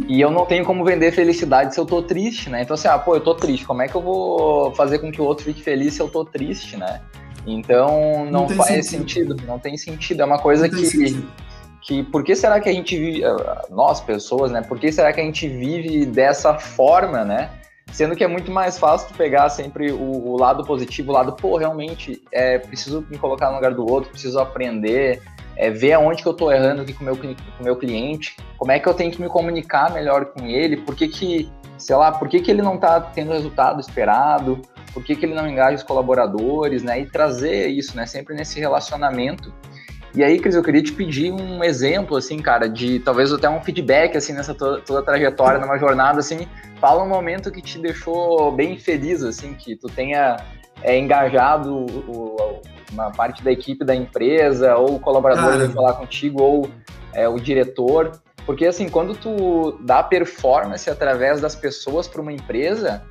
E 0.07 0.21
eu 0.21 0.31
não 0.31 0.45
tenho 0.45 0.63
como 0.63 0.85
vender 0.85 1.11
felicidade 1.11 1.73
se 1.73 1.79
eu 1.79 1.85
tô 1.85 2.01
triste, 2.01 2.49
né? 2.49 2.61
Então, 2.61 2.75
assim, 2.75 2.87
ah, 2.87 2.97
pô, 2.97 3.15
eu 3.15 3.21
tô 3.21 3.35
triste, 3.35 3.65
como 3.65 3.81
é 3.81 3.87
que 3.87 3.95
eu 3.95 4.01
vou 4.01 4.73
fazer 4.73 4.99
com 4.99 5.11
que 5.11 5.21
o 5.21 5.25
outro 5.25 5.43
fique 5.43 5.61
feliz 5.61 5.95
se 5.95 6.01
eu 6.01 6.07
tô 6.07 6.23
triste, 6.23 6.77
né? 6.77 7.01
Então 7.45 8.25
não, 8.25 8.47
não 8.47 8.49
faz 8.49 8.87
sentido. 8.87 9.35
sentido. 9.35 9.47
não 9.47 9.59
tem 9.59 9.77
sentido. 9.77 10.21
É 10.21 10.25
uma 10.25 10.39
coisa 10.39 10.69
que, 10.69 11.25
que. 11.81 12.03
Por 12.03 12.23
que 12.23 12.35
será 12.35 12.59
que 12.59 12.69
a 12.69 12.73
gente 12.73 12.97
vive. 12.97 13.23
Eh, 13.23 13.61
nós, 13.69 13.99
pessoas, 14.01 14.51
né? 14.51 14.61
Por 14.61 14.79
que 14.79 14.91
será 14.91 15.11
que 15.11 15.19
a 15.19 15.23
gente 15.23 15.47
vive 15.47 16.05
dessa 16.05 16.53
forma, 16.57 17.23
né? 17.23 17.49
Sendo 17.91 18.15
que 18.15 18.23
é 18.23 18.27
muito 18.27 18.51
mais 18.51 18.77
fácil 18.77 19.09
tu 19.09 19.15
pegar 19.15 19.49
sempre 19.49 19.91
o, 19.91 20.27
o 20.27 20.37
lado 20.37 20.63
positivo, 20.63 21.11
o 21.11 21.13
lado, 21.13 21.33
pô, 21.33 21.57
realmente, 21.57 22.21
é, 22.31 22.57
preciso 22.57 23.05
me 23.09 23.17
colocar 23.17 23.49
no 23.49 23.55
lugar 23.55 23.73
do 23.73 23.85
outro, 23.85 24.11
preciso 24.11 24.39
aprender, 24.39 25.21
é, 25.57 25.69
ver 25.69 25.93
aonde 25.93 26.23
que 26.23 26.29
eu 26.29 26.33
tô 26.33 26.49
errando 26.51 26.83
aqui 26.83 26.93
com 26.93 27.03
o 27.03 27.05
meu, 27.05 27.17
com 27.17 27.27
o 27.27 27.63
meu 27.63 27.75
cliente, 27.75 28.37
como 28.57 28.71
é 28.71 28.79
que 28.79 28.87
eu 28.87 28.93
tenho 28.93 29.11
que 29.11 29.21
me 29.21 29.27
comunicar 29.27 29.91
melhor 29.91 30.25
com 30.25 30.45
ele, 30.45 30.77
por 30.77 30.95
que 30.95 31.09
que, 31.09 31.51
sei 31.77 31.95
lá, 31.97 32.13
por 32.13 32.29
que 32.29 32.39
que 32.39 32.49
ele 32.49 32.61
não 32.61 32.77
tá 32.77 33.01
tendo 33.01 33.31
o 33.31 33.33
resultado 33.33 33.81
esperado, 33.81 34.61
por 34.93 35.03
que, 35.03 35.15
que 35.15 35.25
ele 35.25 35.33
não 35.33 35.47
engaja 35.47 35.77
os 35.77 35.83
colaboradores, 35.83 36.83
né? 36.83 36.99
E 36.99 37.05
trazer 37.05 37.67
isso, 37.67 37.95
né? 37.95 38.05
Sempre 38.05 38.35
nesse 38.35 38.59
relacionamento. 38.59 39.53
E 40.13 40.23
aí, 40.23 40.39
Cris, 40.39 40.55
eu 40.55 40.63
queria 40.63 40.83
te 40.83 40.91
pedir 40.91 41.31
um 41.31 41.63
exemplo, 41.63 42.17
assim, 42.17 42.37
cara, 42.39 42.67
de 42.67 42.99
talvez 42.99 43.31
até 43.31 43.49
um 43.49 43.61
feedback, 43.61 44.17
assim, 44.17 44.33
nessa 44.33 44.53
toda, 44.53 44.81
toda 44.81 44.99
a 44.99 45.03
trajetória, 45.03 45.57
numa 45.57 45.77
jornada, 45.77 46.19
assim, 46.19 46.47
fala 46.81 47.01
um 47.01 47.07
momento 47.07 47.49
que 47.49 47.61
te 47.61 47.79
deixou 47.79 48.51
bem 48.51 48.77
feliz, 48.77 49.23
assim, 49.23 49.53
que 49.53 49.77
tu 49.77 49.87
tenha 49.87 50.35
é, 50.83 50.99
engajado 50.99 51.73
o, 51.73 52.61
uma 52.91 53.09
parte 53.11 53.41
da 53.41 53.53
equipe 53.53 53.85
da 53.85 53.95
empresa, 53.95 54.75
ou 54.75 54.95
o 54.95 54.99
colaborador 54.99 55.61
ah. 55.63 55.69
falar 55.69 55.93
contigo, 55.93 56.43
ou 56.43 56.69
é, 57.13 57.29
o 57.29 57.39
diretor. 57.39 58.11
Porque, 58.45 58.65
assim, 58.65 58.89
quando 58.89 59.15
tu 59.15 59.79
dá 59.81 60.03
performance 60.03 60.89
através 60.89 61.39
das 61.39 61.55
pessoas 61.55 62.05
para 62.05 62.21
uma 62.21 62.33
empresa, 62.33 63.01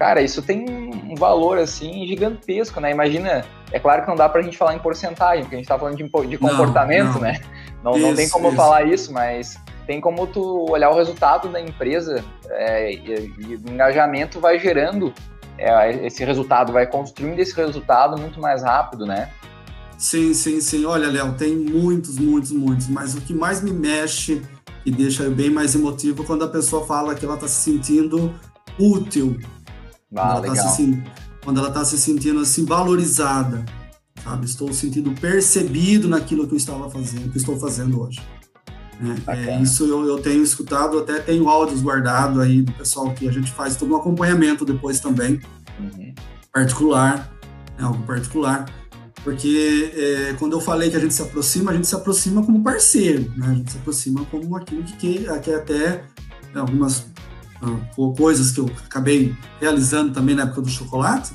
cara, 0.00 0.22
isso 0.22 0.40
tem 0.40 0.64
um 0.66 1.14
valor 1.14 1.58
assim 1.58 2.06
gigantesco, 2.06 2.80
né? 2.80 2.90
Imagina, 2.90 3.44
é 3.70 3.78
claro 3.78 4.00
que 4.00 4.08
não 4.08 4.16
dá 4.16 4.30
pra 4.30 4.40
gente 4.40 4.56
falar 4.56 4.74
em 4.74 4.78
porcentagem, 4.78 5.42
porque 5.42 5.56
a 5.56 5.58
gente 5.58 5.68
tá 5.68 5.78
falando 5.78 5.94
de, 5.94 6.04
de 6.26 6.38
comportamento, 6.38 7.04
não, 7.04 7.12
não. 7.12 7.20
né? 7.20 7.40
Não, 7.84 7.96
isso, 7.96 8.06
não 8.06 8.14
tem 8.14 8.28
como 8.30 8.48
isso. 8.48 8.56
falar 8.56 8.84
isso, 8.84 9.12
mas 9.12 9.58
tem 9.86 10.00
como 10.00 10.26
tu 10.26 10.70
olhar 10.70 10.88
o 10.88 10.94
resultado 10.94 11.50
da 11.50 11.60
empresa 11.60 12.24
é, 12.48 12.94
e, 12.94 13.34
e, 13.38 13.56
o 13.56 13.70
engajamento 13.70 14.40
vai 14.40 14.58
gerando 14.58 15.12
é, 15.58 16.06
esse 16.06 16.24
resultado, 16.24 16.72
vai 16.72 16.86
construindo 16.86 17.38
esse 17.38 17.54
resultado 17.54 18.18
muito 18.18 18.40
mais 18.40 18.62
rápido, 18.62 19.04
né? 19.04 19.28
Sim, 19.98 20.32
sim, 20.32 20.62
sim. 20.62 20.86
Olha, 20.86 21.10
Léo, 21.10 21.34
tem 21.34 21.54
muitos, 21.54 22.18
muitos, 22.18 22.52
muitos, 22.52 22.88
mas 22.88 23.14
o 23.14 23.20
que 23.20 23.34
mais 23.34 23.62
me 23.62 23.70
mexe 23.70 24.40
e 24.86 24.90
deixa 24.90 25.24
eu 25.24 25.30
bem 25.30 25.50
mais 25.50 25.74
emotivo 25.74 26.24
quando 26.24 26.42
a 26.42 26.48
pessoa 26.48 26.86
fala 26.86 27.14
que 27.14 27.22
ela 27.22 27.34
está 27.34 27.46
se 27.46 27.70
sentindo 27.70 28.32
útil 28.78 29.38
ah, 30.16 30.40
quando, 30.40 30.46
ela 30.46 30.56
tá 30.56 30.68
se, 30.68 31.02
quando 31.44 31.58
ela 31.58 31.68
está 31.68 31.84
se 31.84 31.98
sentindo 31.98 32.40
assim 32.40 32.64
valorizada, 32.64 33.64
sabe? 34.22 34.46
Estou 34.46 34.72
sentindo 34.72 35.12
percebido 35.12 36.08
naquilo 36.08 36.46
que 36.46 36.54
eu 36.54 36.58
estava 36.58 36.90
fazendo, 36.90 37.30
que 37.30 37.38
estou 37.38 37.58
fazendo 37.58 38.00
hoje. 38.02 38.20
É, 39.26 39.50
é, 39.50 39.62
isso 39.62 39.84
eu, 39.84 40.06
eu, 40.06 40.20
tenho 40.20 40.42
escutado, 40.42 40.98
até 40.98 41.20
tenho 41.20 41.48
áudios 41.48 41.80
guardados 41.80 42.38
aí 42.38 42.60
do 42.60 42.72
pessoal 42.72 43.12
que 43.14 43.26
a 43.26 43.32
gente 43.32 43.50
faz 43.50 43.74
todo 43.74 43.94
um 43.94 43.96
acompanhamento 43.96 44.62
depois 44.62 45.00
também, 45.00 45.40
uhum. 45.78 46.14
particular, 46.52 47.32
é 47.78 47.82
algo 47.82 48.02
particular, 48.02 48.66
porque 49.24 49.90
é, 49.94 50.34
quando 50.38 50.52
eu 50.52 50.60
falei 50.60 50.90
que 50.90 50.96
a 50.96 51.00
gente 51.00 51.14
se 51.14 51.22
aproxima, 51.22 51.70
a 51.70 51.74
gente 51.74 51.86
se 51.86 51.94
aproxima 51.94 52.44
como 52.44 52.62
parceiro, 52.62 53.32
né? 53.38 53.46
a 53.46 53.54
gente 53.54 53.72
se 53.72 53.78
aproxima 53.78 54.24
como 54.26 54.54
aquilo 54.54 54.82
que, 54.82 54.96
que, 54.96 55.40
que 55.40 55.52
até 55.54 56.04
algumas 56.54 57.06
coisas 58.16 58.50
que 58.50 58.60
eu 58.60 58.70
acabei 58.86 59.34
realizando 59.60 60.12
também 60.12 60.34
na 60.34 60.42
época 60.42 60.62
do 60.62 60.68
chocolate, 60.68 61.32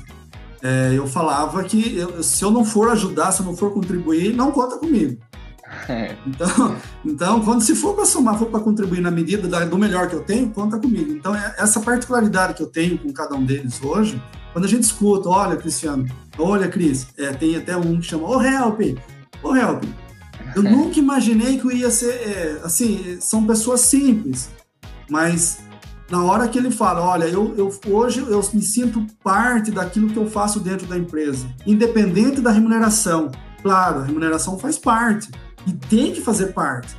é, 0.62 0.92
eu 0.94 1.06
falava 1.06 1.62
que 1.64 1.96
eu, 1.96 2.22
se 2.22 2.44
eu 2.44 2.50
não 2.50 2.64
for 2.64 2.90
ajudar, 2.90 3.32
se 3.32 3.40
eu 3.40 3.46
não 3.46 3.56
for 3.56 3.72
contribuir, 3.72 4.34
não 4.34 4.50
conta 4.50 4.78
comigo. 4.78 5.20
Então, 6.26 6.76
então 7.04 7.40
quando 7.40 7.60
se 7.60 7.74
for 7.74 7.94
para 7.94 8.04
somar, 8.04 8.38
for 8.38 8.46
para 8.46 8.60
contribuir 8.60 9.00
na 9.00 9.10
medida 9.10 9.48
da, 9.48 9.64
do 9.64 9.76
melhor 9.76 10.08
que 10.08 10.14
eu 10.14 10.22
tenho, 10.22 10.48
conta 10.50 10.78
comigo. 10.78 11.12
Então, 11.12 11.34
é, 11.34 11.54
essa 11.58 11.80
particularidade 11.80 12.54
que 12.54 12.62
eu 12.62 12.68
tenho 12.68 12.96
com 12.98 13.12
cada 13.12 13.34
um 13.34 13.44
deles 13.44 13.82
hoje, 13.82 14.22
quando 14.52 14.64
a 14.64 14.68
gente 14.68 14.84
escuta, 14.84 15.28
olha, 15.28 15.56
Cristiano, 15.56 16.06
olha, 16.38 16.68
Cris, 16.68 17.08
é, 17.18 17.32
tem 17.32 17.56
até 17.56 17.76
um 17.76 17.98
que 17.98 18.06
chama, 18.06 18.28
ô, 18.28 18.36
oh, 18.36 18.42
help, 18.42 18.80
ô, 19.42 19.48
oh, 19.48 19.56
help. 19.56 19.84
Eu 20.54 20.62
nunca 20.64 20.98
imaginei 20.98 21.58
que 21.58 21.66
eu 21.66 21.72
ia 21.72 21.90
ser, 21.90 22.14
é, 22.14 22.60
assim, 22.64 23.18
são 23.20 23.44
pessoas 23.44 23.80
simples, 23.80 24.48
mas 25.10 25.58
na 26.10 26.22
hora 26.22 26.46
que 26.48 26.58
ele 26.58 26.70
fala, 26.70 27.00
olha, 27.00 27.24
eu, 27.24 27.54
eu, 27.56 27.72
hoje 27.88 28.20
eu 28.20 28.40
me 28.52 28.62
sinto 28.62 29.04
parte 29.22 29.70
daquilo 29.70 30.08
que 30.08 30.16
eu 30.16 30.30
faço 30.30 30.60
dentro 30.60 30.86
da 30.86 30.96
empresa, 30.96 31.46
independente 31.66 32.40
da 32.40 32.50
remuneração. 32.50 33.30
Claro, 33.62 34.00
a 34.00 34.04
remuneração 34.04 34.58
faz 34.58 34.78
parte 34.78 35.30
e 35.66 35.72
tem 35.72 36.12
que 36.12 36.20
fazer 36.20 36.52
parte. 36.52 36.96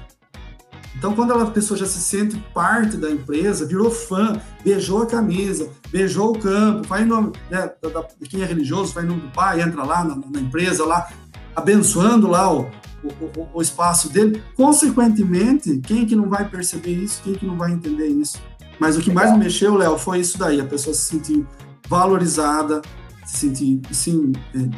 Então, 0.98 1.14
quando 1.14 1.32
a 1.32 1.46
pessoa 1.46 1.78
já 1.78 1.86
se 1.86 2.00
sente 2.00 2.44
parte 2.54 2.98
da 2.98 3.10
empresa, 3.10 3.68
virou 3.68 3.92
fã, 3.92 4.42
beijou 4.64 5.04
a 5.04 5.06
camisa, 5.06 5.70
beijou 5.92 6.32
o 6.32 6.40
campo, 6.40 6.88
vai 6.88 7.04
em 7.04 7.06
nome 7.06 7.34
né, 7.52 7.72
da, 7.82 7.90
da, 7.90 8.04
quem 8.28 8.42
é 8.42 8.46
religioso, 8.46 8.94
vai 8.94 9.04
em 9.04 9.08
nome 9.08 9.22
do 9.22 9.30
pai, 9.30 9.62
entra 9.62 9.84
lá 9.84 10.04
na, 10.04 10.16
na 10.16 10.40
empresa, 10.40 10.84
lá 10.86 11.08
abençoando 11.56 12.28
lá 12.28 12.52
o, 12.52 12.70
o, 13.04 13.48
o, 13.54 13.62
espaço 13.62 14.10
dele. 14.10 14.42
Consequentemente, 14.56 15.78
quem 15.80 16.02
é 16.02 16.06
que 16.06 16.16
não 16.16 16.30
vai 16.30 16.50
perceber 16.50 16.94
isso? 16.94 17.22
Quem 17.24 17.36
é 17.36 17.38
que 17.38 17.46
não 17.46 17.58
vai 17.58 17.72
entender 17.72 18.08
isso? 18.08 18.42
Mas 18.80 18.98
o 18.98 19.02
que 19.02 19.12
mais 19.12 19.32
me 19.32 19.40
mexeu, 19.40 19.76
Léo, 19.76 19.98
foi 19.98 20.20
isso 20.20 20.38
daí, 20.38 20.62
a 20.62 20.66
pessoa 20.66 20.94
se 20.94 21.06
sentir 21.06 21.46
valorizada, 21.88 22.82
se 23.26 23.38
sentir, 23.38 23.82
sim, 23.92 24.34
é, 24.56 24.70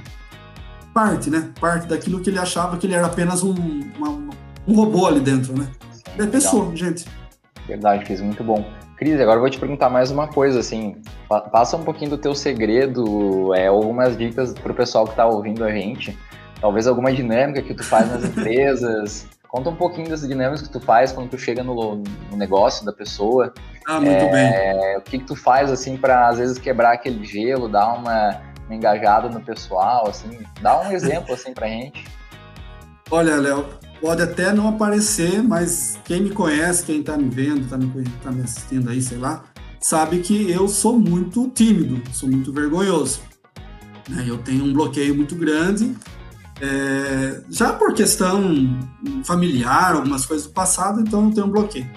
parte, 0.93 1.29
né? 1.29 1.51
Parte 1.59 1.87
daquilo 1.87 2.19
que 2.19 2.29
ele 2.29 2.39
achava 2.39 2.77
que 2.77 2.87
ele 2.87 2.93
era 2.93 3.07
apenas 3.07 3.43
um, 3.43 3.53
uma, 3.97 4.09
um 4.67 4.73
robô 4.73 5.07
ali 5.07 5.19
dentro, 5.19 5.57
né? 5.57 5.67
É 6.17 6.25
pessoa, 6.25 6.63
legal. 6.63 6.77
gente. 6.77 7.05
Verdade, 7.67 8.05
Cris, 8.05 8.21
muito 8.21 8.43
bom. 8.43 8.65
Cris, 8.97 9.19
agora 9.19 9.37
eu 9.37 9.41
vou 9.41 9.49
te 9.49 9.59
perguntar 9.59 9.89
mais 9.89 10.11
uma 10.11 10.27
coisa, 10.27 10.59
assim, 10.59 10.97
passa 11.51 11.77
um 11.77 11.83
pouquinho 11.83 12.09
do 12.11 12.17
teu 12.17 12.35
segredo, 12.35 13.53
é, 13.53 13.67
algumas 13.67 14.17
dicas 14.17 14.53
para 14.53 14.71
o 14.71 14.75
pessoal 14.75 15.05
que 15.05 15.11
está 15.11 15.25
ouvindo 15.25 15.63
a 15.63 15.71
gente, 15.71 16.17
talvez 16.59 16.87
alguma 16.87 17.13
dinâmica 17.13 17.61
que 17.61 17.73
tu 17.73 17.83
faz 17.83 18.09
nas 18.11 18.25
empresas, 18.29 19.25
Conta 19.49 19.71
um 19.71 19.75
pouquinho 19.75 20.07
das 20.07 20.21
dinâmicas 20.21 20.61
que 20.61 20.69
tu 20.69 20.79
faz 20.79 21.11
quando 21.11 21.31
tu 21.31 21.37
chega 21.37 21.63
no, 21.63 22.03
no 22.29 22.37
negócio 22.37 22.85
da 22.85 22.93
pessoa. 22.93 23.51
Ah, 23.87 23.99
muito 23.99 24.11
é, 24.11 24.31
bem. 24.31 24.97
O 24.97 25.01
que, 25.01 25.17
que 25.17 25.25
tu 25.25 25.35
faz, 25.35 25.71
assim, 25.71 25.97
para 25.97 26.27
às 26.27 26.37
vezes 26.37 26.59
quebrar 26.59 26.93
aquele 26.93 27.25
gelo, 27.25 27.67
dar 27.67 27.93
uma, 27.95 28.39
uma 28.67 28.75
engajada 28.75 29.27
no 29.27 29.41
pessoal, 29.41 30.07
assim? 30.07 30.39
Dá 30.61 30.79
um 30.79 30.91
exemplo, 30.91 31.33
assim, 31.33 31.51
pra 31.51 31.67
gente. 31.67 32.05
Olha, 33.09 33.37
Léo, 33.37 33.65
pode 33.99 34.21
até 34.21 34.53
não 34.53 34.67
aparecer, 34.67 35.41
mas 35.41 35.99
quem 36.05 36.21
me 36.21 36.29
conhece, 36.29 36.85
quem 36.85 36.99
está 36.99 37.17
me 37.17 37.27
vendo, 37.27 37.61
está 37.61 37.75
me, 37.75 38.03
tá 38.23 38.31
me 38.31 38.43
assistindo 38.43 38.87
aí, 38.87 39.01
sei 39.01 39.17
lá, 39.17 39.45
sabe 39.79 40.19
que 40.19 40.51
eu 40.51 40.67
sou 40.67 40.99
muito 40.99 41.49
tímido, 41.49 41.99
sou 42.13 42.29
muito 42.29 42.53
vergonhoso. 42.53 43.21
Né? 44.07 44.25
Eu 44.27 44.37
tenho 44.37 44.63
um 44.63 44.71
bloqueio 44.71 45.15
muito 45.15 45.35
grande, 45.35 45.95
é, 46.61 47.41
já 47.49 47.73
por 47.73 47.93
questão 47.93 48.77
familiar, 49.23 49.95
algumas 49.95 50.25
coisas 50.25 50.47
do 50.47 50.53
passado, 50.53 51.01
então 51.01 51.25
eu 51.25 51.33
tenho 51.33 51.47
um 51.47 51.51
bloqueio. 51.51 51.89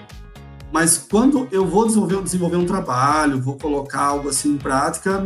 Mas 0.71 0.97
quando 0.97 1.47
eu 1.51 1.67
vou 1.67 1.85
desenvolver, 1.85 2.21
desenvolver 2.23 2.57
um 2.57 2.65
trabalho, 2.65 3.39
vou 3.39 3.57
colocar 3.57 4.01
algo 4.01 4.29
assim 4.29 4.53
em 4.53 4.57
prática, 4.57 5.23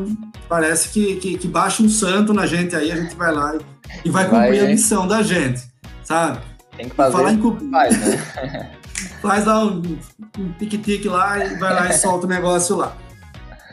parece 0.50 0.90
que, 0.90 1.16
que, 1.16 1.38
que 1.38 1.48
baixa 1.48 1.82
um 1.82 1.88
santo 1.88 2.34
na 2.34 2.46
gente, 2.46 2.76
aí 2.76 2.92
a 2.92 2.96
gente 2.96 3.16
vai 3.16 3.34
lá 3.34 3.56
e, 3.56 3.60
e 4.06 4.10
vai 4.10 4.26
cumprir 4.26 4.58
vai, 4.58 4.60
a 4.60 4.66
missão 4.66 5.08
da 5.08 5.22
gente, 5.22 5.62
sabe? 6.04 6.40
Tem 6.76 6.90
que 6.90 6.96
fazer. 6.96 7.16
Falar 7.16 7.32
em 7.32 7.42
faz, 7.72 7.98
né? 7.98 8.72
faz 9.22 9.46
lá 9.46 9.66
um, 9.66 9.98
um 10.38 10.52
tique-tique 10.60 11.08
lá 11.08 11.46
e 11.46 11.56
vai 11.56 11.74
lá 11.74 11.90
e 11.90 11.94
solta 11.94 12.26
o 12.26 12.30
negócio 12.30 12.76
lá. 12.76 12.98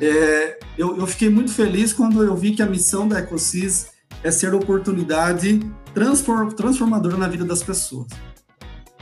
É, 0.00 0.58
eu, 0.76 0.96
eu, 0.96 1.06
fiquei 1.06 1.30
muito 1.30 1.52
feliz 1.52 1.92
quando 1.92 2.22
eu 2.22 2.36
vi 2.36 2.52
que 2.52 2.62
a 2.62 2.66
missão 2.66 3.06
da 3.06 3.20
EcoSys 3.20 3.93
é 4.24 4.30
ser 4.30 4.54
oportunidade 4.54 5.60
transform, 5.92 6.50
transformadora 6.50 7.16
na 7.16 7.28
vida 7.28 7.44
das 7.44 7.62
pessoas. 7.62 8.08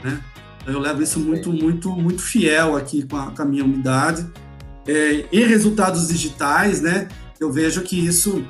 Né? 0.03 0.21
Eu 0.67 0.79
levo 0.79 1.01
isso 1.01 1.19
muito, 1.19 1.51
muito, 1.51 1.89
muito 1.89 2.21
fiel 2.21 2.75
aqui 2.75 3.07
com 3.07 3.17
a, 3.17 3.31
com 3.31 3.41
a 3.41 3.45
minha 3.45 3.63
unidade. 3.63 4.29
É, 4.85 5.25
e 5.31 5.43
resultados 5.45 6.09
digitais, 6.09 6.81
né? 6.81 7.07
Eu 7.39 7.51
vejo 7.51 7.81
que 7.83 7.97
isso 7.97 8.45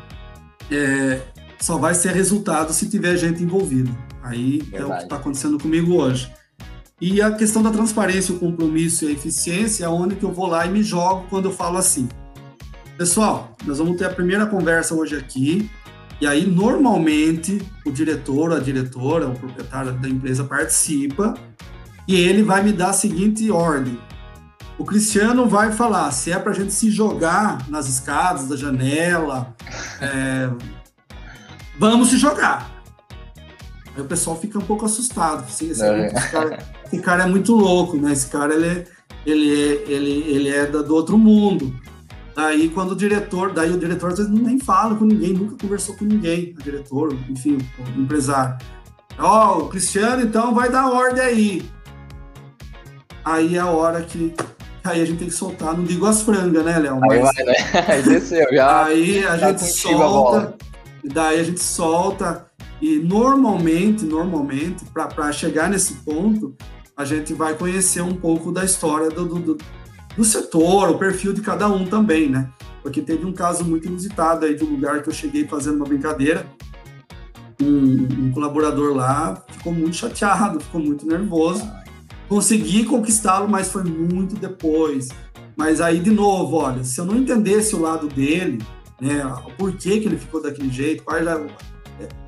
é, 0.72 1.22
só 1.60 1.78
vai 1.78 1.94
ser 1.94 2.12
resultado 2.12 2.74
se 2.74 2.90
tiver 2.90 3.16
gente 3.18 3.44
envolvida. 3.44 3.92
Aí 4.24 4.60
Verdade. 4.64 4.76
é 4.76 4.86
o 4.86 4.98
que 4.98 5.04
está 5.04 5.16
acontecendo 5.16 5.60
comigo 5.60 5.94
hoje. 5.94 6.32
E 7.00 7.22
a 7.22 7.32
questão 7.32 7.62
da 7.62 7.70
transparência, 7.70 8.34
o 8.34 8.40
compromisso 8.40 9.06
e 9.06 9.10
a 9.10 9.12
eficiência 9.12 9.86
é 9.86 9.90
onde 9.90 10.16
que 10.16 10.24
eu 10.24 10.32
vou 10.32 10.48
lá 10.48 10.66
e 10.66 10.72
me 10.72 10.82
jogo 10.82 11.26
quando 11.30 11.46
eu 11.46 11.54
falo 11.54 11.78
assim. 11.78 12.10
Pessoal, 12.98 13.56
nós 13.66 13.78
vamos 13.78 13.98
ter 13.98 14.06
a 14.06 14.10
primeira 14.10 14.46
conversa 14.46 14.96
hoje 14.96 15.16
aqui. 15.16 15.70
E 16.24 16.26
aí, 16.26 16.46
normalmente, 16.46 17.62
o 17.86 17.92
diretor, 17.92 18.54
a 18.54 18.60
diretora, 18.60 19.28
o 19.28 19.38
proprietário 19.38 19.92
da 19.92 20.08
empresa 20.08 20.46
participa 20.46 21.34
e 22.08 22.16
ele 22.16 22.44
vai 22.44 22.64
me 22.64 22.72
dar 22.72 22.92
a 22.92 22.94
seguinte 22.94 23.52
ordem. 23.52 24.00
O 24.80 24.86
Cristiano 24.86 25.50
vai 25.50 25.74
falar 25.74 26.10
se 26.12 26.32
é 26.32 26.40
para 26.40 26.54
a 26.54 26.56
gente 26.56 26.72
se 26.72 26.90
jogar 26.90 27.70
nas 27.70 27.90
escadas 27.90 28.48
da 28.48 28.56
janela, 28.56 29.54
é, 30.00 30.50
vamos 31.78 32.08
se 32.08 32.18
jogar. 32.18 32.72
Aí 33.94 34.02
o 34.02 34.06
pessoal 34.06 34.40
fica 34.40 34.58
um 34.58 34.66
pouco 34.66 34.86
assustado. 34.86 35.44
Assim, 35.44 35.72
esse, 35.72 35.84
é. 35.84 36.08
esse, 36.08 36.32
cara, 36.32 36.60
esse, 36.86 37.02
cara, 37.02 37.24
é 37.24 37.28
muito 37.28 37.54
louco, 37.54 37.98
né? 37.98 38.14
Esse 38.14 38.28
cara 38.28 38.54
ele 38.54 38.88
ele 39.26 39.52
é, 39.52 39.92
ele, 39.92 40.24
ele 40.26 40.50
é 40.50 40.68
do 40.68 40.96
outro 40.96 41.18
mundo. 41.18 41.78
Daí 42.36 42.70
quando 42.70 42.92
o 42.92 42.96
diretor, 42.96 43.54
daí 43.54 43.72
o 43.72 43.78
diretor 43.78 44.12
às 44.12 44.18
vezes 44.18 44.32
nem 44.32 44.60
fala 44.60 44.96
com 44.96 45.06
ninguém, 45.06 45.34
nunca 45.34 45.56
conversou 45.62 45.96
com 45.96 46.06
ninguém, 46.06 46.56
o 46.60 46.64
diretor, 46.64 47.16
enfim, 47.30 47.58
o 47.78 48.00
empresário. 48.00 48.58
Ó, 49.20 49.58
oh, 49.58 49.64
o 49.64 49.70
Cristiano 49.70 50.24
então 50.24 50.54
vai 50.54 50.72
dar 50.72 50.90
ordem 50.90 51.24
aí. 51.24 51.70
Aí 53.24 53.56
é 53.56 53.60
a 53.60 53.68
hora 53.68 54.02
que 54.02 54.34
aí 54.84 55.02
a 55.02 55.06
gente 55.06 55.20
tem 55.20 55.28
que 55.28 55.34
soltar, 55.34 55.78
não 55.78 55.84
digo 55.84 56.06
as 56.06 56.22
frangas, 56.22 56.66
né, 56.66 56.80
Léo? 56.80 57.00
Aí 57.10 57.20
vai, 57.20 57.44
né? 57.46 57.54
Aí 57.88 58.02
desceu, 58.02 58.48
já. 58.52 58.86
Aí 58.86 59.26
a 59.26 59.38
gente 59.38 59.64
solta, 59.64 60.40
a 60.40 61.14
daí 61.14 61.40
a 61.40 61.44
gente 61.44 61.62
solta 61.62 62.48
e 62.82 62.98
normalmente, 63.00 64.04
normalmente, 64.04 64.84
para 64.86 65.32
chegar 65.32 65.70
nesse 65.70 65.94
ponto, 66.04 66.54
a 66.98 67.06
gente 67.06 67.34
vai 67.34 67.54
conhecer 67.54 68.02
um 68.02 68.14
pouco 68.14 68.52
da 68.52 68.66
história 68.66 69.10
do, 69.10 69.26
do, 69.26 69.40
do, 69.40 69.58
setor, 70.22 70.90
o 70.90 70.98
perfil 70.98 71.34
de 71.34 71.42
cada 71.42 71.68
um 71.68 71.86
também, 71.86 72.30
né? 72.30 72.50
Porque 72.82 73.02
teve 73.02 73.26
um 73.26 73.32
caso 73.32 73.64
muito 73.64 73.88
inusitado 73.88 74.46
aí 74.46 74.56
de 74.56 74.64
um 74.64 74.72
lugar 74.72 75.02
que 75.02 75.10
eu 75.10 75.14
cheguei 75.14 75.48
fazendo 75.48 75.78
uma 75.78 75.86
brincadeira. 75.86 76.46
Um, 77.62 78.26
um 78.26 78.32
colaborador 78.32 78.94
lá 78.94 79.42
ficou 79.48 79.74
muito 79.74 79.96
chateado, 79.96 80.60
ficou 80.60 80.82
muito 80.82 81.08
nervoso. 81.08 81.66
Consegui 82.28 82.84
conquistá-lo, 82.84 83.48
mas 83.48 83.72
foi 83.72 83.84
muito 83.84 84.36
depois. 84.36 85.10
Mas 85.56 85.80
aí, 85.80 86.00
de 86.00 86.12
novo, 86.12 86.58
olha, 86.58 86.84
se 86.84 87.00
eu 87.00 87.06
não 87.06 87.16
entendesse 87.16 87.76
o 87.76 87.82
lado 87.82 88.08
dele, 88.08 88.60
né, 89.00 89.26
o 89.26 89.52
porquê 89.52 90.00
que 90.00 90.08
ele 90.08 90.18
ficou 90.18 90.42
daquele 90.42 90.70
jeito, 90.70 91.04
quais 91.04 91.26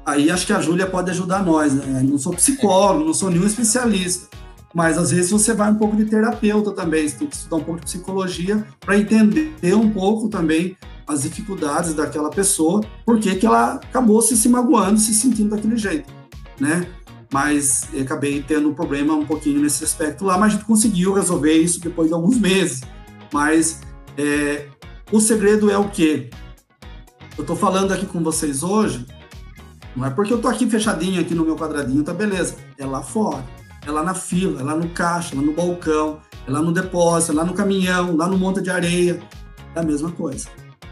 Aí 0.05 0.29
acho 0.29 0.45
que 0.45 0.53
a 0.53 0.61
Júlia 0.61 0.85
pode 0.85 1.09
ajudar 1.09 1.43
nós, 1.43 1.73
né? 1.73 2.01
Não 2.03 2.19
sou 2.19 2.33
psicólogo, 2.33 3.05
não 3.05 3.13
sou 3.13 3.31
nenhum 3.31 3.47
especialista, 3.47 4.27
mas 4.75 4.97
às 4.97 5.11
vezes 5.11 5.31
você 5.31 5.53
vai 5.53 5.71
um 5.71 5.75
pouco 5.75 5.95
de 5.95 6.03
terapeuta 6.03 6.71
também, 6.71 7.07
você 7.07 7.15
tem 7.15 7.27
que 7.27 7.35
estudar 7.35 7.55
um 7.55 7.63
pouco 7.63 7.79
de 7.79 7.85
psicologia 7.85 8.67
para 8.81 8.97
entender 8.97 9.73
um 9.73 9.89
pouco 9.89 10.27
também 10.27 10.77
as 11.07 11.23
dificuldades 11.23 11.93
daquela 11.93 12.29
pessoa, 12.29 12.81
por 13.05 13.17
que 13.17 13.45
ela 13.45 13.75
acabou 13.75 14.21
se, 14.21 14.35
se 14.35 14.49
magoando, 14.49 14.99
se 14.99 15.13
sentindo 15.13 15.51
daquele 15.51 15.77
jeito, 15.77 16.11
né? 16.59 16.85
Mas 17.31 17.87
acabei 17.99 18.43
tendo 18.43 18.69
um 18.69 18.73
problema 18.73 19.13
um 19.15 19.25
pouquinho 19.25 19.61
nesse 19.61 19.83
aspecto 19.83 20.25
lá, 20.25 20.37
mas 20.37 20.51
a 20.53 20.55
gente 20.57 20.65
conseguiu 20.65 21.13
resolver 21.13 21.53
isso 21.53 21.79
depois 21.79 22.09
de 22.09 22.13
alguns 22.13 22.37
meses. 22.37 22.81
Mas 23.33 23.81
é, 24.17 24.67
o 25.11 25.19
segredo 25.19 25.71
é 25.71 25.77
o 25.77 25.89
quê? 25.89 26.29
Eu 27.37 27.41
estou 27.41 27.55
falando 27.55 27.93
aqui 27.93 28.05
com 28.05 28.21
vocês 28.21 28.61
hoje 28.61 29.05
não 29.95 30.05
é 30.05 30.09
porque 30.09 30.33
eu 30.33 30.41
tô 30.41 30.49
aqui 30.49 30.69
fechadinho 30.69 31.21
aqui 31.21 31.33
no 31.33 31.45
meu 31.45 31.55
quadradinho, 31.55 32.03
tá 32.03 32.13
beleza. 32.13 32.55
É 32.77 32.85
lá 32.85 33.01
fora, 33.01 33.45
é 33.85 33.91
lá 33.91 34.03
na 34.03 34.13
fila, 34.13 34.61
é 34.61 34.63
lá 34.63 34.75
no 34.75 34.89
caixa, 34.89 35.33
é 35.33 35.37
lá 35.37 35.43
no 35.43 35.53
balcão, 35.53 36.19
é 36.47 36.51
lá 36.51 36.61
no 36.61 36.71
depósito, 36.71 37.31
é 37.31 37.35
lá 37.35 37.43
no 37.43 37.53
caminhão, 37.53 38.15
lá 38.15 38.27
no 38.27 38.37
monte 38.37 38.61
de 38.61 38.69
areia. 38.69 39.19
É 39.75 39.79
a 39.79 39.83
mesma 39.83 40.11
coisa. 40.11 40.47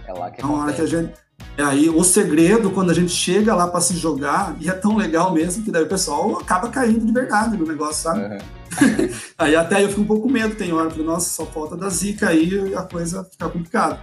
É 0.08 0.14
lá 0.14 0.30
que 0.30 0.42
é 0.42 0.46
hora 0.46 0.74
que 0.74 0.82
a 0.82 0.86
gente 0.86 1.14
é 1.56 1.64
aí 1.64 1.88
o 1.88 2.04
segredo 2.04 2.72
quando 2.72 2.90
a 2.90 2.94
gente 2.94 3.12
chega 3.12 3.54
lá 3.54 3.68
para 3.68 3.80
se 3.80 3.96
jogar 3.96 4.56
e 4.60 4.70
é 4.70 4.74
tão 4.74 4.98
legal 4.98 5.32
mesmo 5.32 5.64
que 5.64 5.70
daí 5.70 5.84
o 5.84 5.88
pessoal 5.88 6.40
acaba 6.40 6.68
caindo 6.70 7.06
de 7.06 7.12
verdade 7.12 7.56
no 7.56 7.66
negócio, 7.66 8.04
sabe? 8.04 8.22
Uhum. 8.22 9.10
aí 9.38 9.56
até 9.56 9.84
eu 9.84 9.90
fico 9.90 10.02
um 10.02 10.06
pouco 10.06 10.24
com 10.24 10.34
medo, 10.34 10.56
tem 10.56 10.74
hora, 10.74 10.90
que 10.90 11.04
nossa, 11.04 11.30
só 11.30 11.46
falta 11.46 11.78
da 11.78 11.90
zica 11.90 12.30
aí 12.30 12.70
e 12.70 12.76
a 12.76 12.82
coisa 12.82 13.24
fica 13.24 13.48
complicada 13.48 14.00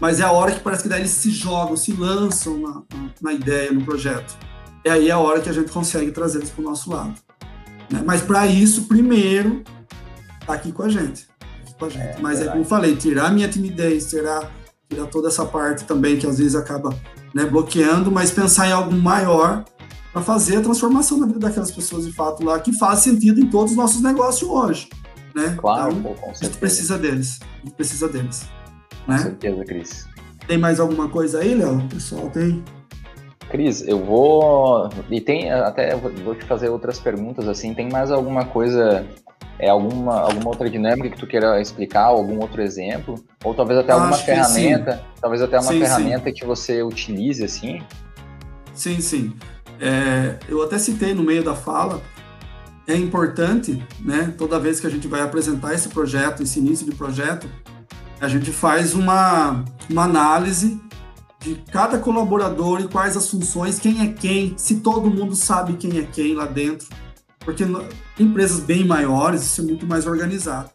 mas 0.00 0.20
é 0.20 0.24
a 0.24 0.32
hora 0.32 0.52
que 0.52 0.60
parece 0.60 0.82
que 0.82 0.88
daí 0.88 1.00
eles 1.00 1.12
se 1.12 1.30
jogam, 1.30 1.76
se 1.76 1.92
lançam 1.92 2.58
na, 2.58 2.82
na 3.22 3.32
ideia, 3.32 3.72
no 3.72 3.84
projeto. 3.84 4.36
É 4.84 4.90
aí 4.90 5.10
a 5.10 5.18
hora 5.18 5.40
que 5.40 5.48
a 5.48 5.52
gente 5.52 5.70
consegue 5.70 6.10
trazer 6.10 6.38
eles 6.38 6.50
para 6.50 6.62
o 6.62 6.64
nosso 6.64 6.90
lado. 6.90 7.14
Né? 7.94 8.02
Mas 8.04 8.22
para 8.22 8.46
isso, 8.46 8.86
primeiro, 8.86 9.62
tá 10.44 10.54
aqui 10.54 10.72
com 10.72 10.82
a 10.82 10.88
gente. 10.88 11.28
Com 11.78 11.84
a 11.84 11.88
gente. 11.88 12.02
É, 12.02 12.16
mas 12.20 12.40
é 12.40 12.48
como 12.48 12.62
eu 12.62 12.64
falei, 12.64 12.96
tirar 12.96 13.26
a 13.26 13.30
minha 13.30 13.48
timidez, 13.48 14.10
tirar, 14.10 14.50
tirar 14.88 15.06
toda 15.06 15.28
essa 15.28 15.46
parte 15.46 15.84
também 15.84 16.18
que 16.18 16.26
às 16.26 16.38
vezes 16.38 16.56
acaba 16.56 16.94
né, 17.32 17.44
bloqueando, 17.44 18.10
mas 18.10 18.30
pensar 18.30 18.68
em 18.68 18.72
algo 18.72 18.92
maior 18.92 19.64
para 20.12 20.22
fazer 20.22 20.56
a 20.56 20.60
transformação 20.60 21.18
na 21.18 21.26
vida 21.26 21.38
daquelas 21.38 21.70
pessoas 21.70 22.04
de 22.06 22.12
fato 22.12 22.44
lá, 22.44 22.58
que 22.60 22.72
faz 22.72 23.00
sentido 23.00 23.40
em 23.40 23.48
todos 23.48 23.72
os 23.72 23.76
nossos 23.76 24.00
negócios 24.00 24.48
hoje. 24.48 24.88
Né? 25.34 25.56
Claro, 25.58 25.92
então, 25.92 26.14
pô, 26.14 26.30
a 26.30 26.34
gente 26.34 26.56
precisa 26.58 26.96
deles. 26.96 27.40
A 27.42 27.66
gente 27.66 27.74
precisa 27.74 28.08
deles. 28.08 28.48
Né? 29.06 29.16
Com 29.16 29.22
certeza, 29.22 29.64
Cris. 29.64 30.06
Tem 30.46 30.58
mais 30.58 30.78
alguma 30.78 31.08
coisa 31.08 31.40
aí, 31.40 31.54
Léo? 31.54 31.82
pessoal 31.88 32.30
tem. 32.30 32.62
Cris, 33.54 33.86
eu 33.86 34.04
vou. 34.04 34.90
E 35.08 35.20
tem 35.20 35.52
até 35.52 35.94
vou 35.94 36.34
te 36.34 36.44
fazer 36.44 36.70
outras 36.70 36.98
perguntas 36.98 37.46
assim. 37.46 37.72
Tem 37.72 37.88
mais 37.88 38.10
alguma 38.10 38.44
coisa, 38.44 39.06
é 39.60 39.68
alguma, 39.68 40.22
alguma 40.22 40.48
outra 40.48 40.68
dinâmica 40.68 41.08
que 41.08 41.16
tu 41.16 41.24
queira 41.24 41.60
explicar, 41.60 42.06
algum 42.06 42.40
outro 42.40 42.60
exemplo? 42.60 43.14
Ou 43.44 43.54
talvez 43.54 43.78
até 43.78 43.92
alguma 43.92 44.10
Acho 44.10 44.24
ferramenta, 44.24 45.00
talvez 45.20 45.40
até 45.40 45.56
uma 45.56 45.70
sim, 45.70 45.78
ferramenta 45.78 46.30
sim. 46.30 46.32
que 46.34 46.44
você 46.44 46.82
utilize 46.82 47.44
assim? 47.44 47.80
Sim, 48.74 49.00
sim. 49.00 49.32
É, 49.80 50.34
eu 50.48 50.60
até 50.60 50.76
citei 50.76 51.14
no 51.14 51.22
meio 51.22 51.44
da 51.44 51.54
fala. 51.54 52.02
É 52.88 52.96
importante, 52.96 53.80
né? 54.00 54.34
Toda 54.36 54.58
vez 54.58 54.80
que 54.80 54.88
a 54.88 54.90
gente 54.90 55.06
vai 55.06 55.20
apresentar 55.20 55.74
esse 55.74 55.88
projeto, 55.90 56.42
esse 56.42 56.58
início 56.58 56.84
de 56.84 56.96
projeto, 56.96 57.48
a 58.20 58.26
gente 58.26 58.50
faz 58.50 58.94
uma, 58.94 59.64
uma 59.88 60.02
análise 60.02 60.76
de 61.44 61.56
cada 61.70 61.98
colaborador 61.98 62.80
e 62.80 62.88
quais 62.88 63.16
as 63.16 63.28
funções, 63.28 63.78
quem 63.78 64.00
é 64.00 64.12
quem, 64.12 64.54
se 64.56 64.76
todo 64.76 65.10
mundo 65.10 65.36
sabe 65.36 65.74
quem 65.74 65.98
é 65.98 66.02
quem 66.02 66.34
lá 66.34 66.46
dentro. 66.46 66.88
Porque 67.38 67.64
empresas 68.18 68.60
bem 68.60 68.86
maiores, 68.86 69.42
isso 69.42 69.60
é 69.60 69.64
muito 69.64 69.86
mais 69.86 70.06
organizado. 70.06 70.70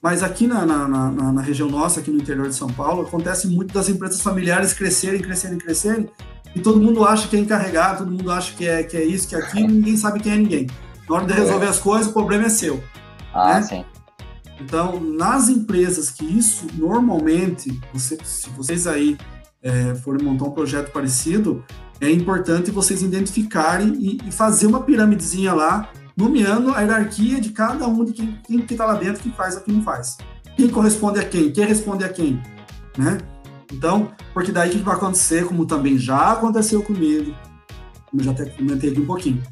Mas 0.00 0.22
aqui 0.22 0.46
na, 0.46 0.64
na, 0.64 0.88
na, 0.88 1.32
na, 1.32 1.42
região 1.42 1.68
nossa, 1.68 1.98
aqui 1.98 2.10
no 2.10 2.20
interior 2.20 2.48
de 2.48 2.54
São 2.54 2.68
Paulo, 2.68 3.02
acontece 3.02 3.48
muito 3.48 3.74
das 3.74 3.88
empresas 3.88 4.20
familiares 4.20 4.72
crescerem, 4.72 5.20
crescerem, 5.20 5.58
crescerem, 5.58 6.08
e 6.54 6.60
todo 6.60 6.80
mundo 6.80 7.04
acha 7.04 7.26
que 7.26 7.36
é 7.36 7.40
encarregado, 7.40 7.98
todo 8.04 8.10
mundo 8.10 8.30
acha 8.30 8.54
que 8.54 8.66
é, 8.66 8.82
que 8.84 8.96
é 8.96 9.04
isso, 9.04 9.28
que 9.28 9.34
é 9.34 9.38
aquilo, 9.38 9.68
ninguém 9.68 9.96
sabe 9.96 10.20
quem 10.20 10.32
é 10.32 10.36
ninguém. 10.36 10.66
Na 11.08 11.16
hora 11.16 11.26
de 11.26 11.32
resolver 11.32 11.66
as 11.66 11.78
coisas, 11.78 12.08
o 12.08 12.12
problema 12.12 12.46
é 12.46 12.48
seu. 12.48 12.82
Ah, 13.34 13.54
né? 13.54 13.62
sim. 13.62 13.84
Então, 14.60 15.00
nas 15.00 15.48
empresas 15.48 16.10
que 16.10 16.24
isso 16.24 16.66
normalmente, 16.74 17.80
você, 17.92 18.18
se 18.22 18.48
vocês 18.50 18.86
aí 18.86 19.16
é, 19.62 19.94
forem 19.94 20.24
montar 20.24 20.44
um 20.44 20.50
projeto 20.50 20.90
parecido, 20.90 21.64
é 22.00 22.10
importante 22.10 22.70
vocês 22.70 23.02
identificarem 23.02 23.94
e, 23.94 24.28
e 24.28 24.32
fazer 24.32 24.66
uma 24.66 24.82
piramidezinha 24.82 25.54
lá 25.54 25.88
nomeando 26.16 26.74
a 26.74 26.80
hierarquia 26.80 27.40
de 27.40 27.50
cada 27.50 27.86
um 27.86 28.04
de 28.04 28.12
quem, 28.12 28.38
quem 28.44 28.60
que 28.60 28.74
está 28.74 28.84
lá 28.84 28.94
dentro, 28.94 29.22
que 29.22 29.30
faz 29.30 29.54
ou 29.54 29.62
que 29.62 29.72
não 29.72 29.82
faz. 29.82 30.18
Quem 30.56 30.68
corresponde 30.68 31.18
a 31.20 31.24
quem? 31.24 31.50
Quem 31.50 31.64
responde 31.64 32.04
a 32.04 32.08
quem? 32.08 32.42
Né? 32.98 33.18
Então, 33.72 34.12
porque 34.34 34.52
daí 34.52 34.70
o 34.70 34.72
que 34.72 34.78
vai 34.78 34.94
acontecer, 34.94 35.46
como 35.46 35.64
também 35.64 35.96
já 35.96 36.32
aconteceu 36.32 36.82
comigo, 36.82 37.34
como 38.10 38.22
já 38.22 38.32
até 38.32 38.44
comentei 38.46 38.90
aqui 38.90 39.00
um 39.00 39.06
pouquinho, 39.06 39.42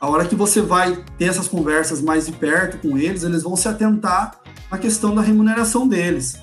a 0.00 0.08
hora 0.08 0.24
que 0.24 0.34
você 0.34 0.62
vai 0.62 1.04
ter 1.18 1.26
essas 1.26 1.46
conversas 1.46 2.00
mais 2.00 2.26
de 2.26 2.32
perto 2.32 2.78
com 2.78 2.96
eles, 2.96 3.22
eles 3.22 3.42
vão 3.42 3.54
se 3.54 3.68
atentar 3.68 4.40
na 4.70 4.78
questão 4.78 5.14
da 5.14 5.20
remuneração 5.20 5.86
deles. 5.86 6.38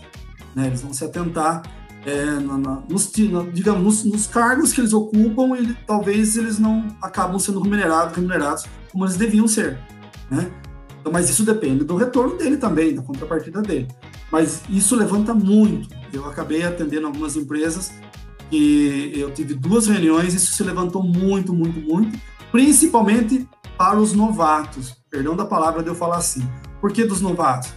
Né? 0.55 0.67
Eles 0.67 0.81
vão 0.81 0.93
se 0.93 1.03
atentar 1.03 1.63
é, 2.07 2.25
na, 2.39 2.57
na, 2.57 2.83
nos, 2.89 3.11
digamos, 3.51 4.05
nos, 4.05 4.27
cargos 4.27 4.71
que 4.71 4.79
eles 4.79 4.93
ocupam, 4.93 5.57
ele, 5.57 5.75
talvez 5.85 6.37
eles 6.37 6.57
não 6.57 6.87
acabam 7.01 7.37
sendo 7.37 7.59
remunerados, 7.59 8.15
remunerados 8.15 8.65
como 8.89 9.03
eles 9.03 9.17
deviam 9.17 9.45
ser. 9.45 9.77
Né? 10.31 10.49
Então, 11.01 11.11
mas 11.11 11.29
isso 11.29 11.43
depende 11.43 11.83
do 11.83 11.97
retorno 11.97 12.37
dele 12.37 12.55
também, 12.55 12.95
da 12.95 13.01
contrapartida 13.01 13.61
dele. 13.61 13.89
Mas 14.31 14.61
isso 14.69 14.95
levanta 14.95 15.33
muito. 15.33 15.89
Eu 16.13 16.25
acabei 16.25 16.63
atendendo 16.63 17.07
algumas 17.07 17.35
empresas 17.35 17.91
e 18.49 19.11
eu 19.13 19.29
tive 19.31 19.53
duas 19.53 19.87
reuniões, 19.87 20.33
isso 20.33 20.53
se 20.53 20.63
levantou 20.63 21.03
muito, 21.03 21.53
muito, 21.53 21.77
muito, 21.77 22.17
principalmente 22.53 23.45
para 23.77 23.99
os 23.99 24.13
novatos. 24.13 24.95
Perdão 25.11 25.35
da 25.35 25.43
palavra 25.43 25.83
de 25.83 25.89
eu 25.89 25.95
falar 25.95 26.17
assim. 26.17 26.47
Por 26.79 26.93
que 26.93 27.03
dos 27.03 27.19
novatos? 27.19 27.73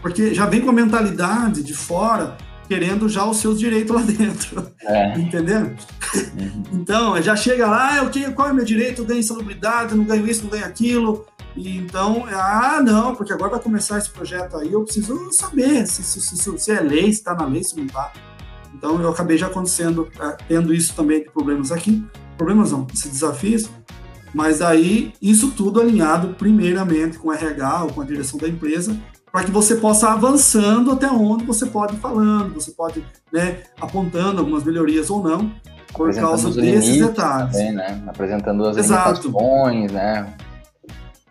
Porque 0.00 0.32
já 0.32 0.46
vem 0.46 0.60
com 0.60 0.70
a 0.70 0.72
mentalidade 0.72 1.64
de 1.64 1.74
fora 1.74 2.36
querendo 2.68 3.08
já 3.08 3.24
os 3.24 3.38
seus 3.38 3.58
direitos 3.58 3.94
lá 3.94 4.02
dentro. 4.02 4.66
É. 4.80 5.18
Entendeu? 5.18 5.74
Uhum. 6.14 6.62
Então, 6.72 7.20
já 7.22 7.36
chega 7.36 7.66
lá, 7.66 7.96
eu, 7.96 8.04
ah, 8.04 8.32
qual 8.32 8.48
é 8.48 8.52
o 8.52 8.54
meu 8.54 8.64
direito? 8.64 9.02
Eu 9.02 9.06
ganho 9.06 9.20
insalubridade, 9.20 9.94
não 9.94 10.04
ganho 10.04 10.26
isso, 10.26 10.44
não 10.44 10.50
ganho 10.50 10.64
aquilo. 10.64 11.26
E 11.56 11.76
então, 11.76 12.24
ah, 12.30 12.80
não, 12.82 13.14
porque 13.14 13.32
agora 13.32 13.52
vai 13.52 13.60
começar 13.60 13.98
esse 13.98 14.10
projeto 14.10 14.56
aí, 14.56 14.72
eu 14.72 14.84
preciso 14.84 15.30
saber 15.32 15.86
se, 15.86 16.02
se, 16.02 16.20
se, 16.20 16.58
se 16.58 16.70
é 16.72 16.80
lei, 16.80 17.04
se 17.04 17.18
está 17.18 17.34
na 17.34 17.44
lei, 17.44 17.62
se 17.62 17.76
não 17.76 17.84
está. 17.84 18.12
Então, 18.74 19.00
eu 19.00 19.10
acabei 19.10 19.36
já 19.36 19.46
acontecendo, 19.46 20.08
é, 20.18 20.36
tendo 20.48 20.72
isso 20.74 20.94
também 20.94 21.22
de 21.22 21.30
problemas 21.30 21.70
aqui. 21.70 22.04
Problemas 22.36 22.72
não, 22.72 22.86
esses 22.92 23.10
desafios. 23.10 23.68
Mas 24.34 24.62
aí, 24.62 25.12
isso 25.20 25.50
tudo 25.52 25.80
alinhado 25.80 26.34
primeiramente 26.34 27.18
com 27.18 27.28
o 27.28 27.32
RH 27.32 27.84
ou 27.84 27.92
com 27.92 28.00
a 28.00 28.04
direção 28.04 28.38
da 28.38 28.48
empresa, 28.48 28.96
para 29.32 29.44
que 29.44 29.50
você 29.50 29.76
possa 29.76 30.10
avançando 30.10 30.92
até 30.92 31.10
onde 31.10 31.44
você 31.44 31.64
pode 31.64 31.96
falando, 31.96 32.52
você 32.52 32.70
pode 32.70 33.02
né, 33.32 33.62
apontando 33.80 34.40
algumas 34.40 34.62
melhorias 34.62 35.08
ou 35.08 35.22
não, 35.22 35.50
por 35.94 36.14
causa 36.14 36.50
desses 36.50 36.98
detalhes. 36.98 37.52
Também, 37.52 37.72
né? 37.72 38.02
Apresentando 38.06 38.66
as 38.66 38.76
Exato. 38.76 39.22
limitações, 39.22 39.90
né? 39.90 40.34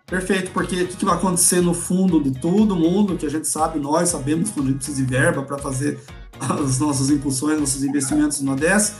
Perfeito, 0.07 0.51
porque 0.51 0.81
o 0.81 0.87
que 0.87 1.05
vai 1.05 1.15
acontecer 1.15 1.61
no 1.61 1.73
fundo 1.73 2.21
de 2.21 2.31
todo 2.31 2.75
mundo, 2.75 3.15
que 3.15 3.25
a 3.25 3.29
gente 3.29 3.47
sabe, 3.47 3.79
nós 3.79 4.09
sabemos 4.09 4.49
quando 4.49 4.65
a 4.65 4.69
gente 4.71 4.77
precisa 4.77 4.97
de 4.97 5.09
verba 5.09 5.43
para 5.43 5.57
fazer 5.59 5.99
as 6.41 6.79
nossas 6.79 7.11
impulsões, 7.11 7.59
nossos 7.59 7.83
investimentos 7.83 8.41
no 8.41 8.53
ODS, 8.53 8.95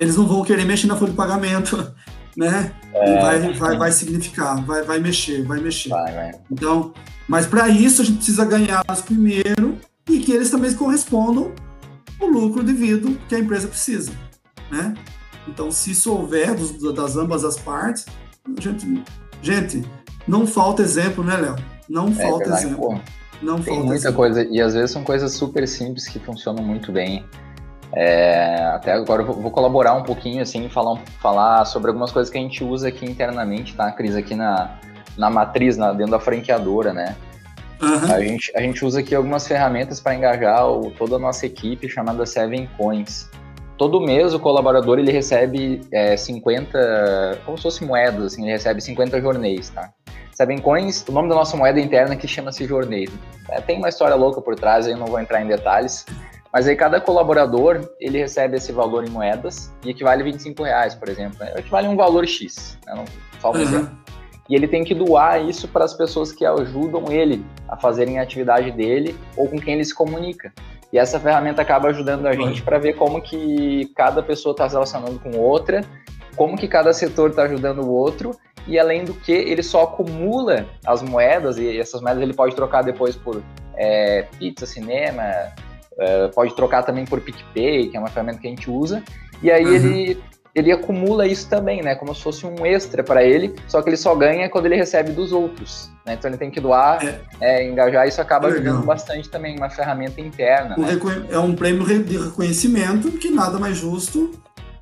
eles 0.00 0.16
não 0.16 0.26
vão 0.26 0.42
querer 0.42 0.64
mexer 0.64 0.88
na 0.88 0.96
folha 0.96 1.12
de 1.12 1.16
pagamento, 1.16 1.94
né? 2.36 2.72
É, 2.92 3.20
vai, 3.20 3.52
vai, 3.52 3.78
vai 3.78 3.92
significar, 3.92 4.60
vai, 4.64 4.82
vai 4.82 4.98
mexer, 4.98 5.44
vai 5.44 5.60
mexer. 5.60 5.90
Vai, 5.90 6.12
vai. 6.12 6.32
Então, 6.50 6.92
mas 7.30 7.46
para 7.46 7.68
isso 7.68 8.02
a 8.02 8.04
gente 8.04 8.16
precisa 8.16 8.44
ganhá-los 8.44 9.02
primeiro 9.02 9.78
e 10.08 10.18
que 10.18 10.32
eles 10.32 10.50
também 10.50 10.74
correspondam 10.74 11.52
o 12.20 12.26
lucro 12.26 12.60
devido 12.60 13.16
que 13.28 13.36
a 13.36 13.38
empresa 13.38 13.68
precisa, 13.68 14.10
né? 14.68 14.94
Então, 15.46 15.70
se 15.70 15.92
isso 15.92 16.12
houver 16.12 16.56
dos, 16.56 16.92
das 16.92 17.16
ambas 17.16 17.44
as 17.44 17.56
partes, 17.56 18.04
gente, 18.58 19.04
gente, 19.40 19.84
não 20.26 20.44
falta 20.44 20.82
exemplo, 20.82 21.22
né, 21.22 21.36
Léo? 21.36 21.56
Não 21.88 22.08
é, 22.08 22.14
falta 22.14 22.38
verdade, 22.38 22.64
exemplo. 22.64 22.80
Pô, 22.80 23.00
não 23.40 23.60
tem 23.60 23.74
falta 23.74 23.86
muita 23.86 23.94
exemplo. 23.94 24.16
coisa, 24.16 24.42
e 24.42 24.60
às 24.60 24.74
vezes 24.74 24.90
são 24.90 25.04
coisas 25.04 25.32
super 25.32 25.68
simples 25.68 26.08
que 26.08 26.18
funcionam 26.18 26.64
muito 26.64 26.90
bem. 26.90 27.24
É, 27.92 28.56
até 28.74 28.92
agora 28.92 29.22
eu 29.22 29.32
vou 29.32 29.52
colaborar 29.52 29.94
um 29.94 30.02
pouquinho, 30.02 30.42
assim, 30.42 30.68
falar, 30.68 31.00
falar 31.20 31.64
sobre 31.64 31.90
algumas 31.90 32.10
coisas 32.10 32.28
que 32.28 32.38
a 32.38 32.40
gente 32.40 32.64
usa 32.64 32.88
aqui 32.88 33.06
internamente, 33.06 33.76
tá, 33.76 33.92
Cris? 33.92 34.16
Aqui 34.16 34.34
na, 34.34 34.80
na 35.16 35.30
matriz, 35.30 35.76
na, 35.76 35.92
dentro 35.92 36.12
da 36.12 36.20
franqueadora, 36.20 36.92
né? 36.92 37.16
Uhum. 37.80 38.12
A, 38.14 38.20
gente, 38.20 38.52
a 38.54 38.60
gente 38.60 38.84
usa 38.84 39.00
aqui 39.00 39.14
algumas 39.14 39.46
ferramentas 39.46 40.00
para 40.00 40.14
engajar 40.14 40.68
o, 40.68 40.90
toda 40.90 41.16
a 41.16 41.18
nossa 41.18 41.46
equipe, 41.46 41.88
chamada 41.88 42.26
Seven 42.26 42.68
Coins. 42.76 43.28
Todo 43.78 44.00
mês 44.00 44.34
o 44.34 44.38
colaborador 44.38 44.98
ele 44.98 45.10
recebe 45.10 45.80
é, 45.90 46.14
50, 46.14 47.40
como 47.46 47.56
se 47.56 47.62
fosse 47.62 47.84
moedas, 47.84 48.34
assim, 48.34 48.42
ele 48.42 48.52
recebe 48.52 48.80
50 48.82 49.20
jornais, 49.20 49.70
tá? 49.70 49.90
Seven 50.32 50.58
Coins, 50.58 51.04
o 51.08 51.12
nome 51.12 51.30
da 51.30 51.34
nossa 51.34 51.56
moeda 51.56 51.80
interna 51.80 52.16
que 52.16 52.28
chama-se 52.28 52.66
Jornei. 52.66 53.08
É, 53.48 53.60
tem 53.60 53.78
uma 53.78 53.88
história 53.88 54.14
louca 54.14 54.40
por 54.42 54.54
trás, 54.54 54.86
eu 54.86 54.96
não 54.96 55.06
vou 55.06 55.18
entrar 55.18 55.42
em 55.42 55.46
detalhes, 55.46 56.04
mas 56.52 56.66
aí 56.66 56.76
cada 56.76 57.00
colaborador, 57.00 57.88
ele 58.00 58.18
recebe 58.18 58.56
esse 58.56 58.72
valor 58.72 59.06
em 59.06 59.10
moedas 59.10 59.72
e 59.84 59.90
equivale 59.90 60.22
a 60.22 60.24
25 60.24 60.62
reais, 60.62 60.94
por 60.94 61.08
exemplo. 61.08 61.38
Né? 61.38 61.52
Equivale 61.56 61.86
a 61.86 61.90
um 61.90 61.96
valor 61.96 62.26
X, 62.26 62.78
né? 62.86 63.04
Só 63.40 63.50
um 63.50 63.54
uhum. 63.54 63.60
exemplo. 63.60 63.98
E 64.50 64.54
ele 64.56 64.66
tem 64.66 64.82
que 64.82 64.94
doar 64.94 65.40
isso 65.48 65.68
para 65.68 65.84
as 65.84 65.94
pessoas 65.94 66.32
que 66.32 66.44
ajudam 66.44 67.04
ele 67.10 67.44
a 67.68 67.76
fazerem 67.76 68.18
a 68.18 68.22
atividade 68.22 68.72
dele 68.72 69.16
ou 69.36 69.48
com 69.48 69.60
quem 69.60 69.74
ele 69.74 69.84
se 69.84 69.94
comunica. 69.94 70.52
E 70.92 70.98
essa 70.98 71.20
ferramenta 71.20 71.62
acaba 71.62 71.88
ajudando 71.88 72.26
a 72.26 72.32
gente 72.32 72.60
para 72.62 72.76
ver 72.76 72.94
como 72.94 73.22
que 73.22 73.92
cada 73.94 74.22
pessoa 74.24 74.52
está 74.52 74.68
se 74.68 74.74
relacionando 74.74 75.20
com 75.20 75.38
outra, 75.38 75.84
como 76.34 76.56
que 76.56 76.66
cada 76.66 76.92
setor 76.92 77.30
está 77.30 77.44
ajudando 77.44 77.82
o 77.82 77.92
outro 77.92 78.32
e 78.66 78.78
além 78.78 79.04
do 79.04 79.14
que 79.14 79.32
ele 79.32 79.62
só 79.62 79.84
acumula 79.84 80.66
as 80.84 81.00
moedas 81.00 81.56
e 81.56 81.78
essas 81.78 82.00
moedas 82.00 82.22
ele 82.22 82.34
pode 82.34 82.54
trocar 82.56 82.82
depois 82.82 83.14
por 83.14 83.40
é, 83.76 84.26
pizza, 84.38 84.66
cinema, 84.66 85.22
é, 85.98 86.28
pode 86.28 86.54
trocar 86.54 86.82
também 86.82 87.04
por 87.04 87.20
PicPay, 87.20 87.88
que 87.88 87.96
é 87.96 88.00
uma 88.00 88.08
ferramenta 88.08 88.40
que 88.40 88.46
a 88.46 88.50
gente 88.50 88.70
usa, 88.70 89.02
e 89.42 89.50
aí 89.50 89.64
uhum. 89.64 89.74
ele, 89.74 90.22
ele 90.54 90.72
acumula 90.72 91.26
isso 91.26 91.48
também, 91.48 91.82
né? 91.82 91.94
Como 91.94 92.14
se 92.14 92.22
fosse 92.22 92.46
um 92.46 92.66
extra 92.66 93.02
para 93.02 93.24
ele, 93.24 93.54
só 93.68 93.80
que 93.82 93.88
ele 93.88 93.96
só 93.96 94.14
ganha 94.14 94.48
quando 94.48 94.66
ele 94.66 94.76
recebe 94.76 95.12
dos 95.12 95.32
outros. 95.32 95.90
Né? 96.04 96.14
Então 96.14 96.30
ele 96.30 96.38
tem 96.38 96.50
que 96.50 96.60
doar, 96.60 97.04
é. 97.04 97.20
É, 97.40 97.68
engajar, 97.68 98.06
isso 98.08 98.20
acaba 98.20 98.48
é 98.48 98.52
ajudando 98.52 98.84
bastante 98.84 99.28
também, 99.28 99.56
uma 99.56 99.70
ferramenta 99.70 100.20
interna. 100.20 100.76
Né? 100.76 100.98
É 101.30 101.38
um 101.38 101.54
prêmio 101.54 101.84
de 102.04 102.18
reconhecimento 102.18 103.10
que 103.12 103.30
nada 103.30 103.58
mais 103.58 103.76
justo 103.76 104.32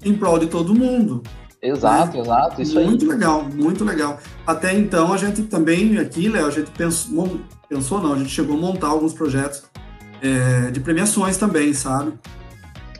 em 0.04 0.14
prol 0.14 0.38
de 0.38 0.46
todo 0.46 0.74
mundo. 0.74 1.22
Exato, 1.60 2.16
né? 2.16 2.22
exato, 2.22 2.62
isso 2.62 2.80
muito 2.80 3.04
aí. 3.04 3.10
legal, 3.10 3.42
muito 3.42 3.84
legal. 3.84 4.18
Até 4.46 4.72
então 4.72 5.12
a 5.12 5.16
gente 5.16 5.42
também 5.42 5.98
aqui, 5.98 6.28
Léo, 6.28 6.46
a 6.46 6.50
gente 6.50 6.70
pensou, 6.70 7.40
pensou 7.68 8.00
não, 8.00 8.14
a 8.14 8.18
gente 8.18 8.30
chegou 8.30 8.56
a 8.56 8.60
montar 8.60 8.88
alguns 8.88 9.12
projetos 9.12 9.64
é, 10.22 10.70
de 10.70 10.80
premiações 10.80 11.36
também, 11.36 11.74
sabe? 11.74 12.12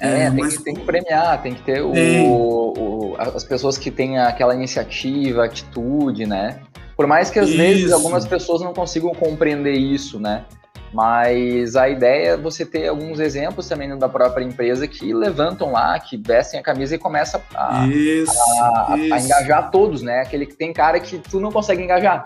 É, 0.00 0.22
é 0.22 0.30
tem, 0.30 0.40
mas... 0.40 0.56
que, 0.56 0.64
tem, 0.64 0.74
que, 0.74 0.84
premiar, 0.84 1.42
tem 1.42 1.54
que 1.54 1.62
ter 1.62 1.82
o, 1.82 1.92
o, 1.92 3.16
as 3.18 3.44
pessoas 3.44 3.76
que 3.76 3.90
têm 3.90 4.18
aquela 4.18 4.54
iniciativa, 4.54 5.44
atitude, 5.44 6.26
né? 6.26 6.60
Por 6.96 7.06
mais 7.06 7.30
que 7.30 7.38
às 7.38 7.48
isso. 7.48 7.58
vezes 7.58 7.92
algumas 7.92 8.26
pessoas 8.26 8.60
não 8.60 8.72
consigam 8.72 9.14
compreender 9.14 9.74
isso, 9.74 10.18
né? 10.18 10.44
Mas 10.92 11.76
a 11.76 11.88
ideia 11.88 12.30
é 12.30 12.36
você 12.36 12.64
ter 12.64 12.88
alguns 12.88 13.20
exemplos 13.20 13.68
também 13.68 13.96
da 13.98 14.08
própria 14.08 14.42
empresa 14.42 14.88
que 14.88 15.12
levantam 15.12 15.72
lá, 15.72 15.98
que 16.00 16.16
vestem 16.16 16.58
a 16.58 16.62
camisa 16.62 16.94
e 16.94 16.98
começa 16.98 17.42
a, 17.54 17.86
isso, 17.86 18.32
a, 18.32 18.96
isso. 18.96 19.14
a 19.14 19.20
engajar 19.20 19.70
todos, 19.70 20.00
né? 20.02 20.20
Aquele 20.20 20.46
que 20.46 20.56
tem 20.56 20.72
cara 20.72 20.98
que 20.98 21.18
tu 21.18 21.40
não 21.40 21.52
consegue 21.52 21.82
engajar. 21.82 22.22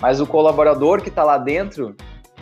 Mas 0.00 0.20
o 0.20 0.26
colaborador 0.26 1.00
que 1.00 1.08
está 1.08 1.24
lá 1.24 1.38
dentro, 1.38 1.96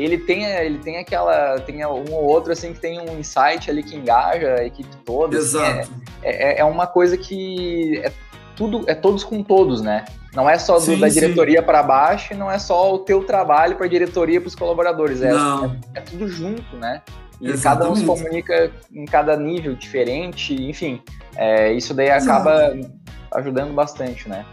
ele 0.05 0.19
tem, 0.19 0.45
ele 0.45 0.79
tem 0.79 0.99
aquela. 0.99 1.59
Tem 1.61 1.85
um 1.85 2.13
ou 2.13 2.25
outro 2.25 2.53
assim 2.53 2.73
que 2.73 2.81
tem 2.81 3.01
um 3.01 3.19
insight 3.19 3.71
ali 3.71 3.83
que 3.83 3.97
engaja 3.97 4.55
a 4.55 4.65
equipe 4.65 4.95
toda. 5.05 5.39
Assim, 5.39 5.59
Exato. 5.59 5.81
Assim, 5.81 6.03
é, 6.23 6.53
é, 6.53 6.61
é, 6.61 6.65
uma 6.65 6.87
coisa 6.87 7.17
que 7.17 8.01
é 8.05 8.13
tudo, 8.57 8.85
é 8.87 8.95
todos 8.95 9.25
com 9.25 9.43
todos, 9.43 9.81
né? 9.81 10.05
Não 10.35 10.49
é 10.49 10.59
só 10.59 10.75
do, 10.75 10.83
sim, 10.83 10.99
da 10.99 11.09
diretoria 11.09 11.63
para 11.63 11.83
baixo, 11.83 12.35
não 12.35 12.51
é 12.51 12.59
só 12.59 12.95
o 12.95 12.99
teu 13.01 13.25
trabalho 13.25 13.77
para 13.77 13.87
a 13.87 13.89
diretoria 13.89 14.41
para 14.41 14.49
os 14.49 14.55
colaboradores. 14.55 15.23
É, 15.23 15.31
é, 15.31 15.71
é, 15.95 16.01
tudo 16.01 16.29
junto, 16.29 16.77
né? 16.77 17.03
E 17.41 17.49
Exatamente. 17.49 17.63
cada 17.63 17.91
um 17.91 17.97
se 17.97 18.05
comunica 18.05 18.71
em 18.93 19.05
cada 19.07 19.37
nível 19.37 19.75
diferente, 19.75 20.55
enfim. 20.55 21.03
É, 21.37 21.73
isso 21.73 21.95
daí 21.95 22.11
acaba 22.11 22.75
Exato. 22.75 22.93
ajudando 23.35 23.73
bastante, 23.73 24.29
né? 24.29 24.45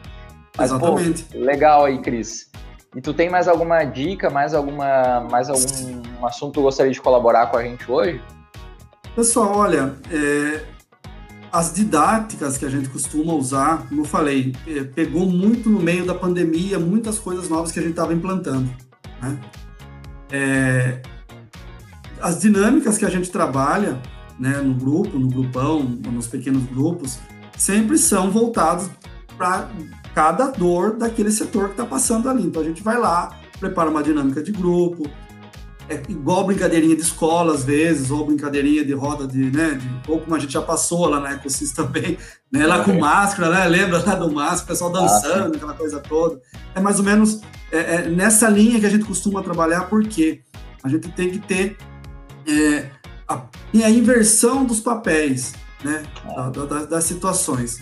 Mas, 0.58 0.72
Exatamente. 0.72 1.24
Pô, 1.24 1.38
legal 1.40 1.86
aí, 1.86 2.00
Cris. 2.00 2.50
E 2.96 3.02
tu 3.02 3.14
tem 3.14 3.30
mais 3.30 3.48
alguma 3.48 3.84
dica, 3.84 4.30
mais 4.30 4.54
alguma, 4.54 5.22
mais 5.30 5.50
algum 5.50 6.26
assunto 6.26 6.56
que 6.56 6.62
gostaria 6.62 6.92
de 6.92 7.02
colaborar 7.02 7.48
com 7.48 7.58
a 7.58 7.64
gente 7.64 7.90
hoje? 7.92 8.22
Pessoal, 9.16 9.58
olha, 9.58 9.96
é, 10.12 10.64
as 11.52 11.74
didáticas 11.74 12.58
que 12.58 12.66
a 12.66 12.70
gente 12.70 12.90
costuma 12.90 13.34
usar, 13.34 13.88
como 13.88 14.02
eu 14.02 14.06
falei, 14.06 14.56
é, 14.68 14.84
pegou 14.84 15.26
muito 15.26 15.70
no 15.70 15.80
meio 15.80 16.06
da 16.06 16.14
pandemia, 16.14 16.80
muitas 16.80 17.20
coisas 17.20 17.50
novas 17.50 17.72
que 17.72 17.80
a 17.80 17.82
gente 17.82 17.92
estava 17.92 18.14
implantando. 18.14 18.70
Né? 19.22 19.40
É, 20.32 21.02
as 22.22 22.40
dinâmicas 22.40 22.98
que 22.98 23.06
a 23.06 23.10
gente 23.10 23.30
trabalha 23.30 24.02
né, 24.40 24.58
no 24.58 24.74
grupo, 24.74 25.18
no 25.18 25.28
grupão, 25.28 25.82
nos 25.82 26.28
pequenos 26.28 26.64
grupos, 26.66 27.20
sempre 27.58 27.98
são 27.98 28.30
voltados 28.30 28.90
para 29.38 29.70
cada 30.18 30.48
dor 30.48 30.98
daquele 30.98 31.30
setor 31.30 31.66
que 31.66 31.72
está 31.74 31.86
passando 31.86 32.28
ali. 32.28 32.42
Então 32.42 32.60
a 32.60 32.66
gente 32.66 32.82
vai 32.82 32.98
lá, 32.98 33.38
prepara 33.60 33.88
uma 33.88 34.02
dinâmica 34.02 34.42
de 34.42 34.52
grupo, 34.52 35.08
é 35.88 36.02
igual 36.10 36.44
brincadeirinha 36.44 36.96
de 36.96 37.04
escola 37.04 37.54
às 37.54 37.64
vezes, 37.64 38.10
ou 38.10 38.26
brincadeirinha 38.26 38.84
de 38.84 38.94
roda 38.94 39.28
de, 39.28 39.52
né, 39.52 39.76
de, 39.76 40.12
ou 40.12 40.20
como 40.20 40.36
a 40.36 40.40
gente 40.40 40.54
já 40.54 40.62
passou 40.64 41.08
lá 41.08 41.20
na 41.20 41.34
Ecosis 41.34 41.72
também, 41.72 42.18
né, 42.52 42.66
lá 42.66 42.84
com 42.84 42.94
máscara, 42.94 43.52
né, 43.52 43.68
lembra 43.68 44.04
lá 44.04 44.16
do 44.16 44.32
máscara, 44.32 44.64
o 44.64 44.66
pessoal 44.66 44.92
dançando, 44.92 45.54
ah, 45.54 45.56
aquela 45.56 45.74
coisa 45.74 46.00
toda. 46.00 46.42
É 46.74 46.80
mais 46.80 46.98
ou 46.98 47.06
menos 47.06 47.42
é, 47.72 47.78
é, 47.78 48.10
nessa 48.10 48.50
linha 48.50 48.80
que 48.80 48.88
a 48.88 48.90
gente 48.90 49.06
costuma 49.06 49.44
trabalhar, 49.44 49.82
porque 49.82 50.42
a 50.84 50.90
gente 50.90 51.10
tem 51.10 51.30
que 51.30 51.38
ter 51.38 51.78
é, 52.48 52.90
a, 53.28 53.36
a, 53.36 53.90
inversão 53.92 54.66
dos 54.66 54.80
papéis, 54.80 55.54
né, 55.84 56.02
da, 56.36 56.50
da, 56.50 56.86
das 56.86 57.04
situações. 57.04 57.78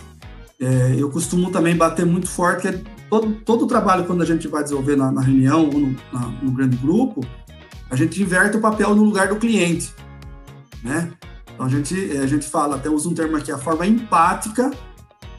É, 0.59 0.95
eu 0.97 1.09
costumo 1.09 1.51
também 1.51 1.75
bater 1.75 2.05
muito 2.05 2.29
forte 2.29 2.61
que 2.61 2.67
é 2.69 2.81
todo, 3.09 3.33
todo 3.43 3.65
o 3.65 3.67
trabalho 3.67 4.05
quando 4.05 4.21
a 4.21 4.25
gente 4.25 4.47
vai 4.47 4.63
desenvolver 4.63 4.95
na, 4.95 5.11
na 5.11 5.21
reunião 5.21 5.65
ou 5.65 5.79
no, 5.79 5.95
na, 6.13 6.19
no 6.41 6.51
grande 6.51 6.77
grupo, 6.77 7.21
a 7.89 7.95
gente 7.95 8.21
inverte 8.21 8.57
o 8.57 8.61
papel 8.61 8.95
no 8.95 9.03
lugar 9.03 9.27
do 9.27 9.35
cliente, 9.35 9.93
né? 10.83 11.11
Então 11.53 11.65
a 11.65 11.69
gente, 11.69 11.93
a 12.17 12.27
gente 12.27 12.47
fala, 12.47 12.75
até 12.75 12.89
usa 12.89 13.07
um 13.07 13.13
termo 13.13 13.37
aqui, 13.37 13.51
a 13.51 13.57
forma 13.57 13.85
empática 13.85 14.71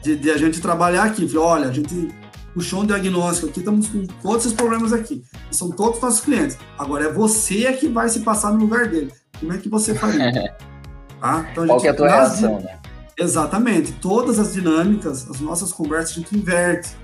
de, 0.01 0.15
de 0.15 0.31
a 0.31 0.37
gente 0.37 0.61
trabalhar 0.61 1.03
aqui. 1.03 1.29
Olha, 1.37 1.67
a 1.67 1.71
gente 1.71 2.09
puxou 2.53 2.81
um 2.81 2.85
diagnóstico 2.85 3.49
aqui, 3.49 3.59
estamos 3.59 3.87
com 3.87 4.05
todos 4.05 4.45
esses 4.45 4.53
problemas 4.53 4.93
aqui. 4.93 5.23
São 5.51 5.69
todos 5.69 6.01
nossos 6.01 6.21
clientes. 6.21 6.57
Agora 6.77 7.05
é 7.05 7.11
você 7.11 7.71
que 7.73 7.87
vai 7.87 8.09
se 8.09 8.21
passar 8.21 8.51
no 8.51 8.59
lugar 8.59 8.87
dele. 8.87 9.11
Como 9.39 9.53
é 9.53 9.57
que 9.57 9.69
você 9.69 9.93
faria? 9.93 10.31
tá? 11.21 11.47
Então, 11.51 11.67
Qual 11.67 11.79
gente, 11.79 11.87
é 11.87 11.91
a 11.91 11.93
tua 11.93 12.07
reação, 12.07 12.59
né? 12.59 12.76
Exatamente. 13.17 13.93
Todas 13.93 14.39
as 14.39 14.53
dinâmicas, 14.53 15.29
as 15.29 15.39
nossas 15.39 15.73
conversas, 15.73 16.11
a 16.11 16.19
gente 16.19 16.37
inverte, 16.37 16.95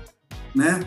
né? 0.54 0.80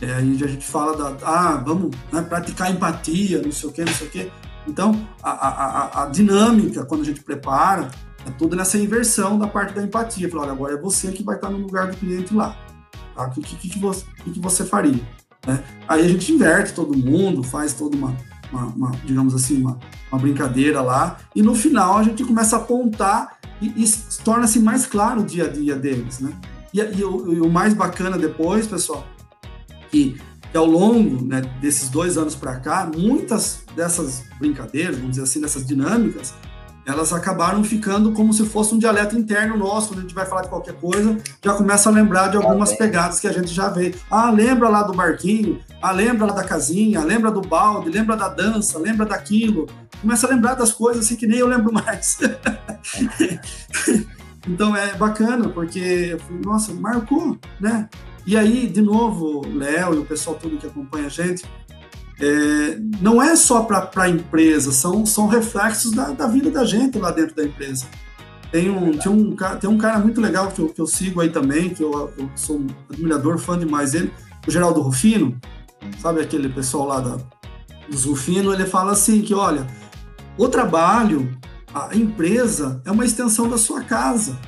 É, 0.00 0.12
a 0.12 0.20
gente 0.20 0.66
fala 0.66 0.94
da, 0.96 1.26
ah, 1.26 1.56
vamos 1.56 1.96
né, 2.12 2.20
praticar 2.20 2.70
empatia, 2.70 3.40
não 3.40 3.50
sei 3.50 3.70
o 3.70 3.72
quê, 3.72 3.84
não 3.84 3.92
sei 3.94 4.06
o 4.06 4.10
quê. 4.10 4.30
Então, 4.68 5.08
a, 5.22 5.30
a, 5.30 6.02
a, 6.02 6.06
dinâmica, 6.06 6.84
quando 6.84 7.00
a 7.00 7.04
gente 7.04 7.22
prepara, 7.22 7.90
é 8.26 8.30
toda 8.32 8.56
nessa 8.56 8.76
inversão 8.76 9.38
da 9.38 9.46
parte 9.46 9.72
da 9.72 9.82
empatia. 9.82 10.28
Falar, 10.28 10.42
olha, 10.42 10.52
agora 10.52 10.74
é 10.74 10.76
você 10.76 11.10
que 11.12 11.22
vai 11.22 11.36
estar 11.36 11.48
no 11.48 11.58
lugar 11.58 11.90
do 11.90 11.96
cliente 11.96 12.34
lá. 12.34 12.54
Tá? 13.14 13.26
O 13.26 13.30
que, 13.30 13.56
que, 13.56 13.68
que, 13.70 13.78
você, 13.78 14.04
que 14.22 14.38
você 14.38 14.64
faria? 14.64 15.00
Né? 15.46 15.62
Aí 15.88 16.04
a 16.04 16.08
gente 16.08 16.32
inverte 16.32 16.74
todo 16.74 16.98
mundo, 16.98 17.42
faz 17.42 17.72
toda 17.72 17.96
uma, 17.96 18.14
uma, 18.52 18.66
uma 18.66 18.90
digamos 19.04 19.34
assim, 19.34 19.62
uma, 19.62 19.78
uma, 20.10 20.20
brincadeira 20.20 20.82
lá, 20.82 21.18
e 21.34 21.40
no 21.40 21.54
final 21.54 21.96
a 21.98 22.02
gente 22.02 22.24
começa 22.24 22.56
a 22.56 22.58
apontar 22.58 23.35
e, 23.60 23.66
e 23.66 23.88
torna-se 24.24 24.58
mais 24.58 24.86
claro 24.86 25.20
o 25.20 25.24
dia 25.24 25.44
a 25.44 25.48
dia 25.48 25.76
deles, 25.76 26.20
né? 26.20 26.32
E, 26.72 26.80
e, 26.80 27.04
o, 27.04 27.34
e 27.34 27.40
o 27.40 27.48
mais 27.48 27.74
bacana 27.74 28.18
depois, 28.18 28.66
pessoal, 28.66 29.06
que, 29.90 30.20
que 30.52 30.56
ao 30.58 30.66
longo 30.66 31.24
né, 31.24 31.40
desses 31.60 31.88
dois 31.88 32.18
anos 32.18 32.34
para 32.34 32.56
cá, 32.56 32.90
muitas 32.94 33.62
dessas 33.74 34.24
brincadeiras, 34.38 34.96
vamos 34.96 35.12
dizer 35.12 35.22
assim, 35.22 35.40
dessas 35.40 35.66
dinâmicas, 35.66 36.34
elas 36.86 37.12
acabaram 37.12 37.64
ficando 37.64 38.12
como 38.12 38.32
se 38.32 38.46
fosse 38.46 38.72
um 38.72 38.78
dialeto 38.78 39.18
interno 39.18 39.56
nosso, 39.56 39.88
quando 39.88 39.98
a 39.98 40.02
gente 40.02 40.14
vai 40.14 40.24
falar 40.24 40.42
de 40.42 40.48
qualquer 40.48 40.74
coisa, 40.74 41.18
já 41.44 41.54
começa 41.54 41.88
a 41.88 41.92
lembrar 41.92 42.28
de 42.28 42.36
algumas 42.36 42.72
ah, 42.72 42.76
pegadas 42.76 43.18
que 43.18 43.26
a 43.26 43.32
gente 43.32 43.52
já 43.52 43.68
vê. 43.68 43.92
Ah, 44.08 44.30
lembra 44.30 44.68
lá 44.68 44.84
do 44.84 44.92
barquinho, 44.92 45.58
ah, 45.82 45.90
lembra 45.90 46.26
lá 46.26 46.32
da 46.32 46.44
casinha, 46.44 47.02
lembra 47.02 47.32
do 47.32 47.40
balde, 47.40 47.90
lembra 47.90 48.16
da 48.16 48.28
dança, 48.28 48.78
lembra 48.78 49.04
daquilo. 49.04 49.66
Começa 50.00 50.28
a 50.28 50.30
lembrar 50.30 50.54
das 50.54 50.72
coisas 50.72 51.04
assim 51.04 51.16
que 51.16 51.26
nem 51.26 51.40
eu 51.40 51.48
lembro 51.48 51.72
mais. 51.74 52.18
Então 54.46 54.76
é 54.76 54.94
bacana, 54.94 55.48
porque, 55.48 56.16
nossa, 56.44 56.72
marcou, 56.74 57.38
né? 57.60 57.88
E 58.26 58.36
aí, 58.36 58.66
de 58.66 58.80
novo, 58.80 59.46
Léo 59.46 59.94
e 59.94 59.98
o 59.98 60.04
pessoal 60.04 60.36
todo 60.36 60.56
que 60.56 60.66
acompanha 60.66 61.06
a 61.06 61.10
gente, 61.10 61.44
é, 62.20 62.78
não 63.00 63.22
é 63.22 63.36
só 63.36 63.62
para 63.62 63.90
a 63.96 64.08
empresa, 64.08 64.72
são, 64.72 65.04
são 65.04 65.26
reflexos 65.26 65.92
da, 65.92 66.10
da, 66.10 66.26
vida 66.26 66.50
da 66.50 66.64
gente 66.64 66.98
lá 66.98 67.10
dentro 67.10 67.36
da 67.36 67.44
empresa. 67.44 67.86
Tem 68.50 68.70
um, 68.70 68.96
tem 68.96 69.12
um, 69.12 69.36
tem 69.60 69.68
um 69.68 69.78
cara 69.78 69.98
muito 69.98 70.20
legal 70.20 70.50
que 70.50 70.60
eu, 70.60 70.68
que 70.68 70.80
eu 70.80 70.86
sigo 70.86 71.20
aí 71.20 71.28
também, 71.28 71.70
que 71.70 71.82
eu, 71.82 72.12
eu 72.16 72.30
sou 72.34 72.58
um 72.58 72.66
admirador, 72.90 73.38
fã 73.38 73.58
demais 73.58 73.92
dele, 73.92 74.12
o 74.46 74.50
Geraldo 74.50 74.80
Rufino, 74.80 75.38
sabe 76.00 76.20
aquele 76.20 76.48
pessoal 76.48 76.86
lá 76.86 77.00
da, 77.00 77.18
dos 77.90 78.04
Rufino, 78.04 78.52
ele 78.52 78.64
fala 78.64 78.92
assim 78.92 79.20
que, 79.22 79.34
olha, 79.34 79.66
o 80.38 80.48
trabalho, 80.48 81.36
a 81.76 81.94
empresa 81.94 82.80
é 82.84 82.90
uma 82.90 83.04
extensão 83.04 83.48
da 83.48 83.58
sua 83.58 83.82
casa. 83.82 84.38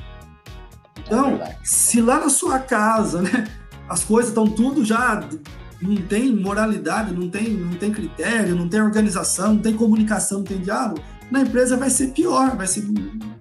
Então, 1.05 1.39
se 1.63 2.01
lá 2.01 2.19
na 2.19 2.29
sua 2.29 2.59
casa, 2.59 3.21
né, 3.21 3.47
as 3.87 4.03
coisas 4.03 4.29
estão 4.29 4.47
tudo 4.47 4.83
já 4.83 5.27
não 5.81 5.95
tem 5.95 6.35
moralidade, 6.35 7.13
não 7.13 7.29
tem, 7.29 7.51
não 7.53 7.73
tem 7.73 7.91
critério, 7.91 8.55
não 8.55 8.67
tem 8.67 8.81
organização, 8.81 9.53
não 9.53 9.61
tem 9.61 9.75
comunicação, 9.75 10.39
não 10.39 10.45
tem 10.45 10.59
diálogo, 10.59 11.01
na 11.31 11.41
empresa 11.41 11.77
vai 11.77 11.89
ser 11.89 12.07
pior, 12.07 12.57
vai 12.57 12.67
ser, 12.67 12.83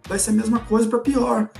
vai 0.07 0.19
ser 0.19 0.31
a 0.31 0.35
mesma 0.35 0.61
coisa 0.61 0.89
para 0.89 1.01
pior. 1.01 1.51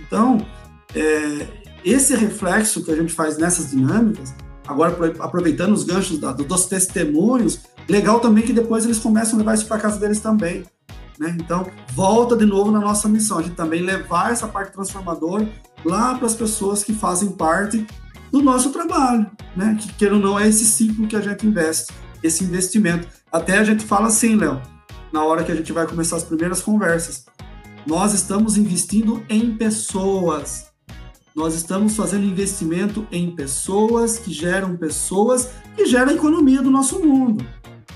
Então, 0.00 0.46
é, 0.94 1.48
esse 1.84 2.14
reflexo 2.14 2.84
que 2.84 2.90
a 2.92 2.96
gente 2.96 3.12
faz 3.12 3.36
nessas 3.36 3.70
dinâmicas, 3.70 4.32
agora 4.66 4.94
aproveitando 5.18 5.72
os 5.72 5.82
ganchos 5.82 6.18
da, 6.18 6.30
dos 6.32 6.66
testemunhos, 6.66 7.60
legal 7.88 8.20
também 8.20 8.44
que 8.44 8.52
depois 8.52 8.84
eles 8.84 8.98
começam 8.98 9.34
a 9.34 9.38
levar 9.38 9.54
isso 9.54 9.66
para 9.66 9.80
casa 9.80 9.98
deles 9.98 10.20
também. 10.20 10.64
Né? 11.18 11.36
Então, 11.38 11.66
volta 11.92 12.36
de 12.36 12.44
novo 12.44 12.70
na 12.70 12.80
nossa 12.80 13.08
missão, 13.08 13.42
gente 13.42 13.54
também 13.54 13.82
levar 13.82 14.32
essa 14.32 14.48
parte 14.48 14.72
transformadora 14.72 15.48
lá 15.84 16.14
para 16.14 16.26
as 16.26 16.34
pessoas 16.34 16.82
que 16.82 16.92
fazem 16.92 17.30
parte 17.30 17.86
do 18.30 18.40
nosso 18.40 18.70
trabalho, 18.70 19.30
né? 19.54 19.76
Que 19.78 19.92
queira 19.92 20.14
ou 20.14 20.20
não 20.20 20.38
é 20.38 20.48
esse 20.48 20.64
ciclo 20.64 21.06
que 21.06 21.14
a 21.14 21.20
gente 21.20 21.46
investe, 21.46 21.92
esse 22.22 22.42
investimento. 22.42 23.06
Até 23.30 23.58
a 23.58 23.64
gente 23.64 23.84
fala 23.84 24.06
assim, 24.06 24.36
Léo, 24.36 24.60
na 25.12 25.22
hora 25.22 25.44
que 25.44 25.52
a 25.52 25.54
gente 25.54 25.70
vai 25.72 25.86
começar 25.86 26.16
as 26.16 26.24
primeiras 26.24 26.62
conversas, 26.62 27.26
nós 27.86 28.14
estamos 28.14 28.56
investindo 28.56 29.22
em 29.28 29.54
pessoas. 29.54 30.72
Nós 31.34 31.54
estamos 31.54 31.96
fazendo 31.96 32.24
investimento 32.24 33.06
em 33.10 33.34
pessoas 33.34 34.18
que 34.18 34.32
geram 34.32 34.76
pessoas 34.76 35.50
que 35.76 35.86
geram 35.86 36.10
a 36.12 36.14
economia 36.14 36.62
do 36.62 36.70
nosso 36.70 37.00
mundo. 37.00 37.44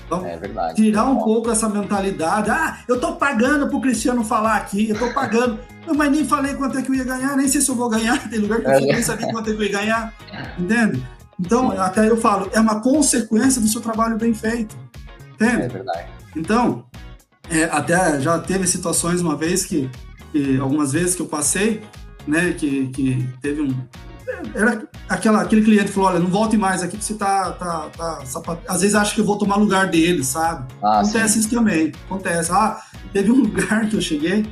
Então, 0.07 0.25
é 0.25 0.37
verdade. 0.37 0.75
tirar 0.75 1.05
um 1.05 1.17
pouco 1.17 1.51
essa 1.51 1.67
mentalidade, 1.67 2.49
ah, 2.49 2.79
eu 2.87 2.95
estou 2.95 3.17
pagando 3.17 3.67
para 3.67 3.77
o 3.77 3.81
Cristiano 3.81 4.23
falar 4.23 4.55
aqui, 4.55 4.87
eu 4.87 4.93
estou 4.93 5.13
pagando. 5.13 5.59
mas 5.95 6.09
nem 6.09 6.25
falei 6.25 6.53
quanto 6.53 6.77
é 6.77 6.81
que 6.81 6.89
eu 6.89 6.95
ia 6.95 7.03
ganhar, 7.03 7.35
nem 7.35 7.47
sei 7.47 7.59
se 7.59 7.69
eu 7.69 7.75
vou 7.75 7.89
ganhar, 7.89 8.29
tem 8.29 8.39
lugar 8.39 8.61
que 8.61 8.67
eu 8.67 8.79
nem 8.79 9.01
sabia 9.01 9.27
quanto 9.31 9.49
é 9.49 9.53
que 9.53 9.59
eu 9.59 9.65
ia 9.65 9.71
ganhar, 9.71 10.13
entende? 10.57 11.05
Então, 11.37 11.71
Sim. 11.71 11.77
até 11.77 12.09
eu 12.09 12.17
falo, 12.17 12.49
é 12.53 12.59
uma 12.59 12.81
consequência 12.81 13.61
do 13.61 13.67
seu 13.67 13.81
trabalho 13.81 14.17
bem 14.17 14.33
feito, 14.33 14.75
entende? 15.33 15.63
É 15.63 15.67
verdade. 15.67 16.07
Então, 16.35 16.85
é, 17.49 17.65
até 17.65 18.19
já 18.21 18.39
teve 18.39 18.65
situações 18.65 19.19
uma 19.19 19.35
vez 19.35 19.65
que, 19.65 19.89
que, 20.31 20.57
algumas 20.57 20.93
vezes 20.93 21.15
que 21.15 21.21
eu 21.21 21.27
passei, 21.27 21.81
né, 22.25 22.53
que, 22.53 22.87
que 22.87 23.27
teve 23.41 23.61
um, 23.61 23.75
era 24.53 24.87
aquela, 25.07 25.41
aquele 25.41 25.63
cliente 25.63 25.91
falou, 25.91 26.09
olha, 26.09 26.19
não 26.19 26.27
volte 26.27 26.57
mais 26.57 26.83
aqui 26.83 26.97
que 26.97 27.03
você 27.03 27.13
tá, 27.13 27.51
tá, 27.51 27.89
tá 27.95 28.25
sapat... 28.25 28.59
às 28.67 28.81
vezes 28.81 28.95
acha 28.95 29.13
que 29.13 29.21
eu 29.21 29.25
vou 29.25 29.37
tomar 29.37 29.55
lugar 29.55 29.87
dele, 29.87 30.23
sabe? 30.23 30.71
Ah, 30.83 30.99
acontece 30.99 31.33
sim. 31.33 31.39
isso 31.39 31.49
também, 31.49 31.91
acontece. 32.05 32.51
Ah, 32.51 32.81
teve 33.13 33.31
um 33.31 33.41
lugar 33.41 33.87
que 33.89 33.95
eu 33.95 34.01
cheguei, 34.01 34.45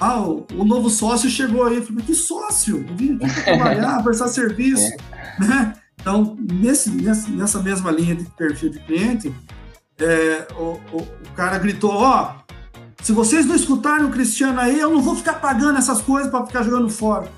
ah, 0.00 0.20
o, 0.20 0.46
o 0.56 0.64
novo 0.64 0.90
sócio 0.90 1.30
chegou 1.30 1.64
aí, 1.64 1.76
eu 1.76 1.82
falei, 1.86 2.04
que 2.04 2.14
sócio? 2.14 2.84
Eu 2.88 2.96
vim 2.96 3.18
aqui 3.22 3.44
trabalhar, 3.44 4.02
prestar 4.04 4.28
serviço, 4.28 4.84
é. 4.84 5.44
né? 5.44 5.74
Então, 6.00 6.36
nesse, 6.40 6.90
nessa 6.90 7.60
mesma 7.60 7.90
linha 7.92 8.16
de 8.16 8.24
perfil 8.24 8.70
de 8.70 8.80
cliente, 8.80 9.32
é, 10.00 10.48
o, 10.58 10.80
o, 10.92 11.02
o, 11.02 11.32
cara 11.36 11.58
gritou, 11.58 11.92
ó, 11.92 12.34
oh, 12.34 12.54
se 13.00 13.12
vocês 13.12 13.46
não 13.46 13.54
escutarem 13.54 14.04
o 14.04 14.10
Cristiano 14.10 14.58
aí, 14.58 14.80
eu 14.80 14.90
não 14.90 15.00
vou 15.00 15.14
ficar 15.14 15.34
pagando 15.34 15.78
essas 15.78 16.00
coisas 16.00 16.28
para 16.28 16.44
ficar 16.44 16.64
jogando 16.64 16.88
fora. 16.88 17.30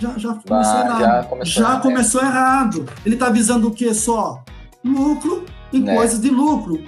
Já, 0.00 0.16
já 0.16 0.34
começou 0.34 0.76
ah, 0.76 0.80
errado. 0.80 1.00
Já 1.00 1.24
começou, 1.24 1.62
já 1.62 1.80
começou 1.80 2.20
errado. 2.22 2.88
Ele 3.04 3.14
está 3.14 3.28
visando 3.28 3.68
o 3.68 3.70
que 3.70 3.92
só? 3.92 4.42
Lucro 4.82 5.44
em 5.72 5.88
é. 5.88 5.94
coisas 5.94 6.20
de 6.20 6.30
lucro. 6.30 6.82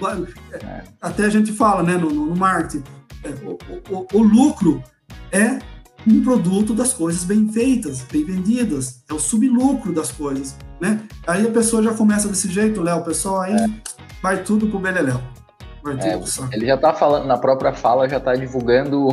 É. 0.51 0.83
Até 0.99 1.25
a 1.25 1.29
gente 1.29 1.53
fala 1.53 1.83
né, 1.83 1.95
no, 1.95 2.09
no 2.09 2.35
marketing. 2.35 2.83
É, 3.23 3.29
o, 3.45 3.57
o, 3.95 4.07
o, 4.13 4.23
lucro 4.23 4.83
é 5.31 5.59
um 6.07 6.23
produto 6.23 6.73
das 6.73 6.91
coisas 6.91 7.23
bem 7.23 7.47
feitas, 7.47 8.01
bem 8.11 8.25
vendidas. 8.25 9.03
É 9.07 9.13
o 9.13 9.19
sublucro 9.19 9.93
das 9.93 10.11
coisas. 10.11 10.57
Né? 10.81 10.99
Aí 11.27 11.47
a 11.47 11.51
pessoa 11.51 11.83
já 11.83 11.93
começa 11.93 12.27
desse 12.27 12.49
jeito, 12.49 12.81
Léo. 12.81 12.97
O 12.97 13.03
pessoal 13.03 13.41
aí 13.41 13.53
é. 13.53 13.67
vai 14.23 14.43
tudo 14.43 14.67
pro 14.67 14.79
Beleléu. 14.79 15.21
É, 15.85 16.55
ele 16.55 16.65
já 16.65 16.75
está 16.75 16.93
falando, 16.93 17.27
na 17.27 17.37
própria 17.37 17.73
fala, 17.73 18.07
já 18.07 18.17
está 18.17 18.33
divulgando 18.33 19.09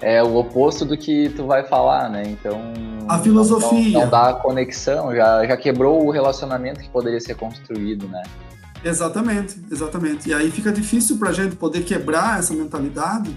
é 0.00 0.22
o 0.22 0.36
oposto 0.36 0.84
do 0.84 0.96
que 0.96 1.28
tu 1.30 1.46
vai 1.46 1.64
falar, 1.64 2.08
né? 2.08 2.22
Então. 2.26 2.60
A 3.08 3.18
filosofia. 3.18 3.92
Não, 3.92 4.00
não 4.02 4.10
dá 4.10 4.34
conexão, 4.34 5.14
já, 5.14 5.46
já 5.46 5.56
quebrou 5.56 6.06
o 6.06 6.10
relacionamento 6.10 6.80
que 6.80 6.88
poderia 6.88 7.20
ser 7.20 7.34
construído, 7.34 8.06
né? 8.08 8.22
Exatamente, 8.84 9.60
exatamente. 9.70 10.28
E 10.28 10.34
aí 10.34 10.50
fica 10.50 10.70
difícil 10.70 11.18
para 11.18 11.30
a 11.30 11.32
gente 11.32 11.56
poder 11.56 11.82
quebrar 11.82 12.38
essa 12.38 12.54
mentalidade, 12.54 13.36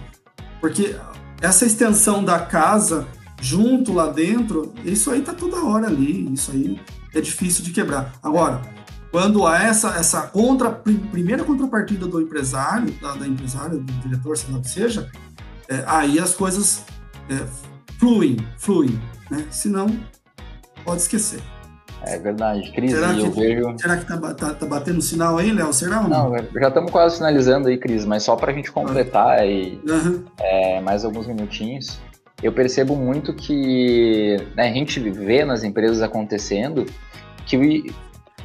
porque 0.60 0.96
essa 1.42 1.66
extensão 1.66 2.24
da 2.24 2.40
casa 2.40 3.08
junto 3.42 3.92
lá 3.92 4.08
dentro, 4.08 4.72
isso 4.86 5.10
aí 5.10 5.22
tá 5.22 5.34
toda 5.34 5.66
hora 5.66 5.88
ali, 5.88 6.32
isso 6.32 6.52
aí 6.52 6.80
é 7.14 7.20
difícil 7.20 7.64
de 7.64 7.72
quebrar. 7.72 8.14
Agora, 8.22 8.62
quando 9.12 9.46
há 9.46 9.64
essa, 9.64 9.96
essa 9.96 10.22
contra, 10.22 10.70
primeira 10.70 11.44
contrapartida 11.44 12.06
do 12.08 12.22
empresário, 12.22 12.92
da, 13.02 13.14
da 13.16 13.28
empresária, 13.28 13.78
do 13.78 13.94
diretor, 13.94 14.38
sei 14.38 14.54
lá 14.54 14.60
o 14.60 14.62
que 14.62 14.70
seja, 14.70 15.12
é, 15.72 15.84
aí 15.88 16.20
as 16.20 16.36
coisas 16.36 16.84
é, 17.30 17.46
fluem, 17.98 18.38
fluem, 18.58 19.00
né? 19.30 19.46
Senão, 19.50 19.88
pode 20.84 21.02
esquecer. 21.02 21.42
É 22.04 22.18
verdade, 22.18 22.72
Cris, 22.74 22.92
será 22.92 23.14
que, 23.14 23.22
eu 23.22 23.32
vejo... 23.32 23.78
Será 23.78 23.98
que 23.98 24.06
tá, 24.06 24.34
tá, 24.34 24.54
tá 24.56 24.66
batendo 24.66 25.02
sinal 25.02 25.38
aí, 25.38 25.52
Léo? 25.52 25.72
Será 25.72 26.02
ou 26.02 26.10
não? 26.10 26.32
Não, 26.32 26.38
já 26.60 26.68
estamos 26.68 26.92
quase 26.92 27.18
finalizando 27.18 27.70
aí, 27.70 27.78
Cris, 27.78 28.06
mas 28.06 28.24
só 28.24 28.36
para 28.36 28.52
a 28.52 28.56
gente 28.56 28.72
completar 28.72 29.38
ah. 29.38 29.42
aí 29.42 29.80
uhum. 29.88 30.26
é, 30.40 30.82
mais 30.82 31.06
alguns 31.06 31.28
minutinhos, 31.28 32.02
eu 32.42 32.52
percebo 32.52 32.96
muito 32.96 33.34
que 33.34 34.36
né, 34.56 34.70
a 34.70 34.74
gente 34.74 35.00
vê 35.00 35.46
nas 35.46 35.64
empresas 35.64 36.02
acontecendo 36.02 36.86
que 37.46 37.94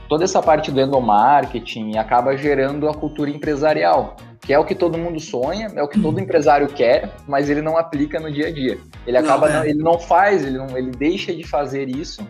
toda 0.07 0.25
essa 0.25 0.43
parte 0.43 0.71
do 0.71 0.81
endomarketing 0.81 1.97
acaba 1.97 2.37
gerando 2.37 2.89
a 2.89 2.95
cultura 2.95 3.31
empresarial, 3.31 4.17
que 4.47 4.53
é 4.53 4.59
o 4.59 4.65
que 4.65 4.77
todo 4.77 4.97
mundo 4.97 5.19
sonha, 5.19 5.73
é 5.75 5.83
o 5.83 5.89
que 5.89 6.01
todo 6.01 6.21
empresário 6.21 6.69
quer, 6.69 7.11
mas 7.27 7.51
ele 7.51 7.61
não 7.61 7.77
aplica 7.77 8.21
no 8.21 8.31
dia 8.33 8.47
a 8.47 8.53
dia. 8.53 8.79
Ele 9.05 9.19
acaba, 9.19 9.49
não, 9.49 9.63
é. 9.63 9.71
ele 9.71 9.83
não 9.83 9.99
faz, 9.99 10.45
ele, 10.47 10.57
não, 10.57 10.79
ele 10.79 10.93
deixa 10.93 11.35
de 11.35 11.43
fazer 11.43 11.89
isso. 11.89 12.25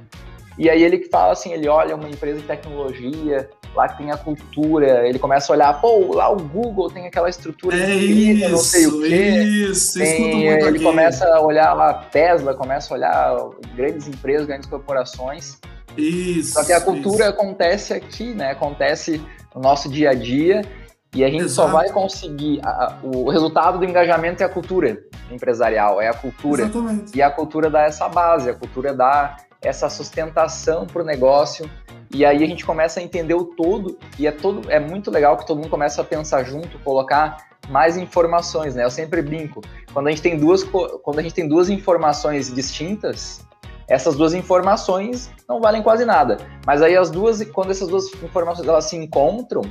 E 0.58 0.70
aí 0.70 0.82
ele 0.82 1.06
fala 1.10 1.34
assim, 1.34 1.52
ele 1.52 1.68
olha 1.68 1.94
uma 1.94 2.08
empresa 2.08 2.40
de 2.40 2.46
tecnologia, 2.46 3.50
lá 3.74 3.86
que 3.86 3.98
tem 3.98 4.10
a 4.10 4.16
cultura, 4.16 5.06
ele 5.06 5.18
começa 5.18 5.52
a 5.52 5.56
olhar, 5.56 5.78
pô, 5.78 6.14
lá 6.14 6.32
o 6.32 6.36
Google 6.36 6.88
tem 6.90 7.06
aquela 7.06 7.28
estrutura 7.28 7.76
é 7.76 7.94
isso, 7.94 8.48
não 8.48 8.56
sei 8.56 8.86
o 8.86 9.02
quê. 9.02 9.42
Isso, 9.70 9.98
tem, 9.98 10.46
Ele 10.46 10.68
aqui. 10.68 10.82
começa 10.82 11.26
a 11.26 11.42
olhar 11.42 11.74
lá 11.74 11.92
Tesla, 11.92 12.54
começa 12.54 12.94
a 12.94 12.96
olhar 12.96 13.50
grandes 13.74 14.08
empresas, 14.08 14.46
grandes 14.46 14.66
corporações, 14.66 15.58
isso. 15.98 16.54
Só 16.54 16.64
que 16.64 16.72
a 16.72 16.80
cultura 16.80 17.24
isso. 17.24 17.34
acontece 17.34 17.92
aqui, 17.92 18.32
né? 18.32 18.52
Acontece 18.52 19.20
no 19.54 19.60
nosso 19.60 19.88
dia 19.90 20.10
a 20.10 20.14
dia 20.14 20.62
e 21.16 21.24
a 21.24 21.30
gente 21.30 21.44
Exato. 21.44 21.70
só 21.70 21.74
vai 21.74 21.88
conseguir. 21.90 22.60
A, 22.62 22.98
o 23.02 23.30
resultado 23.30 23.78
do 23.78 23.84
engajamento 23.86 24.42
é 24.42 24.46
a 24.46 24.48
cultura 24.48 25.02
empresarial, 25.30 25.98
é 25.98 26.08
a 26.08 26.14
cultura. 26.14 26.64
Exatamente. 26.64 27.16
E 27.16 27.22
a 27.22 27.30
cultura 27.30 27.70
dá 27.70 27.82
essa 27.82 28.06
base, 28.06 28.50
a 28.50 28.54
cultura 28.54 28.92
dá 28.92 29.36
essa 29.62 29.88
sustentação 29.88 30.86
para 30.86 31.02
o 31.02 31.04
negócio. 31.04 31.68
E 32.12 32.24
aí 32.24 32.44
a 32.44 32.46
gente 32.46 32.66
começa 32.66 33.00
a 33.00 33.02
entender 33.02 33.34
o 33.34 33.44
todo, 33.44 33.98
e 34.18 34.26
é, 34.26 34.30
todo, 34.30 34.70
é 34.70 34.78
muito 34.78 35.10
legal 35.10 35.36
que 35.38 35.46
todo 35.46 35.56
mundo 35.56 35.70
começa 35.70 36.02
a 36.02 36.04
pensar 36.04 36.44
junto, 36.44 36.78
colocar 36.80 37.38
mais 37.68 37.96
informações, 37.96 38.74
né? 38.74 38.84
Eu 38.84 38.90
sempre 38.90 39.22
brinco. 39.22 39.62
Quando 39.92 40.08
a 40.08 40.10
gente 40.10 40.22
tem 40.22 40.38
duas, 40.38 40.62
quando 40.62 41.18
a 41.18 41.22
gente 41.22 41.34
tem 41.34 41.48
duas 41.48 41.70
informações 41.70 42.52
distintas, 42.52 43.44
essas 43.88 44.16
duas 44.16 44.34
informações 44.34 45.30
não 45.48 45.60
valem 45.60 45.82
quase 45.82 46.04
nada. 46.04 46.36
Mas 46.66 46.82
aí 46.82 46.96
as 46.96 47.10
duas, 47.10 47.42
quando 47.44 47.70
essas 47.70 47.88
duas 47.88 48.12
informações 48.22 48.68
elas 48.68 48.84
se 48.84 48.96
encontram, 48.96 49.62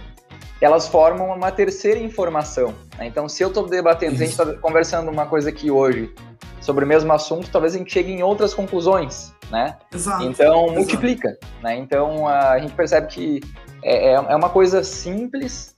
elas 0.61 0.87
formam 0.87 1.27
uma 1.27 1.51
terceira 1.51 1.99
informação. 1.99 2.73
Né? 2.97 3.07
Então, 3.07 3.27
se 3.27 3.43
eu 3.43 3.49
estou 3.49 3.67
debatendo, 3.67 4.15
se 4.17 4.23
a 4.23 4.25
gente 4.25 4.39
está 4.39 4.53
conversando 4.61 5.11
uma 5.11 5.25
coisa 5.25 5.49
aqui 5.49 5.69
hoje 5.69 6.13
sobre 6.61 6.83
o 6.83 6.87
mesmo 6.87 7.11
assunto, 7.13 7.49
talvez 7.51 7.75
a 7.75 7.77
gente 7.77 7.91
chegue 7.91 8.11
em 8.11 8.23
outras 8.23 8.53
conclusões, 8.53 9.33
né? 9.51 9.77
Exato. 9.93 10.23
Então, 10.23 10.63
exato. 10.63 10.73
multiplica, 10.73 11.37
né? 11.61 11.77
Então, 11.77 12.27
a 12.27 12.57
gente 12.57 12.73
percebe 12.73 13.07
que 13.07 13.41
é, 13.83 14.09
é, 14.09 14.13
é 14.13 14.35
uma 14.35 14.49
coisa 14.49 14.83
simples 14.83 15.75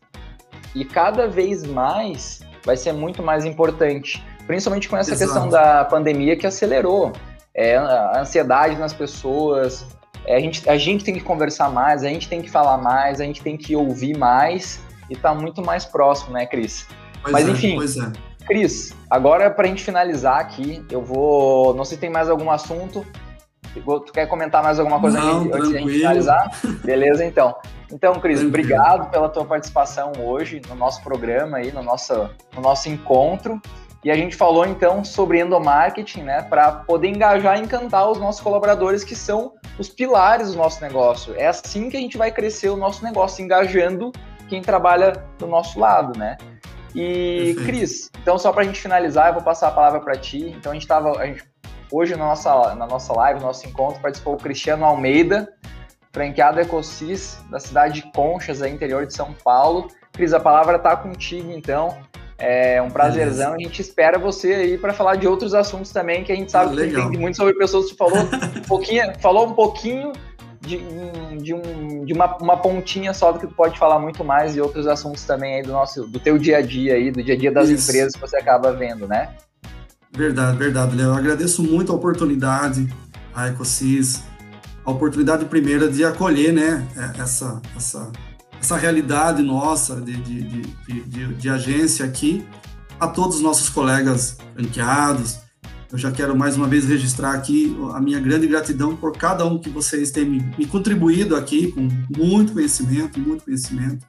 e 0.74 0.86
cada 0.86 1.28
vez 1.28 1.66
mais 1.66 2.40
vai 2.64 2.78
ser 2.78 2.94
muito 2.94 3.22
mais 3.22 3.44
importante, 3.46 4.24
principalmente 4.46 4.88
com 4.88 4.96
essa 4.96 5.12
exato. 5.12 5.32
questão 5.32 5.50
da 5.50 5.84
pandemia 5.84 6.38
que 6.38 6.48
acelerou 6.48 7.12
é, 7.54 7.76
a 7.76 8.22
ansiedade 8.22 8.78
nas 8.78 8.94
pessoas. 8.94 9.86
É, 10.28 10.36
a, 10.36 10.40
gente, 10.40 10.70
a 10.70 10.78
gente 10.78 11.04
tem 11.06 11.14
que 11.14 11.22
conversar 11.22 11.70
mais, 11.70 12.04
a 12.04 12.10
gente 12.10 12.28
tem 12.28 12.42
que 12.42 12.50
falar 12.50 12.78
mais, 12.78 13.22
a 13.22 13.24
gente 13.24 13.42
tem 13.42 13.56
que 13.56 13.76
ouvir 13.76 14.18
mais 14.18 14.82
e 15.10 15.16
tá 15.16 15.34
muito 15.34 15.62
mais 15.62 15.86
próximo, 15.86 16.34
né, 16.34 16.46
Cris? 16.46 16.86
Pois 17.22 17.32
Mas 17.32 17.48
é, 17.48 17.52
enfim, 17.52 17.76
pois 17.76 17.98
é. 17.98 18.12
Cris, 18.46 18.94
agora 19.10 19.50
para 19.50 19.66
a 19.66 19.68
gente 19.68 19.84
finalizar 19.84 20.40
aqui, 20.40 20.86
eu 20.92 21.02
vou. 21.02 21.74
Não 21.74 21.84
sei 21.84 21.96
se 21.96 22.02
tem 22.02 22.10
mais 22.10 22.30
algum 22.30 22.52
assunto. 22.52 23.06
Tu 23.74 24.12
quer 24.12 24.28
comentar 24.28 24.64
mais 24.64 24.80
alguma 24.80 25.00
coisa 25.00 25.20
Não, 25.20 25.42
aqui, 25.42 25.54
antes 25.54 25.70
de 25.70 25.78
a 25.78 25.80
gente 25.80 25.92
finalizar? 25.92 26.62
Beleza, 26.84 27.24
então. 27.24 27.56
Então, 27.92 28.14
Cris, 28.16 28.40
tranquilo. 28.40 28.48
obrigado 28.48 29.12
pela 29.12 29.30
tua 29.30 29.46
participação 29.46 30.12
hoje 30.20 30.62
no 30.68 30.76
nosso 30.76 31.02
programa 31.04 31.58
aí, 31.58 31.72
no 31.72 31.84
nosso, 31.84 32.30
no 32.56 32.62
nosso 32.62 32.90
encontro. 32.90 33.62
E 34.08 34.10
a 34.10 34.16
gente 34.16 34.38
falou 34.38 34.66
então 34.66 35.04
sobre 35.04 35.42
endomarketing, 35.42 36.24
né, 36.24 36.42
para 36.42 36.72
poder 36.72 37.10
engajar 37.10 37.60
e 37.60 37.62
encantar 37.62 38.10
os 38.10 38.18
nossos 38.18 38.40
colaboradores 38.40 39.04
que 39.04 39.14
são 39.14 39.56
os 39.78 39.90
pilares 39.90 40.54
do 40.54 40.58
nosso 40.58 40.82
negócio. 40.82 41.36
É 41.36 41.48
assim 41.48 41.90
que 41.90 41.98
a 41.98 42.00
gente 42.00 42.18
vai 42.18 42.32
crescer 42.32 42.70
o 42.70 42.78
nosso 42.78 43.04
negócio, 43.04 43.44
engajando 43.44 44.14
quem 44.48 44.62
trabalha 44.62 45.12
do 45.38 45.46
nosso 45.46 45.78
lado, 45.78 46.18
né? 46.18 46.38
E 46.96 47.54
Perfeito. 47.54 47.66
Cris, 47.66 48.10
então 48.22 48.38
só 48.38 48.54
para 48.54 48.62
a 48.62 48.66
gente 48.66 48.80
finalizar, 48.80 49.28
eu 49.28 49.34
vou 49.34 49.44
passar 49.44 49.68
a 49.68 49.72
palavra 49.72 50.00
para 50.00 50.16
ti. 50.16 50.56
Então 50.58 50.72
a 50.72 50.74
gente 50.74 50.84
estava, 50.84 51.12
hoje 51.92 52.16
na 52.16 52.28
nossa 52.28 52.76
na 52.76 52.88
nossa 52.88 53.12
live, 53.12 53.42
no 53.42 53.48
nosso 53.48 53.68
encontro, 53.68 54.02
participou 54.02 54.36
o 54.36 54.38
Cristiano 54.38 54.86
Almeida, 54.86 55.54
franqueado 56.14 56.62
Ecosis 56.62 57.44
da 57.52 57.60
cidade 57.60 57.96
de 57.96 58.12
Conchas, 58.14 58.62
aí, 58.62 58.72
interior 58.72 59.06
de 59.06 59.14
São 59.14 59.34
Paulo. 59.34 59.90
Cris, 60.14 60.32
a 60.32 60.40
palavra 60.40 60.78
está 60.78 60.96
contigo, 60.96 61.52
então. 61.52 62.08
É 62.38 62.80
um 62.82 62.90
prazerzão. 62.90 63.54
A 63.54 63.58
gente 63.58 63.82
espera 63.82 64.20
você 64.20 64.54
aí 64.54 64.78
para 64.78 64.94
falar 64.94 65.16
de 65.16 65.28
outros 65.28 65.54
assuntos 65.56 65.92
também, 65.92 66.24
que 66.24 66.32
a 66.32 66.36
gente 66.36 66.52
sabe 66.52 66.76
que 66.76 66.86
entende 66.86 67.18
muito 67.18 67.36
sobre 67.36 67.54
pessoas. 67.56 67.90
Você 67.90 67.96
falou 67.96 68.20
um 68.20 68.62
pouquinho, 68.68 69.20
falou 69.20 69.48
um 69.48 69.54
pouquinho 69.54 70.12
de, 70.62 70.78
de, 71.42 71.54
um, 71.54 72.06
de 72.06 72.14
uma, 72.14 72.38
uma, 72.38 72.58
pontinha 72.58 73.14
só 73.14 73.32
do 73.32 73.40
que 73.40 73.48
tu 73.48 73.56
pode 73.56 73.80
falar 73.80 74.00
muito 74.00 74.24
mais 74.24 74.56
e 74.56 74.62
outros 74.62 74.86
assuntos 74.86 75.24
também 75.24 75.56
aí 75.56 75.64
do 75.64 75.72
nosso, 75.72 76.06
do 76.06 76.20
teu 76.20 76.38
dia 76.38 76.58
a 76.58 76.62
dia 76.62 76.94
aí, 76.94 77.10
do 77.10 77.24
dia 77.24 77.34
a 77.34 77.38
dia 77.38 77.52
das 77.52 77.70
Isso. 77.70 77.90
empresas 77.90 78.14
que 78.14 78.20
você 78.20 78.38
acaba 78.38 78.72
vendo, 78.72 79.08
né? 79.08 79.30
Verdade, 80.12 80.58
verdade, 80.58 80.96
Léo. 80.96 81.14
Agradeço 81.14 81.64
muito 81.64 81.92
a 81.92 81.96
oportunidade, 81.96 82.88
a 83.34 83.48
Ecosis, 83.50 84.24
a 84.86 84.92
oportunidade 84.92 85.46
primeira 85.46 85.88
de 85.90 86.04
acolher, 86.04 86.54
né, 86.54 86.86
essa, 87.20 87.62
essa 87.76 88.12
essa 88.68 88.76
realidade 88.76 89.42
nossa 89.42 89.96
de, 90.02 90.14
de, 90.18 90.42
de, 90.42 91.34
de, 91.36 91.50
agência 91.50 92.06
aqui 92.06 92.46
a 93.00 93.08
todos 93.08 93.38
os 93.38 93.42
nossos 93.42 93.70
colegas 93.70 94.36
franqueados. 94.54 95.38
Eu 95.90 95.98
já 95.98 96.12
quero 96.12 96.38
mais 96.38 96.58
uma 96.58 96.68
vez 96.68 96.84
registrar 96.86 97.32
aqui 97.32 97.74
a 97.94 98.02
minha 98.02 98.20
grande 98.20 98.46
gratidão 98.46 98.94
por 98.94 99.14
cada 99.14 99.46
um 99.46 99.58
que 99.58 99.70
vocês 99.70 100.12
têm 100.12 100.26
me, 100.26 100.54
me 100.58 100.66
contribuído 100.66 101.34
aqui 101.38 101.72
com 101.72 101.88
muito 102.14 102.52
conhecimento, 102.52 103.18
muito 103.22 103.46
conhecimento. 103.46 104.06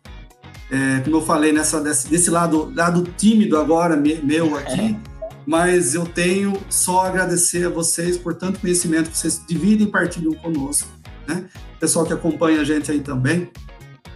É, 0.72 1.02
como 1.04 1.18
eu 1.18 1.22
falei, 1.22 1.52
nessa, 1.52 1.80
desse, 1.80 2.09
desse 2.09 2.28
lado, 2.28 2.72
lado 2.74 3.09
tímido 3.16 3.56
agora, 3.56 3.96
me, 3.96 4.16
meu 4.16 4.56
aqui, 4.56 4.98
mas 5.46 5.94
eu 5.94 6.04
tenho 6.04 6.61
só 6.68 7.04
a 7.04 7.09
agradecer 7.09 7.66
a 7.68 7.70
vocês 7.70 8.16
por 8.16 8.34
tanto 8.34 8.59
conhecimento 8.59 9.09
que 9.09 9.16
vocês 9.16 9.40
dividem 9.48 9.86
e 9.86 9.90
partilham 9.90 10.32
conosco. 10.32 10.88
Né? 11.28 11.44
Pessoal 11.78 12.04
que 12.04 12.12
acompanha 12.12 12.61
a 12.61 12.64
gente 12.64 12.90
aí 12.90 12.98
também, 12.98 13.48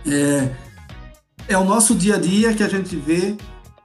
é, 0.06 0.50
é 1.48 1.58
o 1.58 1.64
nosso 1.64 1.94
dia 1.94 2.16
a 2.16 2.18
dia 2.18 2.54
que 2.54 2.62
a 2.62 2.68
gente 2.68 2.96
vê 2.96 3.36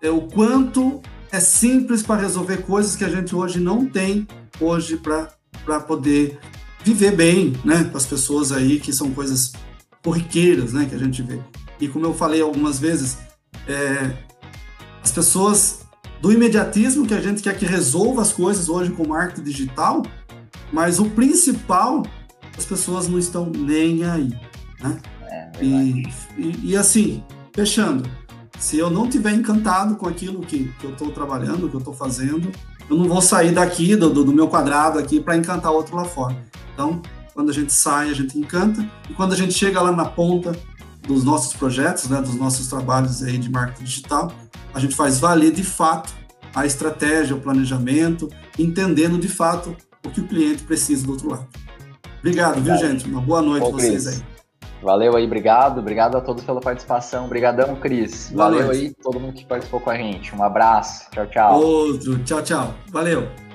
é 0.01 0.09
o 0.09 0.21
quanto 0.21 1.01
é 1.31 1.39
simples 1.39 2.01
para 2.01 2.21
resolver 2.21 2.57
coisas 2.57 2.95
que 2.95 3.03
a 3.03 3.09
gente 3.09 3.35
hoje 3.35 3.59
não 3.59 3.85
tem 3.85 4.27
hoje 4.59 4.97
para 4.97 5.79
poder 5.81 6.39
viver 6.83 7.15
bem, 7.15 7.53
né, 7.65 7.83
com 7.83 7.97
as 7.97 8.05
pessoas 8.05 8.51
aí 8.51 8.79
que 8.79 8.93
são 8.93 9.11
coisas 9.11 9.51
corriqueiras, 10.03 10.73
né, 10.73 10.85
que 10.85 10.95
a 10.95 10.97
gente 10.97 11.21
vê. 11.21 11.39
E 11.79 11.87
como 11.87 12.05
eu 12.05 12.13
falei 12.13 12.41
algumas 12.41 12.79
vezes, 12.79 13.17
é, 13.67 14.13
as 15.03 15.11
pessoas 15.11 15.79
do 16.21 16.31
imediatismo 16.31 17.05
que 17.05 17.13
a 17.13 17.21
gente 17.21 17.43
quer 17.43 17.57
que 17.57 17.65
resolva 17.65 18.21
as 18.21 18.31
coisas 18.31 18.69
hoje 18.69 18.91
com 18.91 19.07
marketing 19.07 19.43
digital, 19.43 20.03
mas 20.71 20.99
o 20.99 21.09
principal, 21.09 22.03
as 22.57 22.65
pessoas 22.65 23.07
não 23.07 23.19
estão 23.19 23.45
nem 23.45 24.03
aí, 24.03 24.29
né? 24.79 24.99
E, 25.61 26.03
e, 26.37 26.71
e, 26.71 26.77
assim, 26.77 27.23
fechando, 27.53 28.09
se 28.59 28.77
eu 28.77 28.89
não 28.89 29.07
tiver 29.09 29.33
encantado 29.33 29.95
com 29.95 30.07
aquilo 30.07 30.41
que, 30.41 30.71
que 30.79 30.85
eu 30.85 30.91
estou 30.91 31.11
trabalhando, 31.11 31.69
que 31.69 31.75
eu 31.75 31.79
estou 31.79 31.93
fazendo, 31.93 32.51
eu 32.89 32.97
não 32.97 33.07
vou 33.07 33.21
sair 33.21 33.51
daqui, 33.51 33.95
do, 33.95 34.09
do 34.09 34.33
meu 34.33 34.47
quadrado 34.47 34.97
aqui, 34.97 35.19
para 35.19 35.35
encantar 35.35 35.71
outro 35.71 35.95
lá 35.95 36.05
fora. 36.05 36.35
Então, 36.73 37.01
quando 37.33 37.49
a 37.49 37.53
gente 37.53 37.71
sai, 37.73 38.09
a 38.09 38.13
gente 38.13 38.37
encanta, 38.37 38.87
e 39.09 39.13
quando 39.13 39.33
a 39.33 39.35
gente 39.35 39.53
chega 39.53 39.81
lá 39.81 39.91
na 39.91 40.05
ponta 40.05 40.57
dos 41.07 41.23
nossos 41.23 41.53
projetos, 41.53 42.09
né, 42.09 42.21
dos 42.21 42.35
nossos 42.35 42.67
trabalhos 42.67 43.23
aí 43.23 43.37
de 43.37 43.49
marketing 43.49 43.83
digital, 43.83 44.31
a 44.73 44.79
gente 44.79 44.95
faz 44.95 45.19
valer 45.19 45.51
de 45.51 45.63
fato 45.63 46.13
a 46.53 46.65
estratégia, 46.65 47.35
o 47.35 47.39
planejamento, 47.39 48.29
entendendo 48.57 49.17
de 49.17 49.27
fato 49.27 49.75
o 50.05 50.09
que 50.09 50.21
o 50.21 50.27
cliente 50.27 50.63
precisa 50.63 51.05
do 51.05 51.11
outro 51.11 51.29
lado. 51.29 51.47
Obrigado, 52.19 52.61
viu, 52.61 52.75
gente? 52.77 53.07
Uma 53.07 53.21
boa 53.21 53.41
noite 53.41 53.67
a 53.67 53.71
vocês 53.71 54.07
aí. 54.07 54.36
Valeu 54.81 55.15
aí, 55.15 55.25
obrigado. 55.25 55.79
Obrigado 55.79 56.17
a 56.17 56.21
todos 56.21 56.43
pela 56.43 56.61
participação. 56.61 57.25
Obrigadão, 57.25 57.75
Cris. 57.75 58.31
Valeu 58.33 58.69
aí 58.69 58.93
todo 59.01 59.19
mundo 59.19 59.33
que 59.33 59.45
participou 59.45 59.79
com 59.79 59.89
a 59.89 59.95
gente. 59.95 60.35
Um 60.35 60.43
abraço. 60.43 61.09
Tchau, 61.11 61.27
tchau. 61.27 61.61
Outro. 61.61 62.19
Tchau, 62.23 62.41
tchau. 62.43 62.73
Valeu. 62.91 63.46